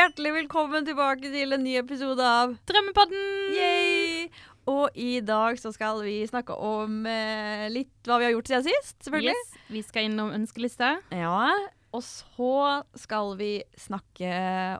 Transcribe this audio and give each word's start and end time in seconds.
hjertelig 0.00 0.30
velkommen 0.32 0.86
tilbake 0.86 1.28
til 1.28 1.52
en 1.52 1.60
ny 1.60 1.74
episode 1.76 2.24
av 2.24 2.54
Drømmepodden! 2.68 3.24
Yay! 3.52 4.30
Og 4.70 4.94
i 4.96 5.18
dag 5.20 5.58
så 5.60 5.74
skal 5.74 6.00
vi 6.06 6.22
snakke 6.30 6.54
om 6.56 7.02
eh, 7.10 7.66
litt 7.68 8.08
hva 8.08 8.16
vi 8.16 8.24
har 8.24 8.32
gjort 8.32 8.48
siden 8.48 8.64
sist, 8.64 8.94
selvfølgelig. 9.04 9.34
Yes, 9.36 9.58
vi 9.68 9.82
skal 9.84 10.08
innom 10.08 10.32
ønskeliste. 10.38 10.94
Ja, 11.12 11.50
og 11.92 12.04
så 12.06 12.54
skal 13.02 13.34
vi 13.42 13.50
snakke 13.76 14.32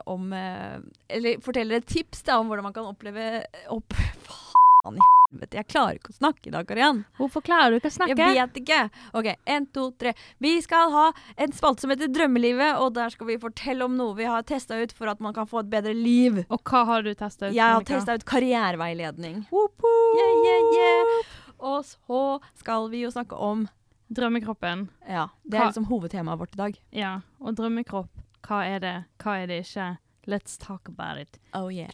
om 0.09 0.31
eh, 0.33 0.79
Eller 1.11 1.41
fortelle 1.45 1.77
et 1.77 1.89
tips 1.91 2.25
da, 2.25 2.39
om 2.41 2.49
hvordan 2.49 2.71
man 2.71 2.77
kan 2.79 2.89
oppleve 2.89 3.43
opp, 3.77 3.93
Faen 4.81 4.97
i 4.97 5.01
helvete, 5.31 5.57
jeg 5.59 5.67
klarer 5.69 5.97
ikke 5.99 6.09
å 6.11 6.15
snakke 6.15 6.49
i 6.49 6.53
dag, 6.53 6.65
Kariann. 6.67 7.03
Hvorfor 7.19 7.43
klarer 7.45 7.71
du 7.73 7.77
ikke 7.77 7.91
å 7.91 7.93
snakke? 7.93 8.15
Jeg 8.17 8.37
vet 8.39 8.55
ikke. 8.63 8.79
OK, 9.19 9.27
én, 9.53 9.67
to, 9.75 9.83
tre. 10.01 10.13
Vi 10.41 10.55
skal 10.65 10.89
ha 10.93 11.03
en 11.37 11.53
spalte 11.53 11.85
som 11.85 11.93
heter 11.93 12.09
Drømmelivet, 12.11 12.79
og 12.81 12.95
der 12.97 13.13
skal 13.13 13.29
vi 13.29 13.37
fortelle 13.41 13.85
om 13.85 13.93
noe 13.99 14.15
vi 14.17 14.25
har 14.29 14.41
testa 14.49 14.79
ut 14.81 14.95
for 14.97 15.11
at 15.11 15.21
man 15.21 15.35
kan 15.37 15.45
få 15.49 15.61
et 15.61 15.69
bedre 15.69 15.93
liv. 15.93 16.41
Og 16.49 16.63
hva 16.65 16.81
har 16.89 17.05
du 17.05 17.11
testa 17.13 17.51
ut? 17.51 17.55
Jeg 17.57 17.61
har 17.77 17.85
testa 17.85 18.17
ut 18.17 18.25
karriereveiledning. 18.25 19.43
Woop, 19.53 19.77
woop. 19.85 20.17
Yeah, 20.17 20.33
yeah, 20.47 20.73
yeah. 20.79 21.37
Og 21.61 21.85
så 21.85 22.23
skal 22.57 22.89
vi 22.89 23.03
jo 23.05 23.13
snakke 23.13 23.37
om 23.37 23.67
Drømmekroppen. 24.11 24.87
Ja, 25.07 25.29
det 25.45 25.55
er 25.55 25.61
Hva- 25.61 25.69
liksom 25.69 25.85
hovedtemaet 25.87 26.41
vårt 26.41 26.57
i 26.57 26.63
dag. 26.65 26.81
Ja. 26.91 27.13
Og 27.39 27.53
drømmekropp. 27.55 28.09
Hva 28.43 28.65
er 28.67 28.81
det? 28.83 28.97
Hva 29.21 29.37
er 29.43 29.47
det 29.47 29.61
ikke? 29.63 29.91
Let's 30.27 30.57
talk 30.59 30.89
about 30.89 31.21
it. 31.21 31.37
Oh 31.53 31.69
yeah. 31.69 31.93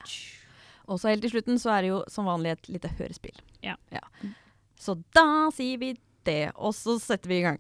Og 0.88 1.00
så 1.02 1.12
helt 1.12 1.22
til 1.26 1.34
slutten 1.36 1.60
så 1.60 1.74
er 1.76 1.82
det 1.84 1.90
jo 1.92 2.02
som 2.12 2.30
vanlig 2.30 2.56
et 2.56 2.70
lite 2.78 2.92
hørespill. 3.00 3.36
Ja. 3.66 3.76
Så 4.80 4.96
da 5.16 5.50
sier 5.56 5.78
vi 5.82 5.94
det, 6.28 6.52
og 6.56 6.76
så 6.76 7.00
setter 7.02 7.32
vi 7.32 7.42
i 7.42 7.46
gang. 7.48 7.60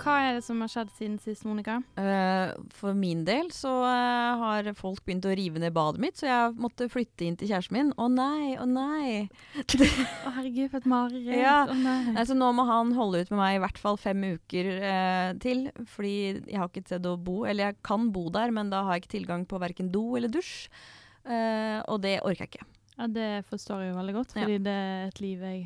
Hva 0.00 0.14
er 0.24 0.36
det 0.38 0.44
som 0.46 0.60
har 0.64 0.70
skjedd 0.72 0.90
siden 0.96 1.16
sist, 1.20 1.44
Monica? 1.44 1.76
Uh, 1.98 2.52
for 2.76 2.96
min 2.96 3.24
del 3.26 3.50
så 3.54 3.72
uh, 3.84 4.40
har 4.40 4.70
folk 4.78 5.02
begynt 5.04 5.28
å 5.28 5.34
rive 5.36 5.60
ned 5.62 5.74
badet 5.76 6.00
mitt, 6.02 6.16
så 6.20 6.28
jeg 6.28 6.54
måtte 6.60 6.88
flytte 6.92 7.26
inn 7.26 7.36
til 7.40 7.50
kjæresten 7.50 7.76
min. 7.76 7.92
Å 8.00 8.06
nei, 8.12 8.54
å 8.60 8.66
nei. 8.68 9.26
Å 10.26 10.32
herregud, 10.38 10.70
for 10.72 10.80
et 10.80 10.88
mareritt. 10.90 11.30
Ja. 11.36 11.58
Nei. 11.68 12.14
Nei, 12.16 12.24
så 12.28 12.36
nå 12.38 12.48
må 12.56 12.64
han 12.68 12.94
holde 12.96 13.20
ut 13.22 13.34
med 13.34 13.42
meg 13.42 13.58
i 13.58 13.62
hvert 13.66 13.82
fall 13.82 14.00
fem 14.00 14.24
uker 14.32 14.72
uh, 14.80 15.28
til. 15.42 15.66
Fordi 15.94 16.14
jeg 16.38 16.56
har 16.56 16.70
ikke 16.70 16.84
et 16.86 16.94
sted 16.94 17.10
å 17.10 17.16
bo. 17.20 17.42
Eller 17.44 17.70
jeg 17.70 17.80
kan 17.86 18.08
bo 18.14 18.28
der, 18.32 18.54
men 18.56 18.72
da 18.72 18.84
har 18.86 18.96
jeg 18.96 19.04
ikke 19.04 19.16
tilgang 19.18 19.46
på 19.48 19.60
verken 19.62 19.92
do 19.92 20.06
eller 20.16 20.32
dusj. 20.32 20.70
Og 21.30 21.98
det 22.00 22.16
orker 22.24 22.46
jeg 22.46 22.54
ikke. 22.54 22.66
Ja, 22.96 23.06
det 23.08 23.28
forstår 23.48 23.84
jeg 23.84 23.92
jo 23.92 23.98
veldig 24.00 24.14
godt, 24.16 24.32
Ja. 24.34 24.42
fordi 24.42 24.56
det 24.64 24.72
er 24.72 25.06
et 25.08 25.20
liv 25.22 25.44
jeg 25.44 25.60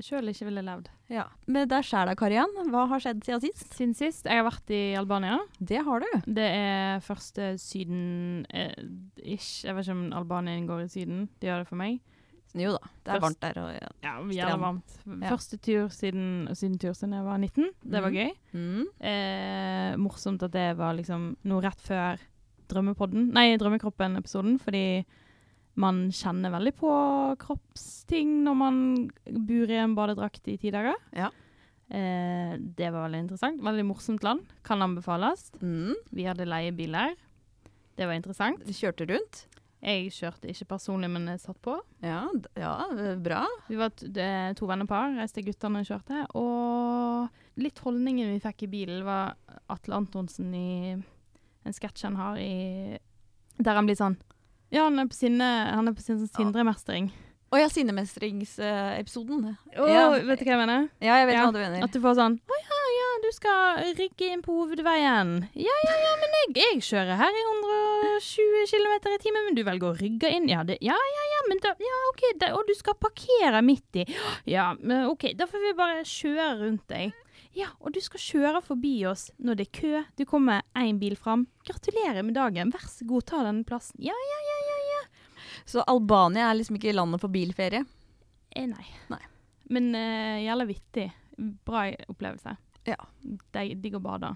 sjøl 0.00 0.28
ikke 0.32 0.46
ville 0.48 0.62
levd. 0.64 0.88
Ja. 1.12 1.24
Men 1.46 1.68
deg 1.68 1.84
sjæl 1.84 2.06
da, 2.06 2.14
Karian. 2.14 2.48
Hva 2.70 2.86
har 2.88 3.00
skjedd 3.00 3.24
siden 3.24 3.40
sist? 3.40 3.74
Siden 3.76 3.94
sist 3.94 4.24
Jeg 4.24 4.40
har 4.40 4.46
vært 4.50 4.70
i 4.70 4.94
Albania. 4.96 5.38
Det 5.58 5.82
har 5.84 6.00
du. 6.00 6.06
Det 6.26 6.48
er 6.48 7.00
første 7.04 7.58
Syden 7.58 8.46
eh, 8.52 8.72
ish. 9.22 9.64
Jeg 9.66 9.74
vet 9.76 9.84
ikke 9.86 9.92
om 9.98 10.12
Albania 10.12 10.56
inngår 10.56 10.84
i 10.84 10.88
Syden. 10.88 11.28
De 11.40 11.46
gjør 11.50 11.64
det 11.64 11.68
for 11.68 11.76
meg. 11.76 12.00
Jo 12.54 12.74
da, 12.74 12.88
det 13.04 13.08
er 13.08 13.14
Først- 13.16 13.22
varmt 13.22 13.40
der. 13.40 13.60
Og, 13.62 13.70
ja. 13.72 13.88
Ja, 14.04 14.14
jævla 14.28 14.58
varmt. 14.60 14.96
Første 15.28 15.56
tur 15.64 15.88
siden, 15.88 16.48
sydentur 16.54 16.92
siden 16.92 17.14
jeg 17.16 17.24
var 17.24 17.38
19. 17.38 17.70
Det 17.82 18.02
var 18.02 18.10
Mhm. 18.10 18.18
gøy. 18.18 18.32
mm. 18.52 18.84
Eh, 19.00 19.96
morsomt 19.96 20.42
at 20.42 20.50
det 20.52 20.76
var 20.76 20.92
liksom 20.94 21.36
noe 21.44 21.60
rett 21.62 21.80
før 21.80 22.18
Drømmepodden, 22.68 23.32
nei, 23.32 23.56
Drømmekroppen-episoden, 23.56 24.58
fordi 24.60 25.04
man 25.80 26.04
kjenner 26.12 26.52
veldig 26.52 26.74
på 26.76 26.90
kroppsting 27.40 28.42
når 28.44 28.56
man 28.58 28.80
bor 29.48 29.70
i 29.72 29.78
en 29.80 29.94
badedrakt 29.96 30.50
i 30.52 30.58
ti 30.60 30.72
dager. 30.74 30.98
Ja. 31.16 31.30
Eh, 31.88 32.56
det 32.58 32.90
var 32.92 33.06
veldig 33.06 33.22
interessant. 33.26 33.62
Veldig 33.64 33.86
morsomt 33.88 34.24
land. 34.26 34.44
Kan 34.66 34.84
anbefales. 34.84 35.50
Mm. 35.62 35.94
Vi 36.10 36.28
hadde 36.28 36.48
leiebiler. 36.48 37.16
Det 37.96 38.08
var 38.08 38.16
interessant. 38.16 38.64
Du 38.66 38.72
kjørte 38.76 39.08
rundt. 39.08 39.46
Jeg 39.82 40.12
kjørte 40.14 40.46
ikke 40.52 40.68
personlig, 40.76 41.08
men 41.10 41.26
jeg 41.32 41.40
satt 41.42 41.58
på. 41.64 41.74
Ja, 42.06 42.20
ja 42.54 42.74
bra. 43.18 43.42
Vi 43.66 43.78
var 43.80 43.90
to 43.98 44.68
vennepar, 44.70 45.16
reiste 45.18 45.42
guttene 45.42 45.82
og 45.82 45.88
kjørte. 45.88 46.20
Og 46.38 47.58
litt 47.58 47.82
holdningen 47.82 48.30
vi 48.30 48.42
fikk 48.44 48.68
i 48.68 48.70
bilen, 48.76 49.02
var 49.08 49.34
Atle 49.72 49.98
Antonsen 49.98 50.52
i 50.54 50.92
en 50.94 51.74
sketsj 51.74 52.06
han 52.06 52.18
har 52.18 52.38
i 52.42 52.98
Der 53.62 53.76
han 53.76 53.86
blir 53.86 53.98
sånn 53.98 54.16
Ja, 54.72 54.86
han 54.88 54.98
er 55.02 55.06
på 55.10 55.16
sinne, 55.18 55.48
han 55.76 55.88
er 55.90 55.92
på 55.96 56.00
sin 56.04 56.18
sånn 56.22 56.32
sindremestring. 56.32 57.10
Å 57.52 57.58
ja, 57.60 57.66
sinnemestringsepisoden. 57.68 59.42
Oh, 59.76 59.88
Ja. 59.88 60.08
vet 60.24 60.38
du 60.40 60.44
hva 60.46 60.54
jeg 60.54 60.60
mener? 60.62 60.86
Ja, 61.04 61.18
jeg 61.20 61.26
vet 61.28 61.34
Ja, 61.36 61.42
hva 61.44 61.52
du 61.52 61.58
mener. 61.60 61.82
At 61.84 61.92
du 61.92 62.00
får 62.00 62.14
sånn 62.16 62.38
Å 62.40 62.56
ja, 62.62 62.78
ja, 62.96 63.08
du 63.22 63.28
skal 63.36 63.82
rygge 63.98 64.30
inn 64.32 64.40
på 64.42 64.54
hovedveien. 64.56 65.34
Ja, 65.54 65.76
ja, 65.84 65.96
ja, 66.06 66.12
men 66.22 66.36
jeg, 66.38 66.54
jeg 66.62 66.80
kjører 66.88 67.16
her 67.20 67.28
i 67.28 67.44
120 67.44 68.64
km 68.72 68.94
i 69.12 69.18
timen, 69.22 69.44
men 69.46 69.54
du 69.58 69.62
velger 69.64 69.90
å 69.92 69.98
rygge 70.00 70.30
inn. 70.32 70.48
Ja, 70.48 70.62
det, 70.64 70.78
ja, 70.80 70.96
ja, 70.96 71.24
ja, 71.34 71.42
men 71.50 71.60
da, 71.60 71.74
ja, 71.78 71.98
OK, 72.12 72.24
da, 72.40 72.52
og 72.56 72.64
du 72.66 72.74
skal 72.74 72.96
parkere 73.00 73.60
midt 73.62 74.00
i. 74.00 74.06
Ja, 74.48 74.72
men 74.80 75.06
OK, 75.12 75.34
da 75.36 75.46
får 75.50 75.60
vi 75.68 75.74
bare 75.76 76.02
kjøre 76.08 76.48
rundt 76.64 76.86
deg. 76.88 77.12
Ja, 77.56 77.68
og 77.80 77.92
du 77.92 78.00
skal 78.00 78.20
kjøre 78.22 78.62
forbi 78.64 78.94
oss 79.08 79.30
når 79.38 79.58
det 79.58 79.66
er 79.68 79.80
kø. 79.80 80.02
Du 80.16 80.24
kommer 80.28 80.62
én 80.78 80.98
bil 81.00 81.16
fram. 81.16 81.46
Gratulerer 81.68 82.22
med 82.24 82.34
dagen. 82.38 82.72
Vær 82.72 82.86
så 82.88 83.06
god, 83.08 83.26
ta 83.28 83.42
denne 83.44 83.64
plassen. 83.68 84.00
Ja, 84.00 84.16
ja, 84.16 84.40
ja, 84.48 84.58
ja, 84.70 84.78
ja. 84.92 85.02
Så 85.68 85.84
Albania 85.86 86.48
er 86.50 86.58
liksom 86.58 86.78
ikke 86.78 86.94
landet 86.96 87.20
for 87.22 87.32
bilferie? 87.32 87.84
Eh, 88.56 88.66
nei. 88.68 88.86
Nei. 89.12 89.22
Men 89.72 89.92
uh, 89.94 90.38
jævla 90.42 90.66
vittig. 90.68 91.08
Bra 91.64 91.86
opplevelse. 92.12 92.56
Ja. 92.84 92.96
Digg 93.54 93.94
å 93.94 94.02
bade. 94.02 94.32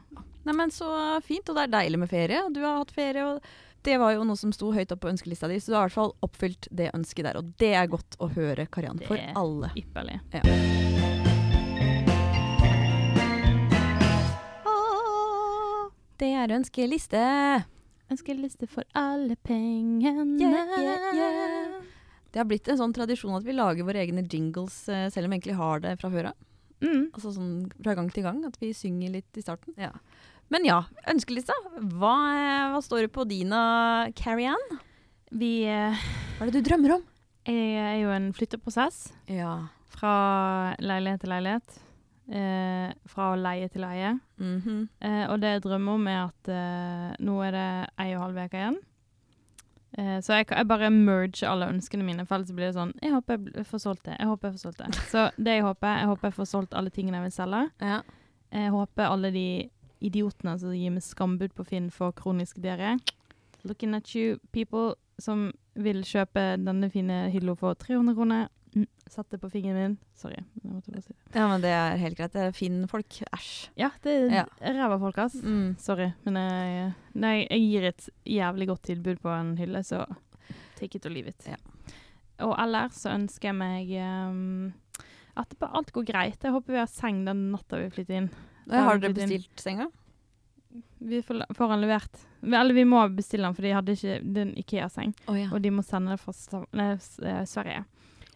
Nei, 0.47 0.55
men 0.55 0.71
Så 0.71 0.87
fint, 1.27 1.49
og 1.51 1.57
det 1.59 1.67
er 1.67 1.75
deilig 1.81 1.99
med 2.05 2.11
ferie. 2.13 2.45
Du 2.55 2.61
har 2.63 2.78
hatt 2.78 2.95
ferie, 2.95 3.25
og 3.27 3.84
det 3.87 3.99
var 4.03 4.15
jo 4.15 4.25
noe 4.27 4.39
som 4.39 4.55
sto 4.55 4.73
høyt 4.75 4.95
opp 4.95 5.03
på 5.05 5.11
ønskelista 5.13 5.51
di, 5.51 5.59
så 5.63 5.73
du 5.73 5.77
har 5.78 5.87
i 5.87 5.91
hvert 5.91 5.99
fall 5.99 6.15
oppfylt 6.27 6.69
det 6.71 6.91
ønsket 6.95 7.28
der. 7.28 7.41
Og 7.43 7.53
det 7.61 7.75
er 7.75 7.91
godt 7.91 8.19
å 8.23 8.31
høre, 8.34 8.67
Kariann. 8.71 9.03
Det 9.03 9.11
er- 9.11 9.33
ypperlig. 9.34 10.21
Ypperlig. 10.33 10.86
Det 16.21 16.28
er 16.32 16.53
ønskeliste. 16.56 17.21
Ønskeliste 18.12 18.69
for 18.71 18.87
alle 18.97 19.37
pengene. 19.44 20.25
Yeah, 20.41 20.77
yeah, 20.81 21.15
yeah. 21.16 21.81
Det 22.32 22.41
har 22.43 22.47
blitt 22.49 22.69
en 22.69 22.78
sånn 22.81 22.94
tradisjon 22.97 23.34
at 23.38 23.44
vi 23.47 23.54
lager 23.56 23.87
våre 23.88 24.03
egne 24.04 24.22
jingles, 24.28 24.82
eh, 24.93 25.09
selv 25.12 25.27
om 25.27 25.32
vi 25.34 25.38
egentlig 25.38 25.56
har 25.59 25.81
det 25.84 25.94
fra 26.00 26.10
før 26.12 26.31
av. 26.31 26.38
Mm. 26.84 27.06
Altså 27.16 27.32
sånn 27.32 27.53
fra 27.82 27.94
gang 27.97 28.10
til 28.12 28.27
gang, 28.27 28.43
at 28.44 28.56
vi 28.60 28.72
synger 28.77 29.15
litt 29.16 29.38
i 29.41 29.44
starten. 29.44 29.72
Ja. 29.81 29.91
Men 30.53 30.66
ja, 30.69 30.82
ønskelista. 31.10 31.56
Hva, 31.97 32.15
eh, 32.37 32.66
hva 32.75 32.83
står 32.84 33.06
det 33.06 33.12
på 33.16 33.25
din, 33.28 33.53
og 33.56 34.12
Carrie-Ann? 34.19 34.78
Vi 35.33 35.65
eh, 35.66 35.97
Hva 36.38 36.47
er 36.47 36.53
det 36.53 36.60
du 36.62 36.69
drømmer 36.71 36.97
om? 36.98 37.04
jeg 37.47 37.78
er 37.78 38.00
jo 38.03 38.09
en 38.10 38.33
flytteprosess 38.34 39.12
Ja. 39.31 39.69
fra 39.87 40.75
leilighet 40.83 41.21
til 41.22 41.31
leilighet. 41.31 41.77
Eh, 42.27 42.91
fra 43.07 43.31
å 43.31 43.39
leie 43.39 43.69
til 43.71 43.85
leie. 43.87 44.19
-hmm. 44.39 44.89
Eh, 45.01 45.31
og 45.31 45.41
det 45.41 45.49
jeg 45.49 45.63
drømmer 45.63 45.93
om, 45.93 46.07
er 46.07 46.25
at 46.25 46.49
eh, 46.49 47.25
nå 47.25 47.43
er 47.43 47.51
det 47.51 47.87
ei 47.99 48.15
og 48.15 48.23
en 48.23 48.23
halv 48.23 48.45
uke 48.45 48.57
igjen. 48.57 48.79
Eh, 49.99 50.21
så 50.21 50.33
jeg, 50.33 50.47
jeg 50.51 50.69
bare 50.69 50.91
merger 50.91 51.49
alle 51.49 51.69
ønskene 51.69 52.05
mine, 52.05 52.27
for 52.27 52.35
ellers 52.35 52.53
blir 52.53 52.67
det 52.67 52.75
sånn 52.75 52.93
Jeg 53.03 53.13
håper 53.13 53.39
jeg 53.55 53.67
får 53.67 53.79
solgt 53.79 54.05
det. 54.05 54.17
Jeg 54.19 54.27
håper 54.27 54.49
jeg 54.49 54.55
får 54.55 54.59
solgt 54.59 54.79
det. 54.79 54.95
Så 54.95 55.31
det 55.37 55.55
jeg 55.55 55.63
håper, 55.63 55.99
jeg 55.99 56.07
håper 56.07 56.29
jeg 56.29 56.35
får 56.35 56.45
solgt 56.45 56.75
alle 56.75 56.91
tingene 56.91 57.17
jeg 57.17 57.23
vil 57.23 57.33
selge. 57.33 57.71
Ja. 57.81 58.01
Jeg 58.53 58.71
håper 58.71 59.05
alle 59.05 59.31
de 59.31 59.71
idiotene 60.01 60.59
som 60.59 60.75
gir 60.75 60.91
meg 60.91 61.03
skambud 61.03 61.55
på 61.57 61.65
Finn 61.65 61.91
for 61.91 62.13
kronisk 62.13 62.57
diaré 62.57 62.99
Looking 63.65 63.95
at 63.95 64.15
you, 64.15 64.39
people 64.53 64.95
som 65.19 65.53
vil 65.75 66.05
kjøpe 66.05 66.57
denne 66.61 66.91
fine 66.93 67.31
hylla 67.33 67.55
for 67.59 67.75
300 67.75 68.15
kroner. 68.15 68.49
Mm, 68.77 68.87
Satt 69.09 69.31
det 69.33 69.39
på 69.41 69.49
fingeren 69.49 69.77
min. 69.79 69.93
Sorry. 70.19 70.37
men 70.61 70.65
jeg 70.67 70.75
måtte 70.75 70.93
bare 70.93 71.03
si 71.07 71.15
det. 71.15 71.34
ja, 71.39 71.47
men 71.49 71.63
det 71.65 71.71
er 71.73 71.97
helt 72.03 72.17
greit. 72.19 72.33
Det 72.34 72.43
er 72.45 72.53
Finn 72.53 72.83
folk. 72.91 73.09
Æsj. 73.33 73.69
Ja, 73.81 73.91
det 74.05 74.17
Ja. 74.33 74.45
er 74.61 74.75
ræva 74.77 74.99
folk, 75.01 75.19
ass. 75.19 75.34
Mm. 75.43 75.77
Sorry, 75.81 76.11
men 76.27 76.34
jeg, 76.37 76.95
nei, 77.15 77.47
jeg 77.49 77.61
gir 77.71 77.87
et 77.89 78.09
jævlig 78.27 78.67
godt 78.69 78.83
tilbud 78.83 79.21
på 79.23 79.33
en 79.33 79.57
hylle, 79.57 79.81
så 79.87 80.05
take 80.77 80.97
it 80.99 81.07
or 81.07 81.11
leave 81.15 81.28
it. 81.33 81.47
Ja. 81.49 81.57
Og 82.45 82.53
ellers 82.61 82.99
så 83.01 83.15
ønsker 83.17 83.49
jeg 83.49 83.57
meg 83.57 83.95
um, 83.97 84.75
at 85.37 85.55
alt 85.63 85.93
går 85.93 86.05
greit. 86.05 86.43
Jeg 86.45 86.53
håper 86.53 86.72
vi 86.77 86.79
har 86.83 86.87
seng 86.93 87.25
den 87.25 87.47
natta 87.53 87.79
vi 87.81 87.89
flytter 87.95 88.19
inn. 88.21 88.29
Da 88.69 88.83
Har 88.84 88.99
dere 88.99 89.15
bestilt 89.15 89.57
senga? 89.63 89.89
Vi 90.99 91.22
får, 91.22 91.47
den 91.57 91.81
levert. 91.81 92.27
Eller 92.43 92.75
vi 92.75 92.84
må 92.84 93.01
bestille 93.15 93.47
den, 93.47 93.55
for 93.57 93.63
de 93.63 93.72
hadde 93.72 93.95
ikke 93.97 94.19
det 94.21 94.41
er 94.43 94.47
en 94.51 94.57
Ikea-seng. 94.61 95.15
Oh, 95.29 95.37
ja. 95.39 95.49
Og 95.53 95.63
de 95.63 95.71
må 95.72 95.83
sende 95.87 96.13
det 96.13 96.21
fra 96.21 96.34
eh, 96.83 97.45
Sverige. 97.49 97.84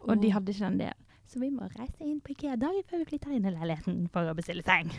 Og 0.08 0.20
de 0.22 0.30
hadde 0.32 0.52
ikke 0.54 0.66
den 0.68 0.78
del. 0.78 0.94
Så 1.30 1.38
vi 1.38 1.50
må 1.54 1.68
reise 1.78 2.02
inn 2.02 2.20
på 2.24 2.32
Ikea 2.34 2.56
dagen 2.58 2.82
før 2.90 2.98
vi 3.04 3.08
flytter 3.12 3.32
inn 3.36 3.44
i 3.46 3.52
leiligheten 3.54 4.08
for 4.10 4.26
å 4.26 4.34
bestille 4.34 4.64
seng. 4.66 4.90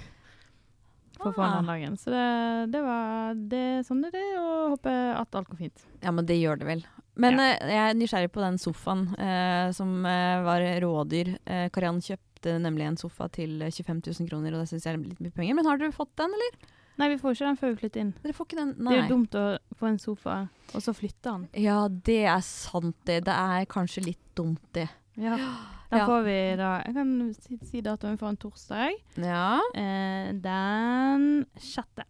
For 1.17 1.31
å 1.31 1.35
få 1.35 1.43
Ah. 1.43 1.57
den 1.59 1.67
dagen. 1.67 1.97
Så 1.99 2.09
det, 2.13 2.71
det 2.71 2.81
var 2.85 3.33
det, 3.35 3.63
sånn 3.85 4.05
er 4.07 4.11
det, 4.15 4.23
og 4.39 4.77
håper 4.77 5.19
at 5.19 5.35
alt 5.35 5.49
går 5.51 5.57
fint. 5.59 5.83
Ja, 6.01 6.11
men 6.15 6.25
det 6.25 6.37
gjør 6.39 6.59
det 6.61 6.67
vel. 6.69 6.83
Men 7.19 7.37
Ja. 7.37 7.49
eh, 7.59 7.67
jeg 7.75 7.83
er 7.89 7.99
nysgjerrig 7.99 8.31
på 8.31 8.41
den 8.41 8.57
sofaen 8.57 9.03
eh, 9.19 9.71
som 9.75 10.05
eh, 10.05 10.41
var 10.47 10.61
rådyr. 10.81 11.37
Eh, 11.45 11.67
Kariann 11.69 11.99
kjøpte 12.01 12.55
nemlig 12.63 12.87
en 12.87 12.97
sofa 12.97 13.27
til 13.29 13.61
eh, 13.61 13.69
25 13.69 14.01
000 14.07 14.29
kroner, 14.29 14.53
og 14.55 14.61
det 14.63 14.69
syns 14.71 14.85
jeg 14.87 14.95
er 14.95 15.03
litt 15.03 15.19
mye 15.21 15.35
penger. 15.35 15.53
Men 15.59 15.65
har 15.67 15.77
dere 15.77 15.91
fått 15.91 16.15
den, 16.15 16.31
eller? 16.31 16.57
Nei, 17.01 17.09
vi 17.09 17.17
får 17.17 17.33
ikke 17.35 17.47
den 17.49 17.57
før 17.59 17.71
vi 17.73 17.79
flytter 17.81 18.03
inn. 18.05 18.13
Dere 18.21 18.33
får 18.37 18.45
ikke 18.47 18.59
den? 18.61 18.71
Det 18.77 18.93
er 18.93 18.99
jo 19.01 19.09
dumt 19.15 19.35
å 19.41 19.45
få 19.79 19.89
en 19.89 19.99
sofa, 20.01 20.37
og 20.71 20.83
så 20.85 20.93
flytte 20.93 21.27
den. 21.33 21.47
Ja, 21.63 21.79
det 21.89 22.19
er 22.29 22.41
sant, 22.45 22.95
det. 23.09 23.23
Det 23.25 23.33
er 23.33 23.65
kanskje 23.71 24.03
litt 24.05 24.21
dumt, 24.37 24.61
det. 24.77 24.87
Ja. 25.19 25.37
Da 25.91 26.05
får 26.07 26.21
vi 26.23 26.35
da 26.55 26.67
Jeg 26.85 26.93
kan 26.95 27.09
si, 27.35 27.57
si 27.67 27.81
datoen 27.83 28.13
for 28.15 28.29
en 28.31 28.37
torsdag. 28.39 28.93
Ja. 29.19 29.57
Eh, 29.75 30.29
den 30.39 31.25
sjette. 31.59 32.05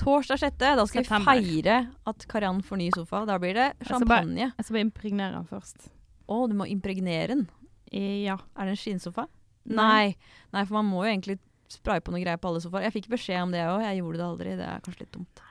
Torsdag 0.00 0.40
6. 0.40 0.56
Da 0.62 0.86
skal 0.88 1.04
September. 1.04 1.36
vi 1.36 1.42
feire 1.60 1.74
at 2.08 2.24
Kariann 2.30 2.62
får 2.64 2.80
ny 2.80 2.86
sofa. 2.94 3.20
Da 3.28 3.36
blir 3.42 3.52
det 3.52 3.66
Jeg 3.74 3.84
skal 3.90 4.00
bare- 4.08 4.22
champagne. 4.24 4.46
Jeg 4.56 4.64
skal 4.64 4.74
bare 4.78 4.86
impregnere 4.86 5.32
den 5.36 5.44
først. 5.50 5.90
Å, 6.24 6.38
du 6.48 6.54
må 6.56 6.64
impregnere 6.72 7.28
den. 7.34 7.44
Eh, 7.92 8.24
ja. 8.24 8.38
Er 8.56 8.64
det 8.64 8.78
en 8.78 8.80
skinnsofa? 8.80 9.26
Nei. 9.68 9.76
Nei. 9.76 10.16
Nei, 10.56 10.64
for 10.64 10.78
man 10.80 10.88
må 10.88 11.04
jo 11.04 11.12
egentlig 11.12 11.36
spraye 11.72 12.02
på 12.04 12.14
noe 12.14 12.22
greier 12.22 12.40
på 12.40 12.50
alle 12.50 12.62
sofaer. 12.64 12.88
Jeg 12.88 12.96
fikk 12.98 13.10
beskjed 13.12 13.44
om 13.44 13.54
det 13.54 13.66
òg, 13.66 13.84
jeg 13.84 14.00
gjorde 14.00 14.20
det 14.20 14.26
aldri. 14.28 14.56
Det 14.58 14.66
er 14.68 14.82
kanskje 14.84 15.04
litt 15.04 15.14
dumt. 15.16 15.44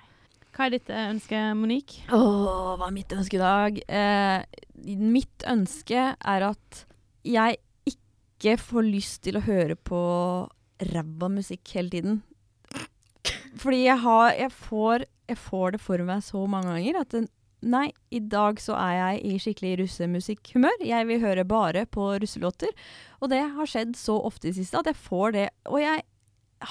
Hva 0.58 0.66
er 0.66 0.74
ditt 0.74 0.90
eh, 0.90 1.08
ønske, 1.12 1.40
Monique? 1.54 2.06
Åh, 2.10 2.78
hva 2.80 2.88
er 2.88 2.96
mitt 2.96 3.14
ønske 3.14 3.38
i 3.38 3.42
dag? 3.44 3.76
Eh, 3.86 4.96
mitt 4.98 5.46
ønske 5.46 6.06
er 6.18 6.46
at 6.48 6.84
jeg 7.28 7.60
ikke 7.92 8.58
får 8.62 8.88
lyst 8.88 9.22
til 9.28 9.38
å 9.38 9.46
høre 9.46 9.78
på 9.78 10.00
ræva 10.90 11.30
musikk 11.34 11.76
hele 11.78 11.94
tiden. 11.94 12.18
Fordi 13.58 13.84
jeg 13.84 14.02
har 14.02 14.34
jeg 14.38 14.54
får, 14.54 15.06
jeg 15.30 15.40
får 15.42 15.76
det 15.76 15.82
for 15.82 16.06
meg 16.10 16.26
så 16.26 16.44
mange 16.50 16.74
ganger 16.74 17.00
at 17.02 17.14
det, 17.14 17.24
Nei, 17.66 17.88
i 18.14 18.20
dag 18.22 18.60
så 18.62 18.76
er 18.78 18.94
jeg 18.98 19.22
i 19.26 19.40
skikkelig 19.42 19.72
russemusikkhumør. 19.82 20.84
Jeg 20.86 21.08
vil 21.10 21.24
høre 21.24 21.46
bare 21.48 21.88
på 21.90 22.12
russelåter. 22.22 22.70
Og 23.22 23.32
det 23.34 23.42
har 23.56 23.70
skjedd 23.70 23.98
så 23.98 24.20
ofte 24.30 24.48
i 24.48 24.52
det 24.52 24.60
siste 24.60 24.78
at 24.78 24.92
jeg 24.92 25.00
får 25.08 25.34
det. 25.34 25.48
Og 25.66 25.82
jeg 25.82 26.04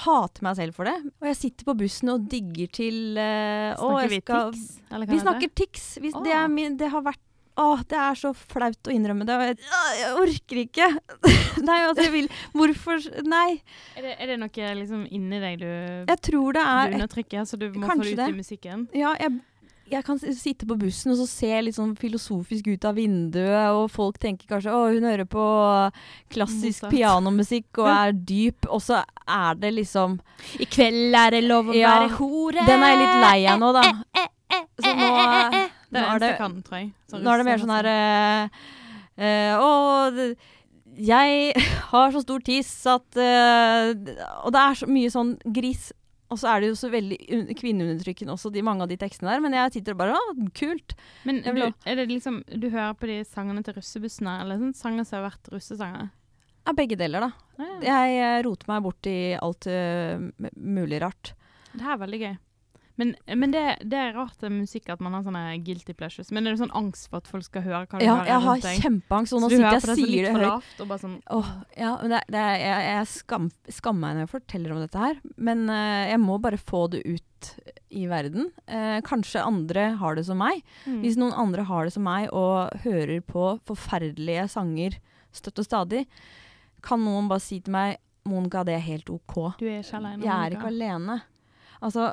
hater 0.05 0.43
meg 0.47 0.57
selv 0.59 0.75
for 0.79 0.87
det. 0.87 0.95
Og 1.19 1.29
jeg 1.29 1.39
sitter 1.41 1.67
på 1.67 1.75
bussen 1.79 2.11
og 2.15 2.27
digger 2.31 2.71
til 2.79 3.19
uh, 3.19 3.75
Snakker 3.75 4.11
vi 4.11 4.21
skal- 4.23 4.51
Tix? 4.55 4.81
Eller 4.91 5.05
hva 5.05 5.13
vi 5.13 5.23
snakker 5.23 5.55
tics. 5.55 5.87
Vi, 6.03 6.11
det, 6.23 6.35
er 6.35 6.47
min, 6.51 6.77
det 6.79 6.91
har 6.95 7.03
vært 7.03 7.23
Åh, 7.57 7.79
det 7.89 7.97
er 7.97 8.13
så 8.13 8.29
flaut 8.37 8.85
å 8.85 8.91
innrømme 8.93 9.25
det. 9.25 9.33
Og 9.33 9.47
jeg, 9.47 9.55
jeg 9.97 10.17
orker 10.21 10.59
ikke. 10.61 10.87
nei, 11.67 11.77
altså, 11.87 12.03
jeg 12.05 12.13
vil 12.13 12.27
Hvorfor 12.53 13.01
Nei. 13.25 13.63
Er 13.97 14.05
det, 14.05 14.11
er 14.13 14.29
det 14.29 14.35
noe 14.43 14.67
liksom 14.77 15.07
inni 15.09 15.39
deg 15.41 15.63
du, 15.63 15.69
Jeg 16.05 16.21
tror 16.29 16.53
det 16.53 16.61
du 16.61 16.69
er 16.75 16.93
undertrykker, 16.99 17.47
så 17.49 17.57
du 17.57 17.71
må 17.73 17.89
få 17.89 17.97
det 18.03 18.13
ut 18.13 18.27
i 18.27 18.37
musikken? 18.37 18.85
Ja, 18.93 19.15
jeg, 19.17 19.39
jeg 19.91 20.03
kan 20.03 20.19
sitte 20.19 20.67
på 20.67 20.75
bussen 20.79 21.13
og 21.13 21.17
så 21.21 21.25
se 21.29 21.49
litt 21.63 21.75
sånn 21.77 21.93
filosofisk 21.99 22.67
ut 22.73 22.85
av 22.89 22.97
vinduet, 22.99 23.69
og 23.71 23.85
folk 23.93 24.17
tenker 24.19 24.49
kanskje 24.51 24.73
å, 24.75 24.81
hun 24.91 25.05
hører 25.07 25.27
på 25.29 25.45
klassisk 26.33 26.83
Motsatt. 26.83 26.91
pianomusikk 26.93 27.79
og 27.83 27.89
er 27.93 28.11
dyp, 28.27 28.67
og 28.67 28.81
så 28.83 28.99
er 29.27 29.55
det 29.61 29.71
liksom 29.77 30.17
I 30.59 30.67
kveld 30.71 31.15
er 31.15 31.37
det 31.37 31.43
lov 31.47 31.71
å 31.71 31.77
Ja, 31.77 31.93
være 32.01 32.11
hore. 32.17 32.65
Den 32.67 32.83
er 32.83 32.93
jeg 32.93 33.01
litt 33.03 33.17
lei 33.23 33.39
av 33.53 33.61
nå, 33.63 33.71
da. 33.77 33.85
Så 34.77 34.91
nå, 34.95 35.07
Det 35.87 36.01
nå 36.01 36.07
er 36.15 36.19
det 36.21 36.33
kan, 36.37 36.59
tror 36.67 36.77
jeg. 36.81 36.91
Nå 37.15 37.31
er 37.33 37.41
det 37.41 37.45
mer 37.47 37.61
sånn 37.63 37.73
her 37.73 37.87
eh, 37.91 38.61
eh, 39.17 39.53
Å, 39.57 40.35
jeg 40.97 41.63
har 41.93 42.11
så 42.15 42.21
stor 42.25 42.43
tiss 42.45 42.71
at 42.89 43.17
eh, 43.21 43.93
Og 44.43 44.51
det 44.55 44.61
er 44.63 44.77
så 44.81 44.89
mye 44.89 45.11
sånn 45.13 45.35
gris. 45.55 45.89
Og 46.27 46.39
så 46.41 46.49
er 46.51 46.63
det 46.63 46.71
jo 46.73 46.75
så 46.75 46.89
veldig 46.91 47.17
kvinneundertrykkende 47.55 48.33
også, 48.35 48.51
de, 48.51 48.63
mange 48.65 48.83
av 48.83 48.91
de 48.91 48.97
tekstene 48.99 49.31
der. 49.31 49.43
Men 49.43 49.55
jeg 49.55 49.77
sitter 49.77 49.95
og 49.95 50.01
bare 50.01 50.17
Å, 50.17 50.33
kult. 50.57 50.95
Men 51.27 51.39
du, 51.45 51.61
er 51.87 51.99
det 51.99 52.07
liksom, 52.11 52.41
du 52.47 52.67
hører 52.67 52.97
på 52.99 53.07
de 53.09 53.21
sangene 53.27 53.63
til 53.63 53.77
russebussene, 53.77 54.41
eller 54.43 54.59
sånn 54.59 54.75
sanger 54.75 55.07
som 55.07 55.21
har 55.21 55.29
vært 55.29 55.51
russesanger? 55.53 56.09
Ja, 56.67 56.73
begge 56.75 56.97
deler, 56.99 57.29
da. 57.29 57.63
Ja, 57.79 58.01
Jeg 58.03 58.17
eh, 58.19 58.41
roter 58.43 58.67
meg 58.73 58.83
bort 58.83 59.07
i 59.07 59.17
alt 59.39 59.69
uh, 59.71 60.19
mulig 60.59 60.99
rart. 60.99 61.31
Det 61.71 61.85
her 61.85 61.95
er 61.95 62.03
veldig 62.03 62.19
gøy. 62.25 62.35
Men, 62.97 63.11
men 63.29 63.51
det, 63.53 63.61
det 63.85 63.97
er 64.01 64.15
rart 64.15 64.41
med 64.41 64.63
musikk 64.63 64.87
at 64.89 65.01
man 65.05 65.13
har 65.13 65.21
sånne 65.25 65.43
guilty 65.65 65.93
pleasures. 65.93 66.31
Men 66.33 66.47
er 66.47 66.55
det 66.55 66.61
sånn 66.63 66.73
angst 66.77 67.09
for 67.11 67.21
at 67.21 67.27
folk 67.29 67.45
skal 67.45 67.61
høre 67.61 67.83
hva 67.85 67.99
du 68.01 68.05
Ja, 68.05 68.15
hører 68.17 68.31
jeg 68.31 68.43
har 68.47 68.63
deg? 68.63 68.79
kjempeangst, 68.85 69.35
og 69.37 69.43
nå 69.43 69.49
sitter 69.51 69.67
jeg 69.67 69.77
og 69.77 69.99
sier 70.01 70.25
det 70.27 70.33
høyt. 70.41 70.81
og 70.81 70.89
bare 70.89 71.03
sånn 71.03 71.17
Åh, 71.37 71.51
ja, 71.77 71.91
det, 72.01 72.21
det, 72.33 72.45
jeg, 72.63 72.87
jeg 72.89 73.09
skam, 73.13 73.47
skammer 73.77 74.01
meg 74.07 74.17
når 74.17 74.25
jeg 74.25 74.33
forteller 74.33 74.73
om 74.73 74.81
dette 74.81 75.03
her, 75.03 75.21
men 75.49 75.63
uh, 75.69 76.03
jeg 76.09 76.21
må 76.25 76.39
bare 76.41 76.57
få 76.61 76.83
det 76.95 77.03
ut 77.05 77.51
i 77.93 78.07
verden. 78.09 78.49
Uh, 78.65 78.97
kanskje 79.05 79.45
andre 79.45 79.91
har 80.01 80.17
det 80.17 80.25
som 80.25 80.41
meg. 80.41 80.65
mm. 80.89 80.97
Hvis 81.05 81.19
noen 81.21 81.37
andre 81.37 81.67
har 81.69 81.85
det 81.87 81.93
som 81.93 82.03
meg 82.09 82.31
og 82.33 82.73
hører 82.83 83.21
på 83.21 83.45
forferdelige 83.69 84.49
sanger 84.57 84.97
støtt 85.37 85.61
og 85.61 85.67
stadig, 85.69 86.05
kan 86.81 87.01
noen 87.05 87.29
bare 87.29 87.43
si 87.45 87.59
til 87.61 87.73
meg 87.77 87.99
Monica, 88.27 88.65
det 88.67 88.73
er 88.75 88.83
helt 88.89 89.07
OK. 89.13 89.37
Du 89.61 89.67
er 89.69 89.79
ikke 89.85 90.01
alene. 90.01 90.25
Jeg 90.25 90.33
er 90.35 90.55
ikke 90.57 90.71
alene. 90.73 91.21
Altså, 91.79 92.09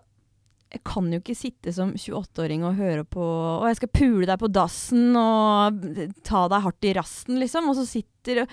jeg 0.74 0.82
kan 0.86 1.06
jo 1.12 1.20
ikke 1.22 1.36
sitte 1.38 1.72
som 1.76 1.92
28-åring 1.94 2.64
og 2.66 2.74
høre 2.80 3.04
på 3.06 3.22
Og 3.24 3.66
jeg 3.70 3.78
skal 3.78 3.92
pule 3.94 4.26
deg 4.26 4.40
på 4.42 4.48
dassen 4.50 5.14
og 5.18 5.84
ta 6.26 6.44
deg 6.50 6.64
hardt 6.66 6.88
i 6.90 6.94
rasten, 6.98 7.38
liksom. 7.42 7.68
Og 7.70 7.78
så 7.78 7.84
sitter 7.88 8.44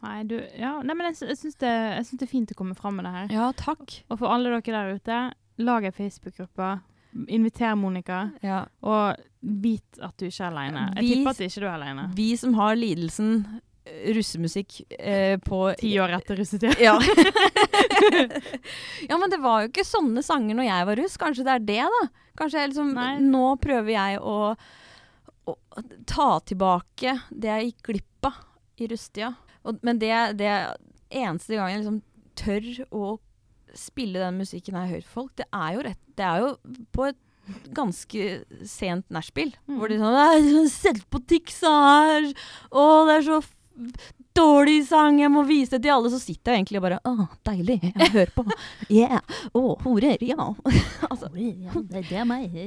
Nei, 0.00 0.22
du, 0.24 0.36
ja, 0.56 0.78
nei, 0.80 0.94
men 0.96 1.10
jeg, 1.10 1.18
jeg 1.28 1.36
syns 1.42 1.58
det, 1.60 1.70
det 2.16 2.24
er 2.24 2.30
fint 2.30 2.52
å 2.54 2.56
komme 2.56 2.76
fram 2.78 2.96
med 2.96 3.04
det 3.04 3.10
her. 3.12 3.32
Ja, 3.36 3.48
takk. 3.52 3.98
Og 4.08 4.16
for 4.22 4.32
alle 4.32 4.48
dere 4.54 4.72
der 4.72 4.94
ute, 4.96 5.18
lag 5.60 5.84
ei 5.84 5.92
Facebook-gruppe. 5.92 6.70
Inviter 7.28 7.74
Monica, 7.76 8.30
Ja. 8.40 8.62
og 8.86 9.18
vit 9.42 9.98
at 10.00 10.14
du 10.16 10.24
ikke 10.28 10.46
er 10.46 10.52
alene. 10.54 10.84
Jeg 11.00 11.08
tipper 11.18 11.34
at 11.34 11.42
ikke 11.44 11.60
du 11.60 11.66
er 11.66 11.74
alene. 11.74 12.04
Vi 12.16 12.28
som 12.40 12.54
har 12.56 12.78
lidelsen 12.78 13.32
russemusikk 14.16 14.80
eh, 14.98 15.36
på 15.42 15.60
Ti 15.78 15.92
år 16.02 16.14
etter 16.18 16.40
russetida. 16.40 16.74
Ja. 16.80 16.96
ja, 19.08 19.18
men 19.18 19.30
det 19.32 19.40
var 19.42 19.64
jo 19.64 19.70
ikke 19.70 19.86
sånne 19.86 20.24
sanger 20.24 20.58
når 20.58 20.68
jeg 20.68 20.88
var 20.90 21.00
russ. 21.02 21.16
Kanskje 21.20 21.46
det 21.46 21.56
er 21.56 21.66
det, 21.70 21.80
da. 21.94 22.02
Kanskje 22.40 22.62
jeg 22.62 22.72
liksom 22.72 22.92
Nei. 22.96 23.14
Nå 23.24 23.46
prøver 23.62 23.92
jeg 23.94 24.20
å, 24.20 24.36
å 25.50 25.56
ta 26.08 26.30
tilbake 26.48 27.16
det 27.30 27.50
jeg 27.52 27.70
gikk 27.70 27.90
glipp 27.90 28.30
av 28.30 28.44
i 28.80 28.88
russetida. 28.90 29.34
Men 29.84 30.00
det, 30.00 30.14
det 30.40 30.52
eneste 31.10 31.58
gangen 31.58 31.74
jeg 31.74 31.82
liksom 31.82 32.00
tør 32.40 32.70
å 32.96 33.16
spille 33.76 34.22
den 34.22 34.38
musikken 34.40 34.78
jeg 34.80 35.02
for 35.02 35.18
folk, 35.20 35.34
det 35.38 35.46
er 35.54 35.74
jo 35.76 35.82
rett 35.86 36.00
Det 36.18 36.26
er 36.26 36.40
jo 36.42 36.54
på 36.94 37.10
et 37.10 37.18
ganske 37.74 38.26
sent 38.68 39.06
nachspiel. 39.12 39.52
Mm. 39.66 39.78
Hvor 39.78 39.90
de 39.90 39.98
sånn 40.00 40.16
«Nei, 40.16 40.66
Sett 40.70 41.02
på 41.10 41.20
Tixa 41.26 41.70
her! 41.70 42.28
Å, 42.70 42.84
det 43.08 43.16
er 43.16 43.26
så 43.26 43.40
dårlig 44.36 44.86
sang, 44.88 45.20
jeg 45.20 45.32
må 45.32 45.44
vise 45.48 45.76
det 45.76 45.84
til 45.86 45.94
alle. 45.94 46.12
Så 46.12 46.20
sitter 46.22 46.54
jeg 46.54 46.62
egentlig 46.62 46.80
og 46.80 46.86
bare 46.86 47.00
Å, 47.06 47.28
deilig. 47.50 47.80
Jeg 47.90 48.12
hører 48.16 48.34
på. 48.36 48.46
Yeah. 49.00 49.20
Å, 49.54 49.62
horer. 49.84 50.22
Ja. 50.24 50.50
altså, 51.10 51.30
det 51.34 52.10
er 52.10 52.26
meg. 52.28 52.54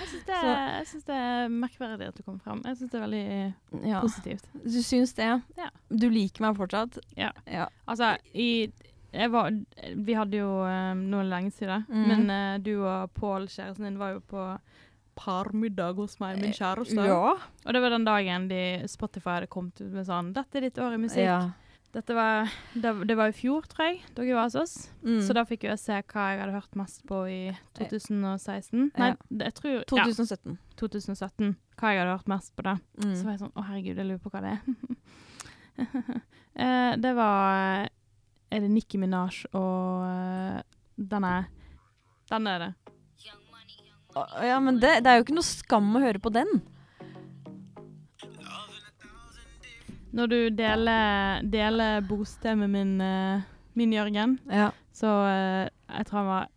Jeg 0.00 0.86
syns 0.86 1.04
det, 1.04 1.10
det 1.10 1.16
er 1.18 1.50
merkverdig 1.52 2.06
at 2.08 2.16
du 2.16 2.22
kom 2.24 2.38
fram. 2.40 2.62
Jeg 2.64 2.78
syns 2.78 2.92
det 2.92 2.98
er 2.98 3.02
veldig 3.04 3.88
ja. 3.90 4.00
positivt. 4.00 4.46
Du 4.64 4.78
syns 4.82 5.12
det? 5.18 5.28
Ja. 5.58 5.68
Du 5.90 6.06
liker 6.10 6.44
meg 6.44 6.56
fortsatt? 6.56 6.96
Ja. 7.18 7.30
ja. 7.50 7.66
Altså, 7.90 8.14
i 8.32 8.70
jeg 9.10 9.32
var, 9.32 9.50
Vi 10.06 10.14
hadde 10.14 10.38
jo 10.38 10.50
um, 10.62 11.00
noe 11.10 11.24
lenge 11.26 11.50
siden, 11.54 11.82
mm. 11.88 12.04
men 12.06 12.30
uh, 12.30 12.60
du 12.62 12.76
og 12.78 13.10
Pål, 13.16 13.48
kjæresten 13.50 13.88
din, 13.88 13.98
var 13.98 14.14
jo 14.14 14.22
på 14.30 14.44
parmiddag 15.20 15.98
hos 16.00 16.16
meg, 16.22 16.38
min 16.40 16.54
kjæreste. 16.56 17.04
Ja. 17.06 17.34
Og 17.66 17.74
det 17.76 17.82
var 17.84 17.92
den 17.92 18.06
dagen 18.08 18.48
de, 18.50 18.60
Spotify 18.88 19.36
hadde 19.38 19.50
kommet 19.52 19.80
ut 19.80 19.92
med 19.92 20.06
sånn 20.08 20.32
'Dette 20.32 20.56
er 20.58 20.68
ditt 20.68 20.78
år 20.80 20.96
i 20.96 21.02
musikk'. 21.06 21.26
ja. 21.28 21.42
Dette 21.90 22.14
var, 22.14 22.46
det, 22.78 22.90
det 23.08 23.16
var 23.18 23.32
i 23.32 23.34
fjor, 23.34 23.64
tror 23.66 23.88
jeg, 23.88 23.96
dere 24.14 24.34
var 24.36 24.44
hos 24.46 24.54
oss. 24.54 24.74
Mm. 25.02 25.16
Så 25.26 25.34
da 25.34 25.42
fikk 25.42 25.64
jeg 25.66 25.78
se 25.82 25.96
hva 25.98 26.26
jeg 26.30 26.38
hadde 26.38 26.52
hørt 26.54 26.76
mest 26.78 27.00
på 27.08 27.24
i 27.26 27.40
2016. 27.74 28.92
Nei, 28.94 29.08
Ja. 29.10 29.16
jeg 29.40 29.54
tror 29.58 29.72
ja, 29.74 29.80
2017. 29.90 30.54
2017. 30.78 31.56
Hva 31.80 31.90
jeg 31.90 31.98
hadde 31.98 32.14
hørt 32.14 32.28
mest 32.30 32.54
på 32.54 32.62
da. 32.62 32.76
Mm. 33.02 33.16
Så 33.16 33.24
var 33.26 33.32
jeg 33.34 33.40
sånn 33.42 33.56
Å, 33.58 33.64
herregud, 33.66 33.96
jeg 33.98 34.06
lurer 34.06 34.22
på 34.22 34.30
hva 34.30 34.40
det 34.44 34.52
er. 34.54 34.62
eh, 36.62 36.96
det 37.02 37.12
var 37.16 37.88
Er 38.52 38.60
det 38.60 38.70
Nicki 38.70 38.98
Minaj 38.98 39.44
og 39.54 40.06
eh, 40.06 40.62
denne 40.96 41.34
Den 42.30 42.46
er 42.46 42.58
det. 42.68 42.70
Ja, 44.14 44.58
men 44.60 44.80
det, 44.82 44.96
det 45.04 45.10
er 45.10 45.18
jo 45.20 45.24
ikke 45.24 45.36
noe 45.38 45.46
skam 45.46 45.92
å 45.96 46.00
høre 46.02 46.18
på 46.22 46.32
den. 46.34 46.48
Når 50.10 50.26
du 50.32 50.38
deler, 50.58 51.42
deler 51.46 52.00
bosted 52.08 52.58
med 52.58 52.70
min, 52.72 52.96
eh, 53.00 53.42
min 53.78 53.92
Jørgen, 53.94 54.38
Ja. 54.50 54.70
så 54.92 55.06
eh, 55.28 55.68
jeg 55.94 56.06
tror 56.08 56.18
han 56.18 56.26
var 56.26 56.48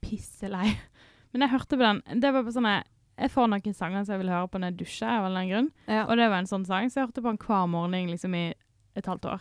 pisselei. 0.00 0.70
Men 1.34 1.42
jeg 1.44 1.50
hørte 1.50 1.76
på 1.76 1.82
den. 1.84 2.00
Det 2.22 2.30
var 2.32 2.44
på 2.46 2.52
sånn 2.54 2.64
jeg- 2.70 3.30
får 3.30 3.48
noen 3.50 3.74
sanger 3.76 4.04
som 4.04 4.14
jeg 4.14 4.22
vil 4.24 4.32
høre 4.32 4.48
på 4.48 4.58
når 4.58 4.70
jeg 4.72 4.78
dusjer, 4.78 5.08
av 5.20 5.26
en 5.36 5.48
grunn. 5.50 5.68
ja. 5.86 6.04
Og 6.08 6.16
det 6.16 6.30
var 6.30 6.38
en 6.38 6.46
sånn 6.50 6.64
sang, 6.66 6.88
så 6.88 7.00
jeg 7.02 7.06
hørte 7.08 7.22
på 7.22 7.28
den 7.30 7.38
hver 7.44 7.68
morgen 7.68 8.08
liksom 8.10 8.34
i 8.34 8.54
et 8.96 9.04
halvt 9.06 9.24
år. 9.26 9.40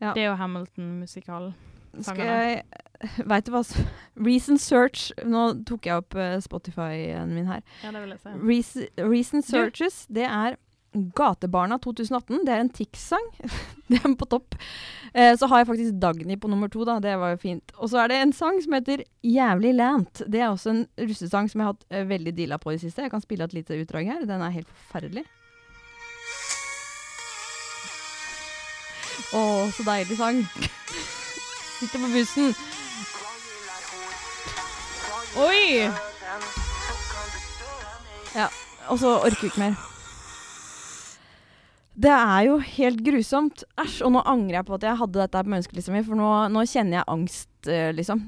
Ja. 0.00 0.12
Det 0.14 0.22
er 0.22 0.30
jo 0.30 0.36
Hamilton-musikal. 0.36 1.52
Skal 1.98 2.24
jeg 2.24 2.62
Veit 3.30 3.46
du 3.46 3.54
hva 3.54 3.62
Recent 4.28 4.62
search 4.62 5.10
Nå 5.24 5.46
tok 5.68 5.88
jeg 5.88 6.02
opp 6.02 6.16
uh, 6.18 6.36
Spotify-en 6.42 7.32
min 7.34 7.48
her. 7.48 7.62
Ja, 7.84 7.94
det 7.94 8.02
vil 8.04 8.12
jeg 8.14 8.20
se. 8.24 8.34
Rec 8.40 8.74
recent 9.00 9.48
searches, 9.48 10.02
det 10.12 10.26
er 10.28 10.58
Gatebarna 10.90 11.78
2018, 11.78 12.40
det 12.46 12.50
er 12.50 12.64
en 12.64 12.70
Tix-sang. 12.74 13.26
det 13.90 14.00
er 14.00 14.14
på 14.18 14.26
topp. 14.26 14.56
Eh, 15.14 15.36
så 15.38 15.46
har 15.46 15.62
jeg 15.62 15.68
faktisk 15.68 16.00
Dagny 16.02 16.34
på 16.40 16.50
nummer 16.50 16.70
to, 16.72 16.82
da. 16.86 16.96
Det 17.02 17.12
var 17.18 17.36
jo 17.36 17.38
fint. 17.44 17.70
Og 17.78 17.92
så 17.92 18.00
er 18.02 18.10
det 18.10 18.18
en 18.18 18.34
sang 18.34 18.58
som 18.64 18.74
heter 18.74 19.04
Jævlig 19.22 19.70
Lant. 19.78 20.24
Det 20.26 20.42
er 20.42 20.48
også 20.48 20.74
en 20.74 20.82
russesang 20.98 21.46
som 21.50 21.62
jeg 21.62 21.68
har 21.68 21.76
hatt 21.76 21.86
uh, 21.94 22.08
veldig 22.10 22.34
deala 22.34 22.58
på 22.58 22.72
i 22.72 22.78
det 22.78 22.82
siste. 22.88 23.06
Jeg 23.06 23.14
kan 23.14 23.22
spille 23.22 23.46
et 23.46 23.54
lite 23.54 23.78
utdrag 23.78 24.10
her. 24.10 24.26
Den 24.26 24.42
er 24.42 24.56
helt 24.58 24.74
forferdelig. 24.74 25.24
Å, 29.30 29.40
så 29.76 29.86
deilig 29.86 30.18
sang. 30.18 30.42
Sitter 31.80 32.02
på 32.02 32.08
bussen. 32.12 32.50
Oi! 35.40 35.88
Ja. 38.36 38.48
Og 38.90 38.98
så 39.00 39.14
orker 39.20 39.46
vi 39.46 39.48
ikke 39.48 39.62
mer. 39.62 39.78
Det 42.00 42.12
er 42.12 42.44
jo 42.46 42.58
helt 42.64 43.00
grusomt. 43.04 43.64
Æsj. 43.80 44.02
Og 44.06 44.14
nå 44.14 44.22
angrer 44.28 44.60
jeg 44.60 44.68
på 44.68 44.76
at 44.76 44.86
jeg 44.88 45.00
hadde 45.00 45.20
dette 45.22 45.42
på 45.46 45.56
ønskelista 45.58 45.94
mi, 45.94 46.04
for 46.06 46.20
nå, 46.20 46.28
nå 46.52 46.64
kjenner 46.68 47.00
jeg 47.00 47.08
angst, 47.16 47.50
eh, 47.68 47.90
liksom. 47.96 48.22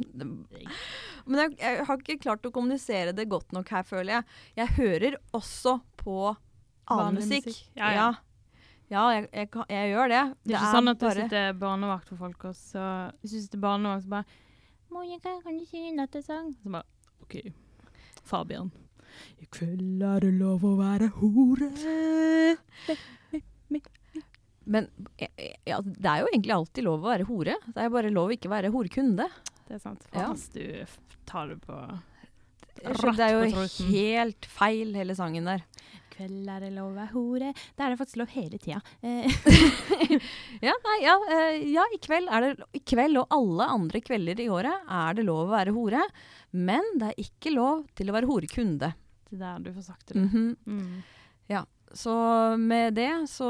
Men 1.22 1.44
jeg, 1.44 1.54
jeg 1.60 1.86
har 1.88 2.02
ikke 2.02 2.18
klart 2.24 2.48
å 2.48 2.52
kommunisere 2.54 3.14
det 3.16 3.28
godt 3.30 3.54
nok 3.54 3.68
her, 3.72 3.86
føler 3.86 4.16
jeg. 4.18 4.28
Jeg 4.58 4.76
hører 4.80 5.16
også 5.36 5.78
på 6.00 6.18
annen 6.90 7.20
musikk. 7.20 7.48
musikk. 7.48 7.64
Ja, 7.78 7.92
Ja, 7.92 7.94
ja. 8.00 8.10
Ja. 8.92 9.02
jeg, 9.16 9.28
jeg, 9.32 9.50
kan- 9.54 9.68
jeg 9.72 9.90
gjør 9.94 10.12
det. 10.12 10.22
Det 10.44 10.54
er 10.54 10.58
ikke 10.60 10.72
sånn 10.76 10.92
at 10.92 10.98
det 11.00 11.08
bare- 11.08 11.24
sitter 11.26 11.52
barnevakt 11.64 12.08
for 12.12 12.20
folk, 12.26 12.44
og 12.50 12.54
så 12.58 12.84
hvis 13.22 13.32
du 13.34 13.40
sitter 13.46 13.62
barnevakt, 13.64 14.04
så 14.06 14.12
bare 14.18 14.38
Monica, 14.92 15.32
kan 15.42 15.56
du 15.56 15.64
synge 15.64 15.94
nattesang? 15.96 16.50
Så 16.62 16.70
bare 16.70 16.84
OK. 17.24 17.38
Fabian. 18.28 18.68
I 19.40 19.46
kveld 19.52 20.02
er 20.04 20.20
det 20.24 20.34
lov 20.38 20.62
å 20.68 20.74
være 20.78 21.08
hore. 21.16 21.70
Men 24.64 24.86
eh, 25.18 25.56
ja, 25.66 25.80
det 25.82 26.06
er 26.06 26.20
jo 26.22 26.28
egentlig 26.30 26.54
alltid 26.54 26.84
lov 26.86 27.00
å 27.02 27.08
være 27.10 27.26
hore. 27.26 27.56
Det 27.74 27.82
er 27.82 27.90
bare 27.90 28.12
lov 28.14 28.30
å 28.30 28.34
ikke 28.36 28.50
være 28.52 28.70
horekunde. 28.74 29.26
Det 29.66 29.74
er 29.78 29.82
sant. 29.82 30.04
Ja. 30.14 30.28
Hvis 30.30 30.44
du 30.54 30.62
f- 30.84 31.00
tar 31.26 31.50
det 31.50 31.58
på 31.64 31.74
Det 32.78 32.92
Rett 33.02 33.22
er 33.26 33.32
jo 33.34 33.42
truten. 33.56 33.88
helt 33.90 34.46
feil, 34.50 34.94
hele 34.94 35.16
sangen 35.18 35.48
der. 35.50 35.64
Kveld 36.12 36.50
er 36.52 36.66
det 36.66 36.72
lov 36.76 36.90
å 36.92 36.96
være 36.96 37.12
hore. 37.14 37.52
Det 37.52 37.84
er 37.84 37.92
det 37.94 38.00
faktisk 38.00 38.20
lov 38.22 38.34
hele 38.36 38.60
tida. 38.62 38.82
Ja, 40.62 40.74
nei, 40.84 40.96
ja, 41.02 41.14
eh, 41.32 41.62
ja 41.72 41.82
i, 41.94 41.98
kveld 42.02 42.28
er 42.30 42.44
det, 42.44 42.66
i 42.76 42.82
kveld 42.86 43.18
og 43.18 43.32
alle 43.34 43.66
andre 43.74 44.00
kvelder 44.04 44.38
i 44.44 44.50
året 44.52 44.90
er 44.92 45.16
det 45.18 45.24
lov 45.26 45.46
å 45.46 45.54
være 45.54 45.74
hore. 45.74 46.02
Men 46.52 46.84
det 47.00 47.12
er 47.12 47.24
ikke 47.24 47.54
lov 47.54 47.86
til 47.98 48.12
å 48.12 48.14
være 48.14 48.28
horekunde. 48.30 48.92
det 49.32 49.40
er 49.40 49.42
der 49.42 49.64
du 49.64 49.72
får 49.72 49.88
sagt 49.88 50.12
det. 50.12 50.20
Mhm. 50.20 50.52
Mm. 50.66 51.02
Så 51.94 52.12
med 52.56 52.94
det 52.94 53.26
så, 53.28 53.48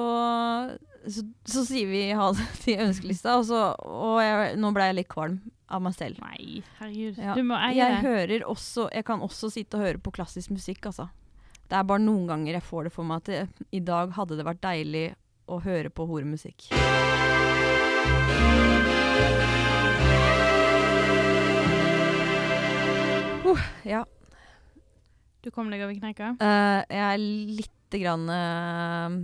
så, 1.07 1.25
så 1.45 1.65
sier 1.67 1.87
vi 1.87 2.03
ha 2.17 2.31
det 2.35 2.47
til 2.65 2.83
ønskelista, 2.83 3.39
og, 3.39 3.47
så, 3.47 3.65
og 3.79 4.19
jeg, 4.23 4.57
nå 4.61 4.73
ble 4.75 4.89
jeg 4.91 4.99
litt 4.99 5.11
kvalm 5.13 5.39
av 5.73 5.83
meg 5.85 5.97
selv. 5.97 6.19
Nei, 6.25 6.61
herregud. 6.81 7.21
Ja. 7.23 7.37
Du 7.39 7.45
må 7.47 7.57
eie 7.57 7.79
Jeg 7.79 8.03
hører 8.05 8.43
også 8.45 8.91
Jeg 8.93 9.07
kan 9.09 9.23
også 9.25 9.49
sitte 9.55 9.79
og 9.79 9.87
høre 9.87 10.03
på 10.03 10.13
klassisk 10.15 10.53
musikk, 10.53 10.91
altså. 10.91 11.09
Det 11.73 11.79
er 11.79 11.87
bare 11.89 12.03
noen 12.05 12.27
ganger 12.29 12.53
jeg 12.59 12.65
får 12.69 12.85
det 12.85 12.91
for 12.93 13.09
meg 13.09 13.23
at 13.23 13.29
det, 13.31 13.67
i 13.73 13.79
dag 13.81 14.11
hadde 14.13 14.37
det 14.37 14.45
vært 14.45 14.59
deilig 14.61 15.05
å 15.49 15.57
høre 15.65 15.89
på 15.89 16.05
horemusikk. 16.05 16.67
Uh, 23.41 23.63
ja. 23.89 24.03
Du 25.41 25.49
kom 25.49 25.73
deg 25.73 25.81
over 25.87 25.97
kneika? 25.97 26.35
Uh, 26.45 26.85
jeg 26.93 27.07
er 27.07 27.25
lite 27.57 28.03
grann 28.05 28.29
uh, 28.29 29.17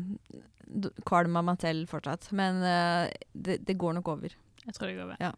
kvalm 1.05 1.37
av 1.37 1.51
meg 1.51 1.61
selv 1.61 1.93
fortsatt, 1.93 2.31
men 2.33 2.65
uh, 2.65 3.13
det, 3.37 3.61
det 3.69 3.77
går 3.77 4.01
nok 4.01 4.09
over. 4.17 4.33
Jeg 4.65 4.73
tror 4.73 4.89
det 4.89 4.97
går 4.97 5.05
over. 5.11 5.37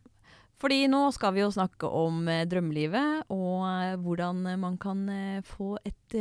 Fordi 0.61 0.85
nå 0.93 1.07
skal 1.17 1.35
vi 1.35 1.41
jo 1.41 1.51
snakke 1.51 1.89
om 1.89 2.27
eh, 2.29 2.45
drømmelivet, 2.49 3.31
og 3.33 3.63
eh, 3.65 3.95
hvordan 3.97 4.43
eh, 4.51 4.59
man 4.61 4.77
kan 4.81 5.07
eh, 5.09 5.39
få 5.47 5.79
et 5.89 6.17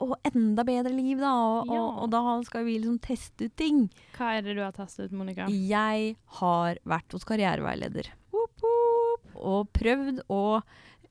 å, 0.00 0.14
enda 0.32 0.64
bedre 0.64 0.92
liv, 0.94 1.18
da. 1.20 1.30
Og, 1.32 1.66
Ja. 1.70 1.80
og, 1.80 2.02
og 2.04 2.10
da 2.14 2.22
skal 2.46 2.64
vi 2.64 2.78
liksom 2.78 2.98
teste 3.04 3.46
ut 3.50 3.56
ting. 3.56 3.82
Hva 4.16 4.32
er 4.38 4.42
det 4.46 4.56
du 4.56 4.62
har 4.64 4.72
testet, 4.76 5.12
Monica? 5.12 5.46
Jeg 5.50 6.16
har 6.40 6.80
vært 6.84 7.12
hos 7.16 7.24
karriereveileder. 7.28 8.10
Woop, 8.32 8.64
woop, 8.64 9.30
og 9.36 9.70
prøvd 9.76 10.22
å 10.30 10.42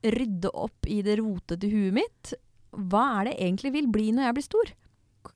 rydde 0.02 0.50
opp 0.56 0.86
i 0.88 1.02
det 1.04 1.18
rotete 1.20 1.68
huet 1.70 1.92
mitt. 1.92 2.34
Hva 2.72 3.20
er 3.20 3.24
det 3.30 3.32
jeg 3.38 3.46
egentlig 3.50 3.72
vil 3.74 3.88
bli 3.92 4.10
når 4.16 4.28
jeg 4.30 4.34
blir 4.38 4.46
stor? 4.46 4.70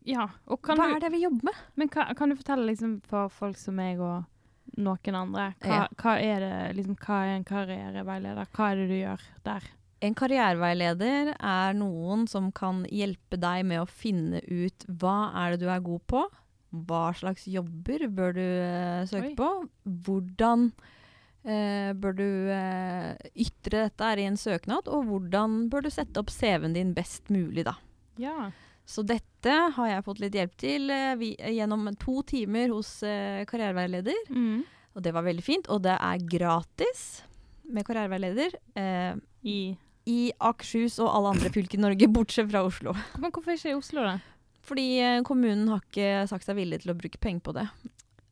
Ja, 0.08 0.28
og 0.48 0.62
kan 0.64 0.78
Hva 0.80 0.86
er 0.94 1.00
det 1.02 1.10
jeg 1.10 1.14
vil 1.18 1.26
jobbe 1.26 1.44
med? 1.50 1.54
men 1.76 1.88
hva, 1.92 2.06
kan 2.16 2.30
du 2.32 2.36
fortelle 2.38 2.64
liksom 2.70 3.02
for 3.04 3.28
folk 3.28 3.58
som 3.60 3.76
meg 3.76 4.00
og 4.00 4.24
noen 4.80 5.14
andre, 5.18 5.54
hva, 5.60 5.68
Ja. 5.68 5.88
hva 6.00 6.14
er 6.18 6.40
det 6.40 6.76
liksom, 6.78 6.96
hva 6.96 7.18
er 7.26 7.34
en 7.36 7.44
karriereveileder? 7.44 8.46
Hva 8.56 8.70
er 8.72 8.76
det 8.80 8.86
du 8.88 8.94
gjør 8.96 9.20
der? 9.44 9.62
En 10.04 10.12
karriereveileder 10.18 11.30
er 11.38 11.76
noen 11.78 12.26
som 12.28 12.50
kan 12.52 12.82
hjelpe 12.92 13.38
deg 13.40 13.62
med 13.68 13.80
å 13.84 13.88
finne 13.88 14.42
ut 14.44 14.84
hva 15.00 15.30
er 15.40 15.54
det 15.54 15.64
du 15.64 15.70
er 15.72 15.84
god 15.84 16.02
på, 16.10 16.24
hva 16.88 17.04
slags 17.16 17.46
jobber 17.48 18.08
bør 18.12 18.34
du 18.36 18.42
uh, 18.42 19.04
søke 19.08 19.30
Oi. 19.30 19.36
på, 19.38 19.48
hvordan 20.04 20.66
uh, 21.46 21.90
bør 21.96 22.16
du 22.18 22.26
uh, 22.50 23.14
ytre 23.32 23.86
dette 23.86 24.10
her 24.10 24.20
i 24.20 24.26
en 24.28 24.36
søknad, 24.40 24.90
og 24.90 25.06
hvordan 25.08 25.68
bør 25.72 25.86
du 25.86 25.92
sette 25.94 26.20
opp 26.20 26.32
CV-en 26.34 26.74
din 26.76 26.92
best 26.96 27.30
mulig, 27.32 27.64
da. 27.68 27.76
Ja. 28.20 28.50
Så 28.84 29.06
dette 29.06 29.54
har 29.76 29.88
jeg 29.88 30.04
fått 30.04 30.20
litt 30.20 30.36
hjelp 30.36 30.58
til 30.60 30.90
vi, 31.16 31.30
gjennom 31.56 31.86
to 32.02 32.18
timer 32.28 32.74
hos 32.74 32.98
karriereveileder, 33.00 34.26
Mm. 34.28 34.66
og 34.92 35.06
det 35.06 35.14
var 35.16 35.24
veldig 35.24 35.44
fint, 35.46 35.70
og 35.72 35.80
det 35.86 35.94
er 35.96 36.26
gratis 36.28 37.22
med 37.64 37.86
karriereveileder. 37.88 38.58
I 39.44 39.56
i 40.10 40.32
Akershus 40.44 40.98
og 41.00 41.08
alle 41.08 41.30
andre 41.36 41.50
fylker 41.54 41.78
i 41.78 41.82
Norge, 41.86 42.08
bortsett 42.18 42.50
fra 42.52 42.64
Oslo. 42.66 42.92
Men 43.20 43.32
hvorfor 43.32 43.54
ikke 43.56 43.72
i 43.72 43.78
Oslo, 43.78 44.04
da? 44.04 44.18
Fordi 44.64 44.86
eh, 45.00 45.18
kommunen 45.26 45.68
har 45.72 45.82
ikke 45.84 46.24
sagt 46.30 46.46
seg 46.48 46.56
villig 46.56 46.82
til 46.82 46.92
å 46.94 46.96
bruke 46.98 47.20
penger 47.20 47.44
på 47.44 47.52
det. 47.56 47.66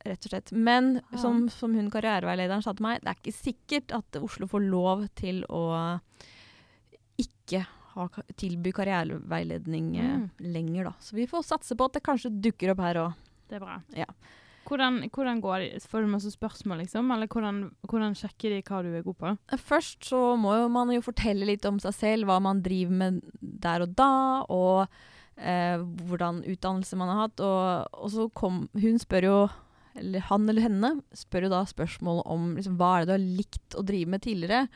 Rett 0.03 0.25
og 0.27 0.33
slett. 0.33 0.51
Men 0.51 0.97
ja. 0.99 1.17
som, 1.21 1.45
som 1.53 1.73
hun 1.77 1.91
karriereveilederen 1.93 2.63
sa 2.65 2.73
til 2.75 2.83
meg, 2.87 2.99
det 3.05 3.11
er 3.13 3.19
ikke 3.21 3.35
sikkert 3.37 3.93
at 3.95 4.17
Oslo 4.19 4.49
får 4.51 4.65
lov 4.65 5.05
til 5.19 5.43
å 5.47 5.61
ikke 7.21 7.61
ha, 7.93 8.07
tilby 8.41 8.73
karriereveiledning 8.75 9.91
eh, 10.01 10.13
Mm. 10.17 10.29
lenger, 10.53 10.83
da. 10.89 10.93
Så 10.99 11.15
vi 11.15 11.27
får 11.29 11.45
satse 11.45 11.77
på 11.77 11.85
at 11.85 11.93
det 11.97 12.03
kanskje 12.05 12.33
dukker 12.41 12.73
opp 12.73 12.81
her 12.83 12.99
òg. 13.05 13.13
Det 13.49 13.59
er 13.59 13.63
bra. 13.63 13.77
Ja. 13.97 14.09
Hvordan, 14.67 14.99
hvordan 15.11 15.41
går 15.43 15.63
det? 15.63 15.87
Får 15.89 16.03
du 16.03 16.11
masse 16.11 16.31
spørsmål, 16.33 16.83
liksom? 16.83 17.11
Eller 17.11 17.27
hvordan, 17.31 17.63
hvordan 17.89 18.15
sjekker 18.17 18.53
de 18.53 18.61
hva 18.67 18.83
du 18.83 18.91
er 18.93 19.05
god 19.05 19.17
på? 19.19 19.33
Først 19.59 20.07
så 20.11 20.21
må 20.39 20.55
jo 20.57 20.69
man 20.71 20.93
jo 20.93 21.03
fortelle 21.03 21.47
litt 21.49 21.65
om 21.69 21.81
seg 21.83 21.95
selv, 21.97 22.29
hva 22.29 22.39
man 22.43 22.63
driver 22.65 22.95
med 23.01 23.19
der 23.41 23.83
og 23.85 23.97
da, 23.99 24.13
og 24.53 24.87
eh, 25.37 25.83
hvordan 26.07 26.43
utdannelse 26.47 26.99
man 26.99 27.11
har 27.11 27.21
hatt. 27.25 27.43
Og, 27.43 27.99
og 27.99 28.13
så 28.13 28.29
kom 28.37 28.65
Hun 28.79 28.99
spør 29.01 29.29
jo, 29.29 29.37
eller 29.99 30.25
han 30.29 30.49
eller 30.49 30.67
henne, 30.69 30.95
spør 31.17 31.47
jo 31.47 31.53
da 31.53 31.63
spørsmål 31.69 32.23
om 32.25 32.53
liksom, 32.57 32.79
hva 32.79 32.95
er 32.95 33.03
det 33.03 33.11
du 33.11 33.15
har 33.17 33.27
likt 33.43 33.77
å 33.77 33.85
drive 33.85 34.15
med 34.15 34.23
tidligere, 34.25 34.67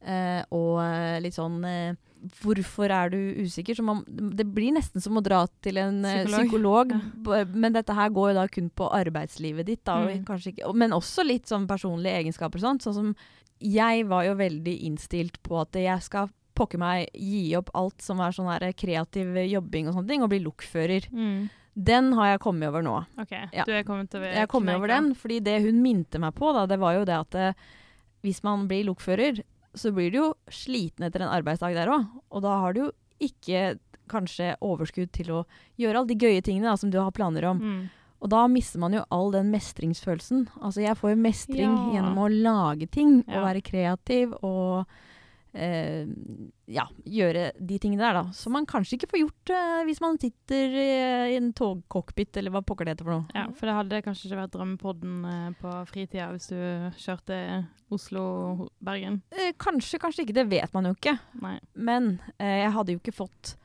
eh, 0.00 0.42
og 0.54 0.78
eh, 0.86 1.20
litt 1.24 1.36
sånn 1.36 1.58
eh, 1.68 1.96
Hvorfor 2.40 2.90
er 2.90 3.10
du 3.12 3.18
usikker? 3.44 3.74
Så 3.76 3.82
man, 3.84 4.02
det 4.08 4.46
blir 4.54 4.72
nesten 4.72 5.00
som 5.02 5.16
å 5.18 5.22
dra 5.22 5.42
til 5.62 5.76
en 5.78 6.04
eh, 6.04 6.24
Psykolog. 6.24 6.88
psykolog, 6.88 6.94
Ja. 7.36 7.44
men 7.52 7.72
dette 7.72 7.92
her 7.94 8.08
går 8.10 8.30
jo 8.30 8.34
da 8.40 8.46
kun 8.48 8.70
på 8.70 8.88
arbeidslivet 8.90 9.66
ditt, 9.66 9.84
da, 9.84 9.98
Mm. 10.06 10.24
og 10.28 10.38
ikke, 10.38 10.74
men 10.74 10.90
også 10.92 11.24
litt 11.26 11.44
sånn 11.46 11.66
personlige 11.68 12.16
egenskaper 12.24 12.58
Sånn. 12.60 12.80
Sånn 12.80 12.94
som 12.94 13.16
jeg 13.60 14.06
var 14.08 14.24
jo 14.24 14.34
veldig 14.34 14.82
innstilt 14.84 15.42
på 15.42 15.60
at 15.60 15.72
jeg 15.72 16.00
skal 16.02 16.30
pokker 16.56 16.78
meg 16.78 17.08
gi 17.14 17.54
opp 17.56 17.70
alt 17.74 18.00
som 18.00 18.20
er 18.20 18.30
sånn 18.30 18.48
her 18.50 18.72
kreativ 18.72 19.34
jobbing 19.50 19.88
og 19.88 19.94
sånne 19.94 20.08
ting, 20.08 20.22
og 20.22 20.30
bli 20.30 20.40
lokfører. 20.40 21.08
Mm. 21.12 21.50
Den 21.76 22.12
har 22.12 22.26
jeg 22.36 22.40
kommet 22.40 22.68
over 22.68 22.82
nå. 22.82 23.04
OK, 23.18 23.32
Ja. 23.52 23.64
du 23.64 23.72
er 23.72 23.82
kommet 23.82 24.14
over 24.14 24.26
Jeg 24.32 24.48
kom 24.48 24.68
over 24.68 24.86
den, 24.86 25.14
fordi 25.14 25.40
det 25.42 25.62
hun 25.62 25.82
minte 25.82 26.18
meg 26.20 26.34
på, 26.36 26.52
da, 26.54 26.66
det 26.66 26.78
var 26.78 26.94
jo 26.94 27.04
det 27.04 27.14
at 27.18 27.34
eh, 27.34 27.52
hvis 28.22 28.42
man 28.44 28.68
blir 28.68 28.84
lokfører, 28.86 29.42
så 29.74 29.92
blir 29.94 30.10
du 30.12 30.18
jo 30.20 30.28
sliten 30.50 31.04
etter 31.06 31.24
en 31.24 31.32
arbeidsdag 31.34 31.74
der 31.74 31.90
òg. 31.94 32.06
Og 32.30 32.42
da 32.42 32.58
har 32.62 32.72
du 32.76 32.80
jo 32.86 32.92
ikke 33.20 33.78
kanskje 34.10 34.54
overskudd 34.60 35.12
til 35.16 35.30
å 35.32 35.44
gjøre 35.80 35.98
alle 36.02 36.10
de 36.12 36.18
gøye 36.20 36.42
tingene 36.44 36.68
da, 36.70 36.76
som 36.76 36.90
du 36.92 36.98
har 37.00 37.10
planer 37.16 37.44
om. 37.48 37.60
Mm. 37.62 37.84
Og 38.24 38.30
da 38.32 38.46
mister 38.48 38.80
man 38.80 38.92
jo 38.96 39.02
all 39.12 39.30
den 39.34 39.50
mestringsfølelsen. 39.52 40.46
Altså 40.62 40.80
jeg 40.84 40.96
får 40.96 41.10
jo 41.14 41.22
mestring 41.24 41.72
Ja. 41.74 41.90
gjennom 42.00 42.18
å 42.24 42.28
lage 42.42 42.90
ting, 42.90 43.24
Ja. 43.26 43.40
og 43.40 43.46
være 43.48 43.62
kreativ 43.62 44.32
og 44.42 44.86
eh, 45.54 46.04
ja, 46.70 46.84
gjøre 47.06 47.48
de 47.58 47.78
tingene 47.80 48.02
der, 48.02 48.18
da. 48.18 48.24
Som 48.36 48.56
man 48.56 48.66
kanskje 48.68 48.98
ikke 48.98 49.10
får 49.12 49.22
gjort 49.22 49.52
eh, 49.54 49.80
hvis 49.88 50.02
man 50.04 50.18
sitter 50.20 50.76
i, 50.80 50.86
i 51.34 51.38
en 51.38 51.52
togcockpit, 51.56 52.36
eller 52.40 52.54
hva 52.54 52.64
pokker 52.66 52.88
det 52.88 52.96
heter 52.96 53.08
for 53.08 53.16
noe. 53.16 53.36
Ja, 53.36 53.46
for 53.54 53.70
det 53.70 53.78
hadde 53.78 54.02
kanskje 54.06 54.28
ikke 54.28 54.40
vært 54.42 54.54
drømmepodden 54.56 55.18
eh, 55.30 55.48
på 55.60 55.74
fritida 55.90 56.30
hvis 56.34 56.50
du 56.52 56.58
kjørte 57.04 57.40
Oslo-Bergen. 57.94 59.20
Eh, 59.34 59.52
kanskje, 59.60 60.00
kanskje 60.02 60.26
ikke. 60.26 60.38
Det 60.40 60.48
vet 60.50 60.74
man 60.76 60.90
jo 60.90 60.94
ikke. 60.96 61.16
Nei. 61.42 61.58
Men 61.74 62.16
eh, 62.38 62.64
jeg 62.64 62.74
hadde 62.78 62.96
jo 62.96 63.02
ikke 63.02 63.18
fått 63.24 63.56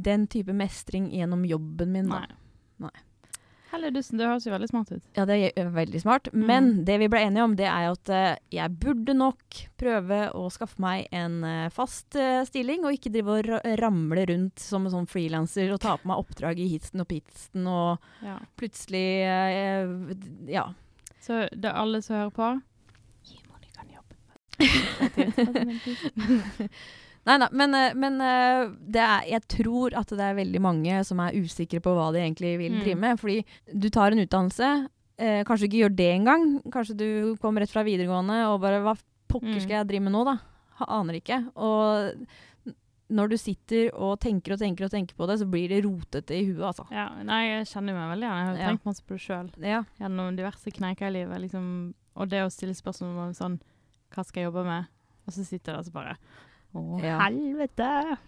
den 0.00 0.26
type 0.30 0.54
mestring 0.56 1.10
gjennom 1.12 1.44
jobben 1.48 1.92
min. 1.92 2.10
Da. 2.12 2.24
Nei. 2.86 2.96
Helledussen, 3.70 4.18
det 4.18 4.26
høres 4.26 4.46
jo 4.46 4.50
veldig 4.52 4.68
smart 4.70 4.90
ut. 4.92 5.02
Ja, 5.14 5.24
det 5.28 5.36
er 5.54 5.68
veldig 5.74 6.00
smart. 6.02 6.28
Mm. 6.34 6.44
Men 6.48 6.84
det 6.88 6.96
vi 6.98 7.08
ble 7.12 7.20
enige 7.28 7.44
om, 7.46 7.52
det 7.58 7.66
er 7.70 7.84
at 7.92 8.10
jeg 8.50 8.68
burde 8.82 9.14
nok 9.14 9.60
prøve 9.78 10.18
å 10.34 10.48
skaffe 10.50 10.80
meg 10.82 11.06
en 11.14 11.36
fast 11.74 12.16
stilling, 12.48 12.82
og 12.84 12.92
ikke 12.96 13.12
drive 13.14 13.30
og 13.38 13.44
ramle 13.80 14.24
rundt 14.32 14.58
som 14.62 14.86
en 14.88 14.94
sånn 14.96 15.06
frilanser 15.10 15.70
og 15.74 15.80
ta 15.84 15.92
på 16.02 16.08
meg 16.10 16.18
oppdrag 16.24 16.56
i 16.58 16.66
hitsten 16.72 17.00
og 17.04 17.08
pitsten 17.12 17.62
og 17.70 17.92
Ja. 18.26 18.36
plutselig 18.58 19.06
Ja. 20.50 20.66
Så 21.20 21.32
det 21.54 21.68
er 21.70 21.76
alle 21.78 22.02
som 22.02 22.16
hører 22.16 22.30
på 22.34 22.62
Gi 23.30 23.38
Monica 23.46 23.80
en 23.84 23.90
jobb. 23.94 24.10
Nei, 27.26 27.36
nei, 27.36 27.48
men, 27.52 27.74
eh, 27.74 27.92
men 27.94 28.20
eh, 28.24 28.70
det 28.80 29.00
er, 29.04 29.26
jeg 29.28 29.42
tror 29.48 29.94
at 29.98 30.08
det 30.08 30.20
er 30.24 30.34
veldig 30.38 30.60
mange 30.64 31.04
som 31.04 31.20
er 31.20 31.32
usikre 31.36 31.80
på 31.84 31.92
hva 31.94 32.12
de 32.14 32.18
egentlig 32.22 32.54
vil 32.58 32.72
Mm. 32.72 32.80
drive 32.84 32.98
med. 32.98 33.20
Fordi 33.20 33.44
du 33.78 33.88
tar 33.90 34.12
en 34.12 34.22
utdannelse, 34.26 34.88
eh, 35.18 35.44
kanskje 35.44 35.60
du 35.60 35.68
ikke 35.68 35.82
gjør 35.84 35.96
det 35.96 36.10
engang. 36.16 36.46
Kanskje 36.72 36.96
du 36.96 37.36
kommer 37.36 37.60
rett 37.60 37.70
fra 37.70 37.84
videregående 37.84 38.46
og 38.48 38.60
bare 38.62 38.80
Hva 38.82 38.96
pokker 39.28 39.54
Mm. 39.54 39.60
skal 39.60 39.76
jeg 39.84 39.88
drive 39.88 40.02
med 40.02 40.12
nå, 40.12 40.24
da? 40.24 40.38
Aner 40.88 41.20
ikke. 41.20 41.52
Og 41.56 42.26
når 43.10 43.28
du 43.28 43.36
sitter 43.36 43.90
og 43.92 44.18
tenker 44.22 44.52
og 44.54 44.60
tenker 44.60 44.84
og 44.86 44.90
tenker 44.90 45.14
på 45.18 45.26
det, 45.26 45.38
så 45.40 45.46
blir 45.50 45.68
det 45.68 45.82
rotete 45.84 46.30
i 46.30 46.44
huet, 46.46 46.62
altså. 46.62 46.86
Ja, 46.90 47.08
nei, 47.22 47.40
jeg 47.58 47.66
kjenner 47.66 47.92
meg 47.92 48.16
veldig 48.16 48.26
igjen. 48.26 48.38
Jeg 48.38 48.46
har 48.46 48.56
Ja. 48.56 48.68
tenkt 48.70 48.84
masse 48.86 49.02
på 49.02 49.14
det 49.16 49.20
sjøl. 49.20 49.50
Ja. 49.66 49.82
Gjennom 50.00 50.36
diverse 50.36 50.70
kneiker 50.72 51.06
i 51.08 51.10
livet. 51.10 51.40
Liksom, 51.42 51.92
og 52.16 52.28
det 52.30 52.40
å 52.44 52.50
stille 52.50 52.72
spørsmål 52.74 53.18
om 53.28 53.32
sånn 53.34 53.60
Hva 54.10 54.24
skal 54.24 54.42
jeg 54.42 54.52
jobbe 54.52 54.64
med? 54.64 54.86
Og 55.26 55.32
så 55.34 55.44
sitter 55.44 55.70
jeg 55.70 55.74
der 55.74 55.78
og 55.78 55.84
så 55.84 55.92
bare 55.92 56.16
Å, 56.72 56.82
Ja. 57.02 57.18
helvete! 57.24 58.18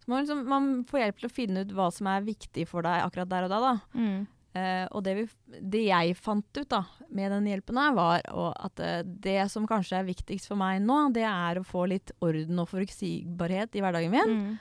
Så 0.00 0.08
man, 0.08 0.22
liksom, 0.22 0.44
man 0.48 0.68
får 0.88 1.00
hjelp 1.02 1.18
til 1.20 1.28
å 1.28 1.32
finne 1.34 1.64
ut 1.64 1.72
hva 1.76 1.90
som 1.92 2.08
er 2.08 2.24
viktig 2.24 2.66
for 2.68 2.86
deg 2.86 3.02
akkurat 3.04 3.28
der 3.28 3.46
og 3.46 3.52
da. 3.52 3.58
da. 3.66 3.72
Mm. 3.94 4.20
Uh, 4.50 4.86
og 4.96 5.04
det, 5.06 5.12
vi, 5.14 5.24
det 5.62 5.82
jeg 5.84 6.16
fant 6.18 6.58
ut 6.58 6.70
da, 6.72 6.80
med 7.14 7.30
den 7.30 7.46
hjelpen 7.46 7.78
her, 7.78 7.92
var 7.94 8.24
at 8.26 8.80
uh, 8.82 8.96
det 9.04 9.44
som 9.52 9.68
kanskje 9.70 10.00
er 10.00 10.08
viktigst 10.08 10.50
for 10.50 10.58
meg 10.58 10.80
nå, 10.82 10.96
det 11.14 11.22
er 11.28 11.60
å 11.60 11.66
få 11.66 11.84
litt 11.92 12.10
orden 12.18 12.58
og 12.58 12.66
forutsigbarhet 12.72 13.78
i 13.78 13.84
hverdagen 13.84 14.10
min. 14.10 14.34
Mm. 14.34 14.58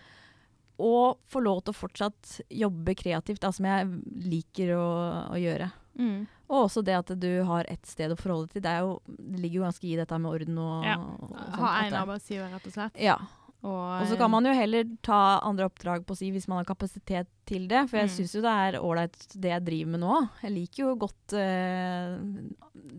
Og 0.86 1.18
få 1.28 1.42
lov 1.42 1.64
til 1.64 1.74
å 1.74 1.80
fortsatt 1.80 2.36
jobbe 2.54 2.94
kreativt, 3.00 3.42
da, 3.42 3.50
som 3.56 3.66
jeg 3.66 3.90
liker 4.30 4.76
å, 4.78 4.86
å 5.34 5.40
gjøre. 5.42 5.72
Mm. 6.00 6.28
Og 6.50 6.64
også 6.70 6.82
det 6.88 6.96
at 6.98 7.12
du 7.20 7.44
har 7.46 7.66
ett 7.70 7.86
sted 7.86 8.10
å 8.12 8.18
forholde 8.18 8.48
deg 8.48 8.54
til. 8.54 8.62
Det, 8.64 8.72
er 8.72 8.80
jo, 8.86 8.94
det 9.06 9.40
ligger 9.44 9.60
jo 9.60 9.66
ganske 9.68 9.86
i 9.90 9.98
dette 10.00 10.18
med 10.24 10.32
orden 10.32 10.58
og, 10.64 10.86
Ja. 10.88 10.96
og 10.98 11.30
sånt. 11.30 11.60
Ha 11.60 11.74
én 11.84 11.94
arbeidsgiver, 12.00 12.50
rett 12.56 12.66
og 12.72 12.74
slett. 12.74 12.98
Ja. 13.04 13.18
Og, 13.62 14.02
Og 14.02 14.08
så 14.08 14.16
kan 14.18 14.32
man 14.32 14.46
jo 14.48 14.54
heller 14.56 14.86
ta 15.04 15.42
andre 15.44 15.66
oppdrag 15.68 16.06
på 16.08 16.16
si 16.16 16.30
hvis 16.32 16.48
man 16.48 16.62
har 16.62 16.66
kapasitet 16.70 17.28
til 17.46 17.68
det. 17.68 17.90
For 17.90 17.98
jeg 18.00 18.08
Mm. 18.08 18.16
syns 18.16 18.34
jo 18.34 18.42
det 18.42 18.54
er 18.56 18.80
ålreit 18.80 19.28
det 19.36 19.50
jeg 19.52 19.66
driver 19.66 19.92
med 19.92 20.00
nå. 20.00 20.30
Jeg 20.42 20.52
liker 20.56 20.78
jo 20.86 20.96
godt 20.96 21.34
eh, 21.34 22.18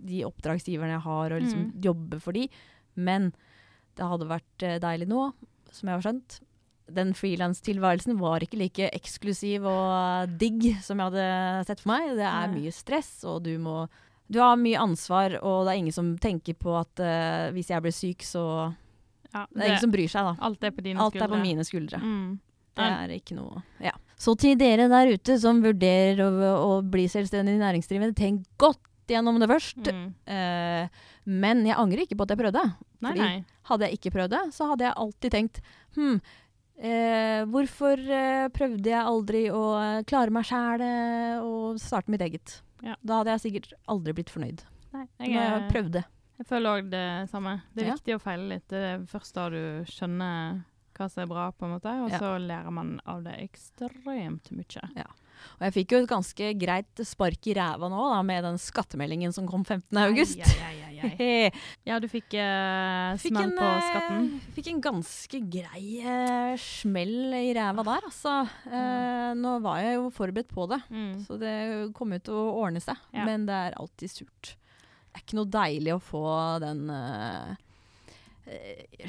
de 0.04 0.20
oppdragsgiverne 0.28 0.92
jeg 0.98 1.00
har, 1.00 1.32
og 1.32 1.40
liksom 1.40 1.64
Mm. 1.72 1.80
jobbe 1.82 2.20
for 2.20 2.32
de. 2.32 2.48
Men 2.96 3.32
det 3.96 4.04
hadde 4.04 4.28
vært 4.28 4.62
eh, 4.62 4.78
deilig 4.78 5.08
nå, 5.08 5.32
som 5.72 5.88
jeg 5.88 5.96
har 6.02 6.12
skjønt. 6.12 6.40
Den 6.94 7.14
frilanstilværelsen 7.16 8.18
var 8.20 8.44
ikke 8.44 8.60
like 8.60 8.90
eksklusiv 8.96 9.66
og 9.68 10.36
digg 10.40 10.70
som 10.84 11.00
jeg 11.00 11.12
hadde 11.12 11.64
sett 11.68 11.82
for 11.82 11.92
meg. 11.92 12.12
Det 12.18 12.26
er 12.28 12.52
mye 12.54 12.74
stress, 12.74 13.12
og 13.28 13.42
du 13.46 13.56
må 13.62 13.84
Du 14.30 14.38
har 14.38 14.54
mye 14.54 14.78
ansvar, 14.78 15.34
og 15.42 15.64
det 15.66 15.72
er 15.72 15.80
ingen 15.80 15.94
som 15.94 16.12
tenker 16.22 16.54
på 16.54 16.76
at 16.78 17.00
uh, 17.02 17.48
hvis 17.50 17.72
jeg 17.72 17.82
blir 17.82 17.94
syk, 17.94 18.22
så 18.22 18.44
ja, 19.32 19.46
Det 19.50 19.64
er 19.64 19.72
ingen 19.72 19.82
som 19.82 19.94
bryr 19.94 20.12
seg, 20.12 20.28
da. 20.28 20.36
Alt 20.46 20.62
er 20.62 20.70
på 20.70 20.84
dine 20.86 21.02
Alt 21.02 21.16
skuldre. 21.16 21.26
er 21.26 21.34
på 21.34 21.40
mine 21.42 21.66
skuldre. 21.66 21.98
Mm. 21.98 22.38
Det 22.78 22.86
er 22.86 23.16
ikke 23.16 23.34
noe 23.38 23.64
Ja. 23.82 23.96
Så 24.20 24.34
til 24.36 24.58
dere 24.60 24.86
der 24.92 25.14
ute 25.16 25.38
som 25.40 25.62
vurderer 25.64 26.20
å, 26.20 26.52
å 26.60 26.72
bli 26.84 27.06
selvstendig 27.08 27.56
næringsdrivende, 27.56 28.14
tenk 28.14 28.44
godt 28.60 28.82
gjennom 29.10 29.40
det 29.40 29.48
først. 29.50 29.90
Mm. 29.90 30.08
Eh, 30.28 31.06
men 31.24 31.64
jeg 31.66 31.78
angrer 31.80 32.04
ikke 32.04 32.18
på 32.20 32.26
at 32.26 32.34
jeg 32.34 32.40
prøvde. 32.42 32.64
Nei, 33.04 33.14
nei. 33.16 33.32
Hadde 33.70 33.88
jeg 33.88 33.98
ikke 33.98 34.12
prøvd 34.18 34.34
det, 34.34 34.42
så 34.56 34.68
hadde 34.70 34.86
jeg 34.86 34.98
alltid 35.04 35.34
tenkt 35.34 35.60
hm, 35.96 36.18
eh, 36.80 37.44
hvorfor 37.50 38.00
eh, 38.10 38.48
prøvde 38.54 38.90
jeg 38.92 39.04
aldri 39.12 39.42
å 39.52 39.62
eh, 39.80 40.02
klare 40.08 40.30
meg 40.34 40.44
sjæl 40.48 40.84
og 41.44 41.78
starte 41.82 42.10
mitt 42.12 42.24
eget? 42.24 42.56
Ja. 42.82 42.96
Da 43.04 43.20
hadde 43.20 43.36
jeg 43.36 43.44
sikkert 43.44 43.74
aldri 43.92 44.14
blitt 44.16 44.32
fornøyd. 44.32 44.64
nei 44.94 45.04
Når 45.20 45.26
jeg, 45.28 45.50
jeg 45.52 45.68
prøvde. 45.74 46.04
jeg 46.40 46.46
føler 46.48 46.70
òg 46.80 46.90
det 46.90 47.04
samme. 47.30 47.58
Det 47.74 47.84
er 47.84 47.88
Ja. 47.90 47.94
viktig 48.00 48.16
å 48.16 48.22
feile 48.24 48.48
litt. 48.54 48.68
Det 48.72 48.80
er 48.94 49.04
først 49.06 49.34
da 49.36 49.48
du 49.52 49.60
skjønner 49.86 50.62
hva 50.96 51.08
som 51.08 51.22
er 51.22 51.28
bra, 51.30 51.50
på 51.52 51.64
en 51.64 51.74
måte, 51.78 51.92
og 52.04 52.10
Ja. 52.10 52.18
så 52.18 52.34
lærer 52.40 52.70
man 52.72 53.00
av 53.06 53.22
det 53.24 53.36
ekstremt 53.40 54.50
mye. 54.52 55.04
Og 55.58 55.64
jeg 55.68 55.74
fikk 55.78 55.92
jo 55.94 55.98
et 56.02 56.08
ganske 56.10 56.50
greit 56.60 57.02
spark 57.06 57.46
i 57.50 57.54
ræva 57.58 57.88
nå 57.92 58.04
da, 58.12 58.20
med 58.26 58.44
den 58.46 58.58
skattemeldingen 58.60 59.32
som 59.36 59.46
kom 59.48 59.64
15. 59.64 59.96
august. 60.04 60.40
Ai, 60.40 60.60
ai, 60.68 60.76
ai, 60.86 60.98
ai, 61.00 61.12
ai. 61.46 61.50
Ja, 61.88 61.98
du 62.02 62.06
fikk 62.12 62.34
uh, 62.36 63.14
smell 63.22 63.46
en, 63.48 63.54
på 63.56 63.64
eh, 63.68 63.86
skatten. 63.88 64.28
Fikk 64.56 64.70
en 64.74 64.80
ganske 64.84 65.40
grei 65.52 65.84
uh, 66.04 66.54
smell 66.60 67.34
i 67.40 67.52
ræva 67.56 67.84
der, 67.86 68.06
altså. 68.10 68.34
Eh, 68.68 69.30
nå 69.40 69.56
var 69.64 69.80
jeg 69.84 69.96
jo 69.98 70.10
forberedt 70.16 70.52
på 70.52 70.68
det, 70.70 70.80
Mm. 70.90 71.24
så 71.26 71.36
det 71.40 71.54
kom 71.96 72.12
ut 72.12 72.24
til 72.26 72.34
å 72.36 72.46
ordne 72.64 72.80
seg. 72.84 72.98
Ja. 73.14 73.24
Men 73.28 73.44
det 73.48 73.56
er 73.70 73.76
alltid 73.80 74.10
surt. 74.12 74.54
Det 75.10 75.18
er 75.18 75.24
ikke 75.24 75.38
noe 75.40 75.50
deilig 75.50 75.92
å 75.96 76.02
få 76.02 76.24
den 76.62 76.84
eh, 76.94 77.56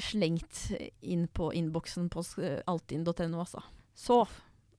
slengt 0.02 0.64
inn 1.00 1.26
på 1.34 1.50
innboksen 1.56 2.08
på 2.12 2.22
altinn.no, 2.70 3.38
altså. 3.42 3.62
Så 3.94 4.22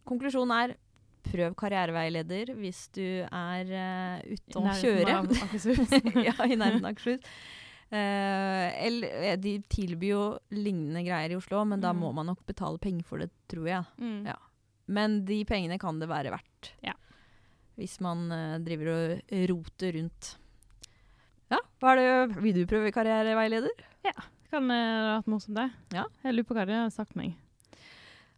konklusjonen 0.07 0.53
er 0.57 0.75
prøv 1.25 1.53
karriereveileder 1.59 2.51
hvis 2.59 2.85
du 2.95 3.03
er 3.25 3.69
uh, 3.73 4.23
ute 4.29 4.57
og 4.59 4.67
Nærheten 4.69 5.35
kjøre. 5.43 6.23
ja, 6.29 6.35
i 6.47 6.57
nærheten 6.59 6.85
av 6.85 6.91
Akershus. 6.93 7.35
Uh, 7.93 9.35
de 9.43 9.53
tilbyr 9.69 10.09
jo 10.09 10.21
lignende 10.55 11.03
greier 11.05 11.35
i 11.35 11.37
Oslo, 11.37 11.61
men 11.69 11.81
da 11.83 11.91
Mm. 11.93 11.99
må 12.01 12.11
man 12.17 12.25
nok 12.31 12.41
betale 12.49 12.79
penger 12.81 13.05
for 13.05 13.21
det, 13.21 13.29
tror 13.51 13.67
jeg. 13.69 13.83
Mm. 14.01 14.25
Ja. 14.31 14.37
Men 14.87 15.19
de 15.25 15.43
pengene 15.45 15.77
kan 15.79 15.99
det 16.01 16.09
være 16.09 16.31
verdt. 16.33 16.73
Ja. 16.83 16.93
Hvis 17.77 17.99
man 18.01 18.25
uh, 18.31 18.57
driver 18.65 18.93
og 18.93 19.31
roter 19.49 19.93
rundt. 19.99 20.35
Ja, 21.53 21.59
hva 21.79 21.93
er 21.93 22.01
det, 22.01 22.41
vil 22.41 22.61
du 22.63 22.65
prøve 22.69 22.91
karriereveileder? 22.93 23.73
Kan 24.03 24.13
det 24.13 24.49
kan 24.53 24.69
ha 24.69 25.15
vært 25.17 25.29
morsomt, 25.33 25.55
det. 25.57 25.69
Ja. 25.97 26.03
Jeg 26.25 26.35
lurer 26.35 26.45
på 26.49 26.53
hva 26.57 26.65
de 26.69 26.75
har 26.77 26.89
sagt 26.93 27.15
meg. 27.17 27.33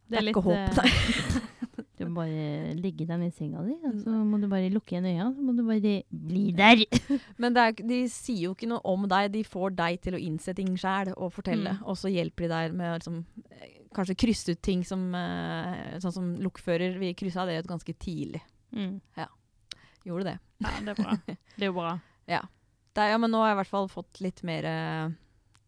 Det 0.08 0.20
er 0.22 0.30
ikke 0.30 0.44
håp, 0.46 0.78
eh, 0.80 1.36
Du 1.96 2.04
må 2.10 2.26
bare 2.26 2.74
ligge 2.76 3.06
ned 3.08 3.30
i 3.30 3.32
senga 3.32 3.62
di, 3.64 3.76
og 3.88 4.00
så 4.04 4.12
må 4.28 4.40
du 4.42 4.50
bare 4.52 4.72
lukke 4.74 4.96
igjen 4.98 5.08
øya, 5.14 5.30
så 5.32 5.46
må 5.48 5.54
du 5.56 5.62
bare 5.68 5.94
bli 6.12 6.44
der. 6.56 6.82
Men 7.42 7.56
det 7.56 7.64
er, 7.64 7.78
de 7.88 8.00
sier 8.12 8.50
jo 8.50 8.56
ikke 8.56 8.68
noe 8.68 8.84
om 8.92 9.08
deg, 9.12 9.30
de 9.32 9.46
får 9.48 9.78
deg 9.78 10.02
til 10.04 10.18
å 10.18 10.22
innse 10.22 10.56
ting 10.58 10.74
sjæl 10.80 11.14
og 11.16 11.32
fortelle. 11.38 11.78
Mm. 11.78 11.86
Og 11.88 12.00
så 12.02 12.12
hjelper 12.12 12.48
de 12.48 12.52
deg 12.52 12.76
med 12.76 12.92
å 12.92 12.98
liksom, 13.00 13.22
eh, 13.48 13.80
kanskje 13.96 14.18
krysse 14.26 14.58
ut 14.58 14.62
ting 14.66 14.84
som 14.88 15.08
eh, 15.16 15.96
Sånn 16.04 16.16
som 16.18 16.32
lokfører, 16.44 17.00
vi 17.00 17.14
kryssa 17.16 17.48
det 17.48 17.62
ut 17.64 17.72
ganske 17.72 17.96
tidlig. 17.96 18.44
Mm. 18.76 19.00
Gjorde 20.06 20.34
det. 20.34 20.38
Ja, 20.62 20.72
det 20.86 20.94
er 20.94 21.00
bra. 21.00 21.16
Det 21.56 21.68
er 21.70 21.72
bra. 21.74 21.94
bra. 21.96 22.40
det 22.96 23.04
er, 23.04 23.14
ja, 23.14 23.18
men 23.18 23.32
nå 23.32 23.40
har 23.42 23.50
jeg 23.54 23.56
i 23.56 23.62
hvert 23.64 23.72
fall 23.72 23.88
fått 23.92 24.20
litt 24.24 24.44
mer 24.48 24.68
uh, 24.68 25.14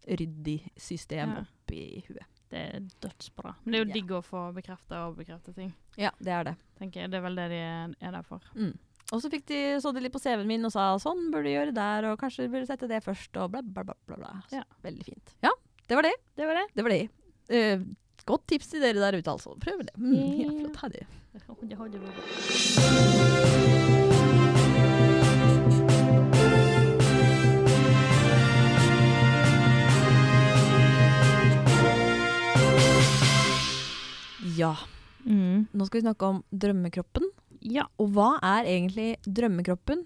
ryddig 0.07 0.59
system 0.79 1.33
Ja. 1.39 1.45
oppi 1.47 2.03
huet. 2.07 2.27
Det 2.51 2.59
er 2.63 2.83
dødsbra. 3.03 3.55
Men 3.65 3.73
det 3.73 3.79
er 3.79 3.83
jo 3.85 3.93
digg 3.97 4.11
å 4.15 4.21
få 4.23 4.41
bekrefta 4.55 5.01
og 5.09 5.17
bekrefta 5.19 5.51
ting. 5.55 5.73
Ja, 5.99 6.11
det 6.23 6.31
er 6.31 6.43
det. 6.47 6.55
tenker 6.79 7.01
jeg. 7.03 7.11
Det 7.11 7.17
er 7.19 7.25
vel 7.25 7.35
det 7.35 7.47
de 7.51 7.59
er, 7.59 7.95
er 7.99 8.11
der 8.15 8.23
for. 8.27 8.39
Mm. 8.55 8.71
Og 9.11 9.21
så 9.23 9.29
de, 9.31 9.39
så 9.83 9.91
de 9.95 10.01
litt 10.03 10.11
på 10.15 10.19
CV-en 10.19 10.47
min 10.47 10.65
og 10.67 10.71
sa 10.71 10.89
sånn 10.99 11.29
burde 11.31 11.47
du 11.47 11.53
gjøre 11.53 11.73
der, 11.75 12.07
og 12.11 12.17
kanskje 12.19 12.47
burde 12.51 12.65
du 12.65 12.71
sette 12.71 12.87
det 12.91 12.99
først, 13.05 13.31
og 13.39 13.51
bla, 13.53 13.61
bla, 13.63 13.83
bla. 13.87 13.95
bla, 14.07 14.15
bla. 14.19 14.33
Så, 14.49 14.55
Ja. 14.59 14.63
Veldig 14.83 15.05
fint. 15.07 15.35
Ja, 15.43 15.51
det 15.87 15.95
var 15.99 16.03
det. 16.07 16.15
Det 16.35 16.45
var 16.49 16.55
det. 16.59 16.65
Det 16.75 16.83
var 16.87 16.91
det. 16.95 17.07
Uh, 17.51 17.77
godt 18.27 18.47
tips 18.51 18.67
til 18.73 18.83
dere 18.83 18.99
der 18.99 19.19
ute, 19.19 19.31
altså. 19.31 19.55
Prøv 19.59 19.83
det. 19.87 19.95
Mm, 19.95 20.13
ja, 20.15 20.51
Ja. 20.51 20.51
flott. 20.59 20.77
Ha 20.83 20.87
det. 20.95 21.05
Nå 35.73 35.87
skal 35.87 35.99
vi 36.01 36.05
snakke 36.05 36.29
om 36.29 36.43
drømmekroppen. 36.51 37.25
Ja. 37.67 37.87
Og 37.99 38.13
hva 38.15 38.35
er 38.45 38.69
egentlig 38.69 39.15
drømmekroppen? 39.25 40.05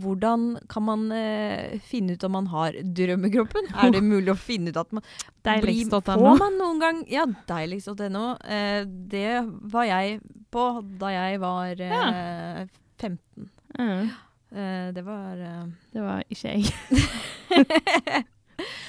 Hvordan 0.00 0.54
kan 0.72 0.84
man 0.86 1.02
eh, 1.12 1.76
finne 1.84 2.16
ut 2.16 2.24
om 2.24 2.32
man 2.38 2.46
har 2.48 2.76
drømmekroppen? 2.96 3.68
Er 3.76 3.92
det 3.92 4.00
mulig 4.04 4.32
å 4.32 4.38
finne 4.38 4.72
ut 4.72 4.78
at 4.80 4.94
man 4.96 5.04
blir. 5.44 5.84
Får 5.92 6.38
man 6.40 6.56
noen 6.60 6.80
gang 6.80 7.02
Ja, 7.12 7.26
deiligst.no. 7.50 8.24
Eh, 8.48 8.86
det 8.88 9.42
var 9.74 9.88
jeg 9.90 10.20
på 10.54 10.68
da 11.00 11.12
jeg 11.12 11.42
var 11.42 11.84
eh, 11.84 12.64
15. 12.96 13.50
Mm. 13.76 14.08
Eh, 14.54 14.86
det 14.96 15.02
var 15.04 15.44
eh, 15.50 15.64
Det 15.92 16.06
var 16.06 16.24
ikke 16.32 16.54
jeg. 16.54 18.24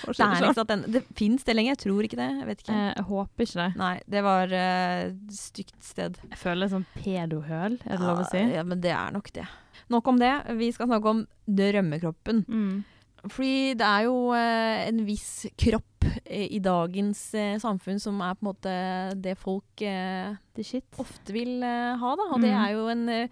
Det, 0.06 0.20
er 0.20 0.42
liksom 0.46 0.62
at 0.66 0.72
den, 0.74 0.84
det 0.94 1.04
fins 1.18 1.44
det 1.48 1.56
lenger? 1.56 1.76
Jeg 1.76 1.82
tror 1.86 2.08
ikke 2.08 2.20
det. 2.22 2.30
Jeg 2.40 2.48
vet 2.50 2.64
ikke. 2.64 2.74
Eh, 2.78 2.94
jeg 2.96 3.06
håper 3.10 3.46
ikke 3.48 3.60
det. 3.62 3.70
Nei, 3.82 3.94
det 4.16 4.24
var 4.26 4.56
uh, 4.56 5.14
stygt 5.42 5.78
sted. 5.84 6.18
Jeg 6.30 6.42
føler 6.42 6.72
sånn 6.72 6.86
pedohøl, 6.96 7.80
er 7.86 7.96
det 7.98 8.02
lov 8.06 8.24
å 8.26 8.28
si? 8.32 8.42
Ja, 8.56 8.64
men 8.68 8.82
det 8.84 8.92
er 8.96 9.12
nok 9.16 9.32
det. 9.36 9.48
Nok 9.94 10.08
om 10.14 10.20
det. 10.22 10.34
Vi 10.58 10.72
skal 10.76 10.88
snakke 10.92 11.12
om 11.16 11.26
drømmekroppen. 11.46 12.46
Mm. 12.48 12.84
Fordi 13.26 13.74
det 13.74 13.86
er 13.90 14.04
jo 14.06 14.18
eh, 14.38 14.84
en 14.86 15.00
viss 15.08 15.48
kropp 15.58 16.06
eh, 16.30 16.46
i 16.54 16.60
dagens 16.62 17.22
eh, 17.34 17.56
samfunn 17.58 17.98
som 18.00 18.20
er 18.22 18.36
på 18.38 18.46
en 18.46 18.50
måte 18.52 18.74
det 19.18 19.34
folk 19.42 19.82
eh, 19.82 20.36
shit. 20.62 20.86
ofte 21.02 21.34
vil 21.34 21.56
eh, 21.66 21.96
ha, 21.98 22.12
da. 22.22 22.28
Og 22.36 22.44
det 22.44 22.52
Mm. 22.54 22.60
er 22.62 22.76
jo 22.76 22.84
en 22.94 23.30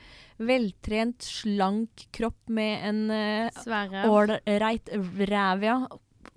veltrent, 0.50 1.22
slank 1.22 2.08
kropp 2.18 2.50
med 2.50 2.88
en 2.90 3.04
ålreit 4.10 4.90
ræv, 5.30 5.64
ja. 5.70 5.78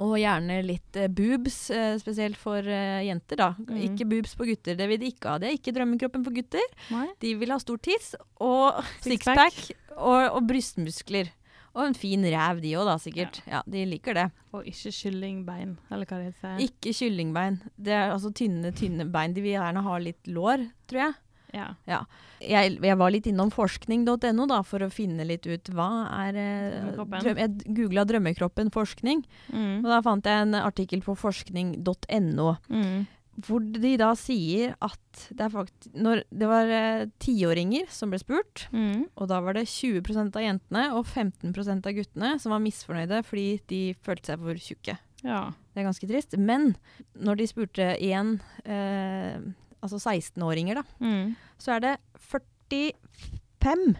Og 0.03 0.17
gjerne 0.21 0.59
litt 0.67 0.99
eh, 1.01 1.09
boobs, 1.13 1.59
eh, 1.75 1.95
spesielt 2.03 2.39
for 2.41 2.61
eh, 2.61 3.07
jenter, 3.07 3.41
da. 3.41 3.49
Mm. 3.59 3.79
Ikke 3.91 4.09
boobs 4.11 4.37
på 4.39 4.49
gutter, 4.49 4.77
det 4.79 4.89
vil 4.91 5.01
de 5.01 5.11
ikke 5.13 5.33
ha. 5.33 5.41
Det 5.43 5.51
er 5.51 5.57
ikke 5.59 5.75
drømmekroppen 5.77 6.27
for 6.27 6.37
gutter. 6.37 6.65
Nei? 6.93 7.07
De 7.23 7.33
vil 7.41 7.55
ha 7.55 7.59
stor 7.63 7.81
tiss 7.83 8.15
og 8.43 8.83
Sixpack. 9.05 9.57
six 9.57 9.77
og, 9.97 10.37
og 10.37 10.47
brystmuskler. 10.49 11.33
Og 11.77 11.85
en 11.91 11.97
fin 11.97 12.23
ræv, 12.25 12.63
de 12.65 12.71
òg, 12.81 12.87
da, 12.89 12.97
sikkert. 13.01 13.43
Ja. 13.45 13.61
De 13.69 13.83
liker 13.85 14.17
det. 14.17 14.31
Og 14.57 14.65
ikke 14.65 14.93
kyllingbein, 14.97 15.75
eller 15.93 16.09
hva 16.09 16.21
det 16.23 16.31
heter. 16.31 16.63
Ikke 16.65 16.95
kyllingbein. 16.97 17.59
Det 17.77 17.93
er 17.93 18.15
altså 18.15 18.31
tynne, 18.33 18.73
tynne 18.77 19.05
bein. 19.13 19.35
De 19.37 19.45
vil 19.45 19.59
gjerne 19.59 19.83
ha 19.85 19.99
litt 20.01 20.31
lår, 20.33 20.65
tror 20.89 21.03
jeg. 21.03 21.19
Ja. 21.55 22.01
Jeg, 22.41 22.79
jeg 22.83 22.97
var 22.99 23.11
litt 23.11 23.27
innom 23.31 23.51
forskning.no 23.55 24.47
da, 24.51 24.63
for 24.67 24.85
å 24.85 24.91
finne 24.93 25.25
litt 25.25 25.47
ut 25.47 25.71
hva 25.73 25.89
er 26.27 26.37
eh, 26.37 26.91
drøm, 26.97 27.39
Jeg 27.39 27.75
googla 27.75 28.05
'drømmekroppen 28.05 28.71
forskning', 28.75 29.25
Mm. 29.53 29.79
og 29.85 29.91
da 29.91 30.01
fant 30.03 30.25
jeg 30.25 30.43
en 30.43 30.55
artikkel 30.55 31.01
på 31.03 31.17
forskning.no. 31.17 32.57
Mm. 32.71 33.07
Hvor 33.47 33.61
de 33.61 33.97
da 34.01 34.15
sier 34.17 34.75
at 34.81 35.27
det 35.37 35.51
faktisk 35.53 35.93
når 35.95 36.23
Det 36.33 36.47
var 36.49 36.71
eh, 36.73 37.07
tiåringer 37.21 37.85
som 37.93 38.09
ble 38.11 38.19
spurt, 38.19 38.67
Mm. 38.73 39.09
og 39.17 39.29
da 39.29 39.41
var 39.41 39.53
det 39.55 39.67
20% 39.69 40.37
av 40.37 40.43
jentene 40.43 40.93
og 40.97 41.05
15% 41.07 41.87
av 41.87 41.93
guttene 41.93 42.41
som 42.41 42.53
var 42.53 42.61
misfornøyde 42.65 43.23
fordi 43.25 43.61
de 43.69 43.95
følte 44.03 44.27
seg 44.33 44.39
for 44.41 44.55
tjukke. 44.55 44.99
Ja. 45.23 45.53
Det 45.75 45.81
er 45.83 45.89
ganske 45.89 46.09
trist. 46.09 46.37
Men 46.39 46.77
når 47.19 47.37
de 47.37 47.47
spurte 47.47 47.97
igjen 48.01 48.41
eh, 48.65 49.39
altså 49.87 49.99
16-åringer, 50.03 50.75
da, 50.83 50.85
Mm. 51.01 51.37
så 51.59 51.77
er 51.77 51.81
det 51.87 51.95
45 52.27 53.97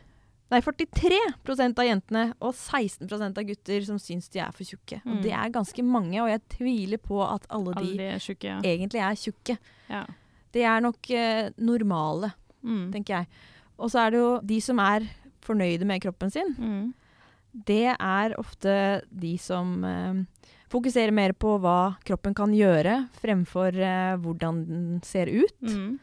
Nei, 0.47 0.61
43% 0.63 1.81
av 1.83 1.87
jentene 1.89 2.21
og 2.39 2.53
16% 2.55 3.39
av 3.41 3.47
gutter 3.49 3.83
som 3.83 3.97
syns 3.99 4.29
de 4.31 4.39
er 4.39 4.53
for 4.55 4.63
tjukke. 4.63 5.01
Mm. 5.03 5.09
Og 5.17 5.25
det 5.25 5.33
er 5.35 5.51
ganske 5.51 5.83
mange, 5.83 6.21
og 6.23 6.29
jeg 6.31 6.43
tviler 6.55 7.01
på 7.03 7.19
at 7.27 7.49
alle 7.51 7.73
de 7.75 7.81
Alle 7.83 7.97
de 7.99 8.07
er 8.15 8.23
tjukke, 8.23 8.53
ja. 8.53 8.61
egentlig 8.63 9.01
er 9.03 9.19
tjukke. 9.19 9.57
ja. 9.91 10.05
Det 10.55 10.63
er 10.65 10.81
nok 10.81 11.11
eh, 11.11 11.51
normale, 11.59 12.31
Mm. 12.63 12.93
tenker 12.93 13.15
jeg. 13.19 13.27
Og 13.79 13.91
så 13.91 14.07
er 14.07 14.11
det 14.11 14.19
jo 14.21 14.41
de 14.41 14.61
som 14.61 14.79
er 14.79 15.01
fornøyde 15.43 15.85
med 15.85 16.01
kroppen 16.01 16.31
sin. 16.33 16.55
Mm. 16.59 16.95
Det 17.67 17.97
er 17.99 18.35
ofte 18.39 19.03
de 19.11 19.37
som 19.39 19.83
eh, 19.85 20.23
fokuserer 20.77 21.15
mer 21.17 21.33
på 21.37 21.57
hva 21.63 21.97
kroppen 22.07 22.35
kan 22.37 22.53
gjøre, 22.55 23.07
fremfor 23.23 23.77
eh, 23.81 24.15
hvordan 24.23 24.63
den 24.69 25.01
ser 25.07 25.31
ut. 25.33 25.57
Mm. 25.65 25.97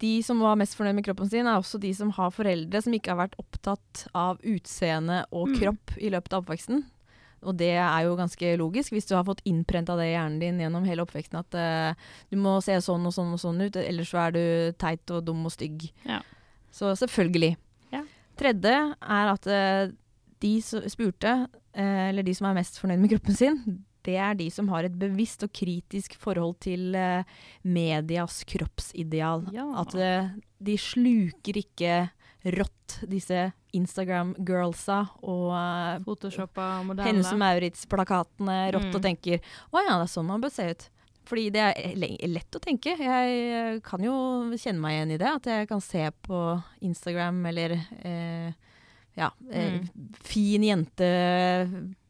De 0.00 0.14
som 0.24 0.38
var 0.40 0.56
mest 0.56 0.78
fornøyd 0.78 0.96
med 0.96 1.04
kroppen 1.04 1.28
sin, 1.28 1.44
er 1.50 1.58
også 1.60 1.76
de 1.82 1.90
som 1.92 2.08
har 2.16 2.30
foreldre 2.32 2.80
som 2.80 2.94
ikke 2.96 3.12
har 3.12 3.18
vært 3.26 3.34
opptatt 3.42 4.06
av 4.16 4.38
utseende 4.40 5.24
og 5.30 5.50
Mm. 5.50 5.58
kropp 5.60 5.96
i 6.00 6.08
løpet 6.14 6.32
av 6.32 6.44
oppveksten. 6.46 6.84
Og 7.44 7.58
det 7.60 7.74
er 7.76 8.04
jo 8.06 8.14
ganske 8.16 8.54
logisk, 8.56 8.94
hvis 8.96 9.04
du 9.10 9.12
har 9.18 9.26
fått 9.28 9.42
innprenta 9.44 9.92
det 9.98 10.06
i 10.08 10.14
hjernen 10.14 10.38
din 10.40 10.60
gjennom 10.62 10.86
hele 10.88 11.04
oppveksten 11.04 11.36
at 11.42 11.54
eh, 11.60 11.92
du 12.30 12.38
må 12.40 12.54
se 12.64 12.72
sånn 12.80 13.04
og 13.04 13.12
sånn 13.12 13.34
og 13.36 13.42
sånn 13.42 13.60
ut, 13.60 13.76
ellers 13.76 14.08
så 14.14 14.22
er 14.22 14.32
du 14.32 14.44
teit 14.80 15.10
og 15.12 15.26
dum 15.26 15.44
og 15.44 15.52
stygg. 15.52 15.90
Ja. 16.08 16.22
Så 16.72 16.94
selvfølgelig. 16.96 17.56
Ja. 17.92 18.00
Tredje 18.40 18.72
er 18.96 19.32
at 19.34 19.46
eh, 19.52 19.92
de 20.40 20.54
spurte, 20.64 21.34
eh, 21.76 22.08
eller 22.08 22.24
de 22.24 22.32
som 22.34 22.48
er 22.48 22.56
mest 22.56 22.80
fornøyd 22.80 23.04
med 23.04 23.12
kroppen 23.12 23.36
sin, 23.36 23.84
det 24.04 24.16
er 24.20 24.34
de 24.38 24.50
som 24.52 24.68
har 24.68 24.84
et 24.84 24.96
bevisst 25.00 25.42
og 25.46 25.52
kritisk 25.56 26.14
forhold 26.20 26.58
til 26.64 26.94
eh, 26.94 27.24
medias 27.64 28.42
kroppsideal. 28.44 29.46
Ja. 29.54 29.64
At 29.80 29.94
eh, 29.96 30.28
de 30.64 30.76
sluker 30.80 31.56
ikke 31.62 31.94
rått, 32.44 32.98
disse 33.08 33.46
Instagram-girlsa 33.74 34.98
og 35.24 35.46
uh, 35.56 35.94
Photoshoppa 36.04 36.82
modeller. 36.84 37.08
Hennes 37.08 37.30
og 37.32 37.38
Maurits-plakatene 37.40 38.58
rått 38.76 38.90
Mm. 38.90 38.94
og 38.98 39.02
tenker 39.02 39.40
å 39.72 39.80
ja, 39.80 39.94
det 39.96 40.04
er 40.04 40.12
sånn 40.12 40.28
man 40.28 40.42
bør 40.44 40.52
se 40.52 40.66
ut. 40.74 40.84
Fordi 41.24 41.46
det 41.54 41.62
er 41.64 42.28
lett 42.28 42.52
å 42.52 42.60
tenke. 42.60 42.92
Jeg 43.00 43.80
kan 43.86 44.02
jo 44.04 44.12
kjenne 44.60 44.82
meg 44.84 44.98
igjen 44.98 45.14
i 45.16 45.18
det. 45.22 45.30
At 45.40 45.48
jeg 45.48 45.68
kan 45.70 45.80
se 45.80 46.04
på 46.28 46.40
Instagram 46.84 47.38
eller 47.48 47.78
eh, 48.04 48.52
ja, 49.16 49.30
Mm. 49.40 49.88
fin 50.20 50.62
jente 50.68 51.08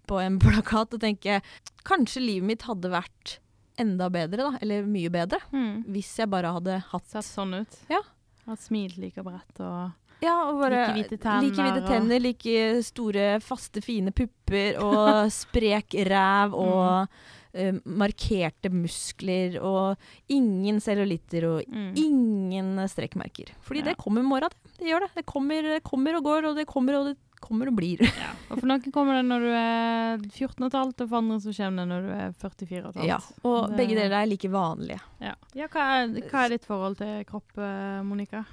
på 0.06 0.20
en 0.22 0.38
plakat 0.44 0.94
og 0.96 1.00
tenke 1.02 1.40
kanskje 1.84 2.22
livet 2.24 2.48
mitt 2.54 2.62
hadde 2.68 2.92
vært 2.92 3.38
enda 3.80 4.06
bedre, 4.12 4.50
da. 4.50 4.58
Eller 4.62 4.86
mye 4.86 5.10
bedre. 5.10 5.40
Mm. 5.50 5.84
Hvis 5.90 6.12
jeg 6.20 6.30
bare 6.30 6.52
hadde 6.54 6.78
hatt 6.92 7.10
Sett 7.10 7.26
sånn 7.26 7.56
ut. 7.62 7.78
Ja. 7.90 8.00
Hatt 8.46 8.62
smilt 8.62 8.98
like 9.00 9.22
bredt 9.24 9.60
og 9.64 9.92
Ja, 10.22 10.34
og 10.48 10.60
bare 10.62 10.84
Like 10.94 10.94
hvite 10.94 11.16
tenner 11.20 11.48
like 11.48 11.64
hvite 11.64 11.96
og- 12.00 12.22
like 12.22 12.82
store, 12.86 13.24
faste, 13.44 13.82
fine 13.84 14.12
pupper 14.14 14.78
og 14.80 15.30
sprek 15.42 15.96
ræv 16.06 16.54
og 16.54 17.08
eh, 17.52 17.72
markerte 17.84 18.70
muskler 18.72 19.58
og 19.60 19.98
ingen 20.32 20.80
cellulitter 20.80 21.48
og 21.50 21.68
mm. 21.68 21.90
ingen 21.98 22.78
strekkmerker. 22.88 23.52
Fordi 23.66 23.82
Ja. 23.82 23.90
det 23.90 23.98
kommer 23.98 24.22
med 24.22 24.42
det. 24.46 24.52
Det 24.78 24.88
gjør 24.88 25.00
det. 25.06 25.10
Det 25.18 25.26
kommer, 25.26 25.80
kommer 25.84 26.16
og 26.16 26.24
går, 26.24 26.50
og 26.50 26.56
det 26.56 26.66
kommer 26.66 27.00
og 27.00 27.06
det 27.10 27.18
kommer 27.44 27.70
og 27.70 27.76
blir. 27.78 28.00
ja. 28.04 28.30
Og 28.50 28.58
for 28.60 28.66
noen 28.70 28.92
kommer 28.94 29.18
det 29.20 29.24
når 29.28 29.44
du 29.46 29.50
er 29.60 30.24
14 30.34 30.70
15, 30.70 31.04
og 31.04 31.08
for 31.08 31.18
andre 31.20 31.40
så 31.44 31.54
kommer 31.56 31.82
det 31.84 31.88
når 31.92 32.06
du 32.08 32.12
er 32.18 32.36
44 32.42 32.92
15. 32.92 33.08
Ja, 33.08 33.18
og 33.44 33.58
Det- 33.70 33.76
begge 33.82 33.98
deler 34.00 34.18
er 34.22 34.26
like 34.32 34.50
vanlige. 34.52 35.00
Ja, 35.20 35.34
ja 35.54 35.68
hva, 35.68 35.88
er, 36.02 36.08
hva 36.30 36.44
er 36.46 36.56
ditt 36.56 36.64
forhold 36.68 36.96
til 36.98 37.24
kropp, 37.28 37.56
eh, 37.58 38.02
Monica? 38.02 38.44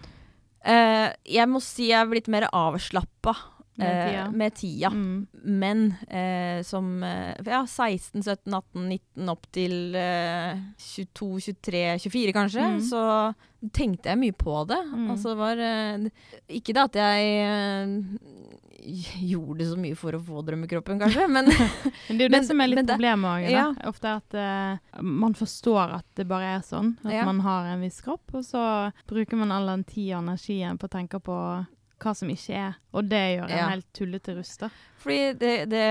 Uh, 0.61 1.09
jeg 1.25 1.47
må 1.49 1.57
si 1.65 1.87
jeg 1.89 1.97
er 2.03 2.11
blitt 2.11 2.27
mer 2.29 2.45
avslappa 2.53 3.33
Med 3.81 3.87
eh, 3.87 4.09
tida? 4.11 4.25
med 4.37 4.53
tida. 4.59 4.89
Mm. 4.93 5.27
Men 5.57 5.79
eh, 6.11 6.59
som 6.67 7.01
ja, 7.01 7.63
16, 7.65 8.21
17, 8.21 8.53
18, 8.53 8.83
19 8.91 9.31
opp 9.31 9.47
til 9.55 9.95
eh, 9.97 10.59
22, 10.77 11.39
23, 11.55 11.81
24 12.03 12.33
kanskje, 12.35 12.67
Mm. 12.75 12.81
så 12.91 13.01
tenkte 13.73 14.09
jeg 14.11 14.19
mye 14.21 14.35
på 14.37 14.59
det. 14.69 14.77
Mm. 14.91 15.07
Altså 15.15 15.33
var 15.37 15.55
Ikke 16.49 16.73
det 16.77 16.83
at 16.83 16.99
jeg 16.99 17.97
gjorde 19.31 19.65
så 19.69 19.77
mye 19.79 19.95
for 19.99 20.15
å 20.17 20.21
få 20.23 20.41
drømmekroppen, 20.47 20.99
kanskje, 21.01 21.27
men 21.29 21.45
Men 22.07 22.17
det 22.17 22.25
er 22.25 22.29
jo 22.29 22.33
det 22.35 22.43
som 22.47 22.61
er 22.63 22.71
litt 22.71 22.87
problemet 22.87 23.31
òg. 23.31 23.49
Ja. 23.51 23.67
Ofte 23.89 24.15
at 24.19 24.33
uh, 24.37 25.01
man 25.01 25.33
forstår 25.37 25.97
at 25.99 26.07
det 26.15 26.27
bare 26.29 26.55
er 26.57 26.63
sånn. 26.65 26.95
At 27.05 27.13
Ja. 27.13 27.25
man 27.25 27.39
har 27.45 27.65
en 27.73 27.81
viss 27.85 28.01
kropp, 28.01 28.33
og 28.33 28.43
så 28.47 28.63
bruker 29.07 29.37
man 29.37 29.51
all 29.51 29.67
den 29.71 29.83
tida 29.83 30.17
og 30.19 30.25
energien 30.25 30.77
på 30.81 30.89
å 30.89 30.95
tenke 30.97 31.19
på 31.23 31.37
hva 32.01 32.15
som 32.17 32.29
ikke 32.33 32.55
er. 32.57 32.77
Og 32.97 33.05
det 33.11 33.19
gjør 33.37 33.43
en 33.51 33.57
Ja. 33.59 33.67
helt 33.69 33.85
tullete 33.93 34.33
rust. 34.35 34.63
Fordi 35.03 35.33
det, 35.37 35.69
det 35.69 35.85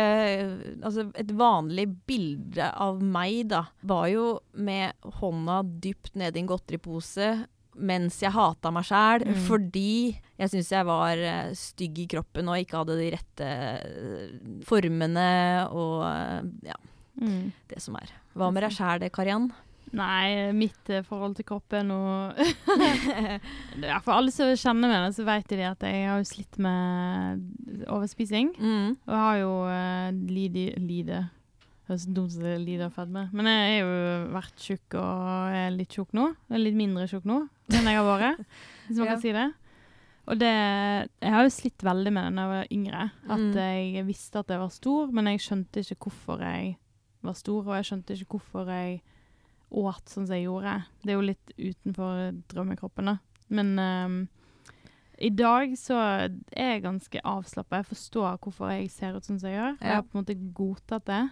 Altså, 0.82 1.04
et 1.14 1.30
vanlig 1.30 1.86
bilde 2.06 2.66
av 2.74 3.00
meg, 3.02 3.46
da, 3.48 3.66
var 3.86 4.08
jo 4.10 4.40
med 4.54 4.92
hånda 5.20 5.62
dypt 5.80 6.14
nedi 6.18 6.40
en 6.42 6.48
godteripose 6.50 7.46
mens 7.80 8.18
jeg 8.20 8.32
hata 8.34 8.72
meg 8.74 8.82
sjæl, 8.84 9.22
Mm. 9.24 9.34
fordi 9.46 10.18
jeg 10.40 10.50
syns 10.54 10.70
jeg 10.72 10.86
var 10.88 11.20
eh, 11.20 11.50
stygg 11.58 11.98
i 12.00 12.06
kroppen 12.10 12.48
og 12.48 12.56
ikke 12.62 12.78
hadde 12.80 12.96
de 12.98 13.08
rette 13.14 13.48
eh, 13.50 14.30
formene 14.68 15.28
og 15.70 15.98
eh, 16.08 16.70
ja, 16.72 16.78
Mm. 17.20 17.50
det 17.68 17.80
som 17.84 17.96
er. 17.98 18.08
Hva 18.38 18.46
med 18.54 18.62
deg 18.64 18.72
sjæl, 18.72 19.02
Kariann? 19.12 19.50
Nei, 19.92 20.52
mitt 20.56 20.88
forhold 21.04 21.34
til 21.36 21.44
kroppen 21.48 21.90
og 21.92 22.38
ja, 23.82 23.98
For 24.04 24.14
alle 24.14 24.30
som 24.32 24.52
kjenner 24.54 24.88
meg, 24.92 25.10
så 25.16 25.24
vet 25.26 25.50
de 25.50 25.58
at 25.66 25.82
jeg 25.84 26.06
har 26.08 26.22
slitt 26.24 26.56
med 26.62 27.42
overspising. 27.90 28.52
mm. 28.56 28.88
Og 29.04 29.12
jeg 29.12 29.24
har 29.26 29.36
jo 29.42 29.52
uh, 29.66 30.08
lide, 30.30 30.64
lide 30.80 31.20
Høres 31.90 32.04
dumt 32.06 32.36
ut 32.38 32.44
å 32.46 32.54
lide 32.62 32.86
av 32.86 32.92
fedme. 32.94 33.24
Men 33.34 33.48
jeg 33.50 33.80
har 33.82 33.88
jo 33.90 34.26
vært 34.36 34.60
tjukk 34.62 34.94
og 35.02 35.56
er 35.58 35.72
litt 35.74 35.90
tjukk 35.96 36.12
nå. 36.14 36.28
Litt 36.54 36.76
mindre 36.78 37.08
tjukk 37.10 37.26
nå 37.26 37.40
enn 37.74 37.86
jeg 37.90 37.98
har 37.98 38.06
vært, 38.06 38.44
hvis 38.86 38.96
man 39.00 39.06
Ja. 39.10 39.12
kan 39.16 39.20
si 39.24 39.32
det. 39.34 39.48
Og 40.30 40.38
det 40.38 40.50
Jeg 41.20 41.32
har 41.34 41.42
jo 41.42 41.50
slitt 41.50 41.82
veldig 41.82 42.12
med 42.14 42.24
det 42.28 42.36
da 42.36 42.42
jeg 42.44 42.50
var 42.54 42.68
yngre. 42.72 43.04
At 43.28 43.38
Mm. 43.40 43.54
jeg 43.58 44.06
visste 44.06 44.38
at 44.38 44.48
jeg 44.48 44.58
var 44.62 44.68
stor, 44.70 45.10
men 45.12 45.26
jeg 45.26 45.40
skjønte 45.42 45.82
ikke 45.82 45.96
hvorfor 46.06 46.38
jeg 46.44 46.76
var 47.22 47.34
stor, 47.34 47.66
og 47.66 47.74
jeg 47.76 47.84
skjønte 47.88 48.14
ikke 48.16 48.38
hvorfor 48.38 48.66
jeg 48.70 49.00
åt 49.72 50.06
sånn 50.10 50.26
som 50.26 50.34
jeg 50.34 50.46
gjorde. 50.46 50.84
Det 51.02 51.10
er 51.10 51.18
jo 51.18 51.26
litt 51.26 51.52
utenfor 51.58 52.42
drømmekroppen, 52.48 53.04
da. 53.10 53.16
Men 53.50 53.78
um, 53.78 54.28
i 55.18 55.28
dag 55.30 55.74
så 55.76 55.98
er 56.56 56.70
jeg 56.76 56.82
ganske 56.82 57.20
avslappa. 57.24 57.76
Jeg 57.82 57.90
forstår 57.90 58.38
hvorfor 58.40 58.70
jeg 58.72 58.90
ser 58.90 59.16
ut 59.16 59.24
sånn 59.26 59.38
som 59.40 59.50
jeg 59.50 59.58
gjør. 59.58 59.76
Ja. 59.80 59.86
Jeg 59.86 59.94
har 59.94 60.02
på 60.02 60.14
en 60.18 60.22
måte 60.24 60.38
godtatt 60.54 61.04
det. 61.10 61.30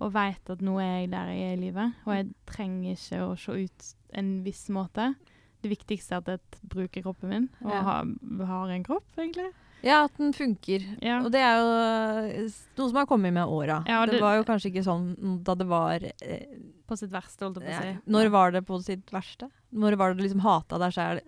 og 0.00 0.12
veit 0.14 0.48
at 0.50 0.60
nå 0.62 0.76
er 0.78 1.00
jeg 1.00 1.10
der 1.10 1.26
jeg 1.26 1.42
er 1.42 1.56
i 1.56 1.60
livet, 1.60 1.94
og 2.06 2.12
jeg 2.14 2.28
trenger 2.46 2.92
ikke 2.94 3.18
å 3.18 3.32
se 3.36 3.52
ut 3.64 3.94
en 4.14 4.44
viss 4.44 4.68
måte. 4.70 5.14
Det 5.62 5.70
viktigste 5.72 6.14
er 6.14 6.18
at 6.22 6.28
jeg 6.36 6.68
bruker 6.70 7.02
kroppen 7.02 7.28
min, 7.32 7.48
og 7.64 7.72
Ja. 7.72 7.80
har, 7.82 8.04
har 8.46 8.68
en 8.70 8.84
kropp, 8.86 9.06
egentlig. 9.18 9.48
Ja, 9.82 10.04
at 10.04 10.16
den 10.18 10.32
funker. 10.34 10.82
Ja. 11.02 11.20
Og 11.22 11.30
det 11.30 11.38
er 11.40 11.58
jo 11.58 12.48
noe 12.78 12.88
som 12.88 12.96
har 12.96 13.06
kommet 13.06 13.32
med 13.32 13.46
åra. 13.46 13.84
Ja, 13.86 14.04
det, 14.06 14.12
det- 14.16 14.22
var 14.22 14.36
jo 14.36 14.44
kanskje 14.44 14.72
ikke 14.72 14.82
sånn 14.86 15.42
da 15.44 15.54
det 15.54 15.66
var 15.70 16.02
eh, 16.02 16.46
På 16.88 16.96
sitt 16.96 17.10
verste, 17.12 17.44
holdt 17.44 17.60
jeg 17.60 17.68
på 17.68 17.78
å 17.78 17.82
si. 17.84 17.98
Når 18.10 18.30
var 18.32 18.50
det 18.52 18.62
på 18.66 18.78
sitt 18.82 19.10
verste? 19.12 19.50
Når 19.76 19.96
var 20.00 20.10
det 20.14 20.18
du 20.18 20.22
liksom 20.24 20.40
hata 20.40 20.78
deg 20.78 20.92
sjæl 20.96 21.20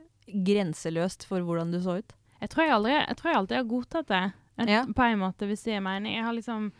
grenseløst 0.47 1.27
for 1.29 1.40
hvordan 1.45 1.71
du 1.75 1.79
så 1.85 1.99
ut? 2.01 2.12
Jeg 2.40 2.49
tror 2.53 2.64
jeg, 2.64 2.73
aldri, 2.75 2.93
jeg 2.97 3.16
tror 3.19 3.31
jeg 3.31 3.38
alltid 3.43 3.57
har 3.59 3.69
godtatt 3.69 4.09
det, 4.09 4.23
et, 4.61 4.69
Ja. 4.69 4.85
på 4.87 5.03
en 5.05 5.19
måte, 5.21 5.47
hvis 5.47 5.62
det 5.64 5.75
er 5.77 5.81
mening. 5.85 6.14
Jeg 6.16 6.25
har 6.25 6.33
liksom 6.33 6.73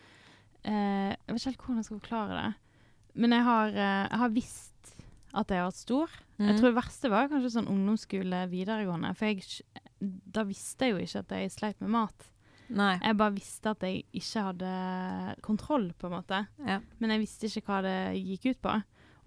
eh, 0.65 1.11
Jeg 1.13 1.29
vet 1.29 1.41
ikke 1.41 1.51
helt 1.51 1.61
hvordan 1.67 1.77
jeg 1.77 1.85
skal 1.85 2.01
forklare 2.01 2.39
det. 2.41 2.55
Men 3.15 3.31
jeg 3.37 3.43
har, 3.45 3.69
eh, 3.69 4.09
jeg 4.11 4.19
har 4.19 4.29
visst 4.31 4.80
at 5.33 5.53
jeg 5.53 5.61
har 5.62 5.69
vært 5.69 5.79
stor. 5.79 6.19
Mm. 6.38 6.47
Jeg 6.49 6.59
tror 6.59 6.69
det 6.69 6.79
verste 6.81 7.12
var 7.12 7.31
kanskje 7.31 7.55
sånn 7.55 7.71
ungdomsskole, 7.71 8.43
videregående. 8.51 9.12
For 9.19 9.31
jeg, 9.31 9.64
da 10.01 10.45
visste 10.49 10.88
jeg 10.88 10.95
jo 10.95 11.05
ikke 11.05 11.25
at 11.25 11.35
jeg 11.37 11.55
sleit 11.55 11.83
med 11.85 11.93
mat. 11.95 12.31
Nei. 12.71 12.95
Jeg 13.03 13.19
bare 13.19 13.35
visste 13.35 13.73
at 13.75 13.83
jeg 13.83 14.05
ikke 14.14 14.47
hadde 14.47 14.73
kontroll, 15.43 15.90
på 15.99 16.09
en 16.09 16.14
måte. 16.14 16.40
Ja. 16.66 16.79
Men 17.03 17.14
jeg 17.14 17.25
visste 17.25 17.51
ikke 17.51 17.66
hva 17.66 17.81
det 17.87 17.99
gikk 18.21 18.51
ut 18.53 18.61
på. 18.66 18.77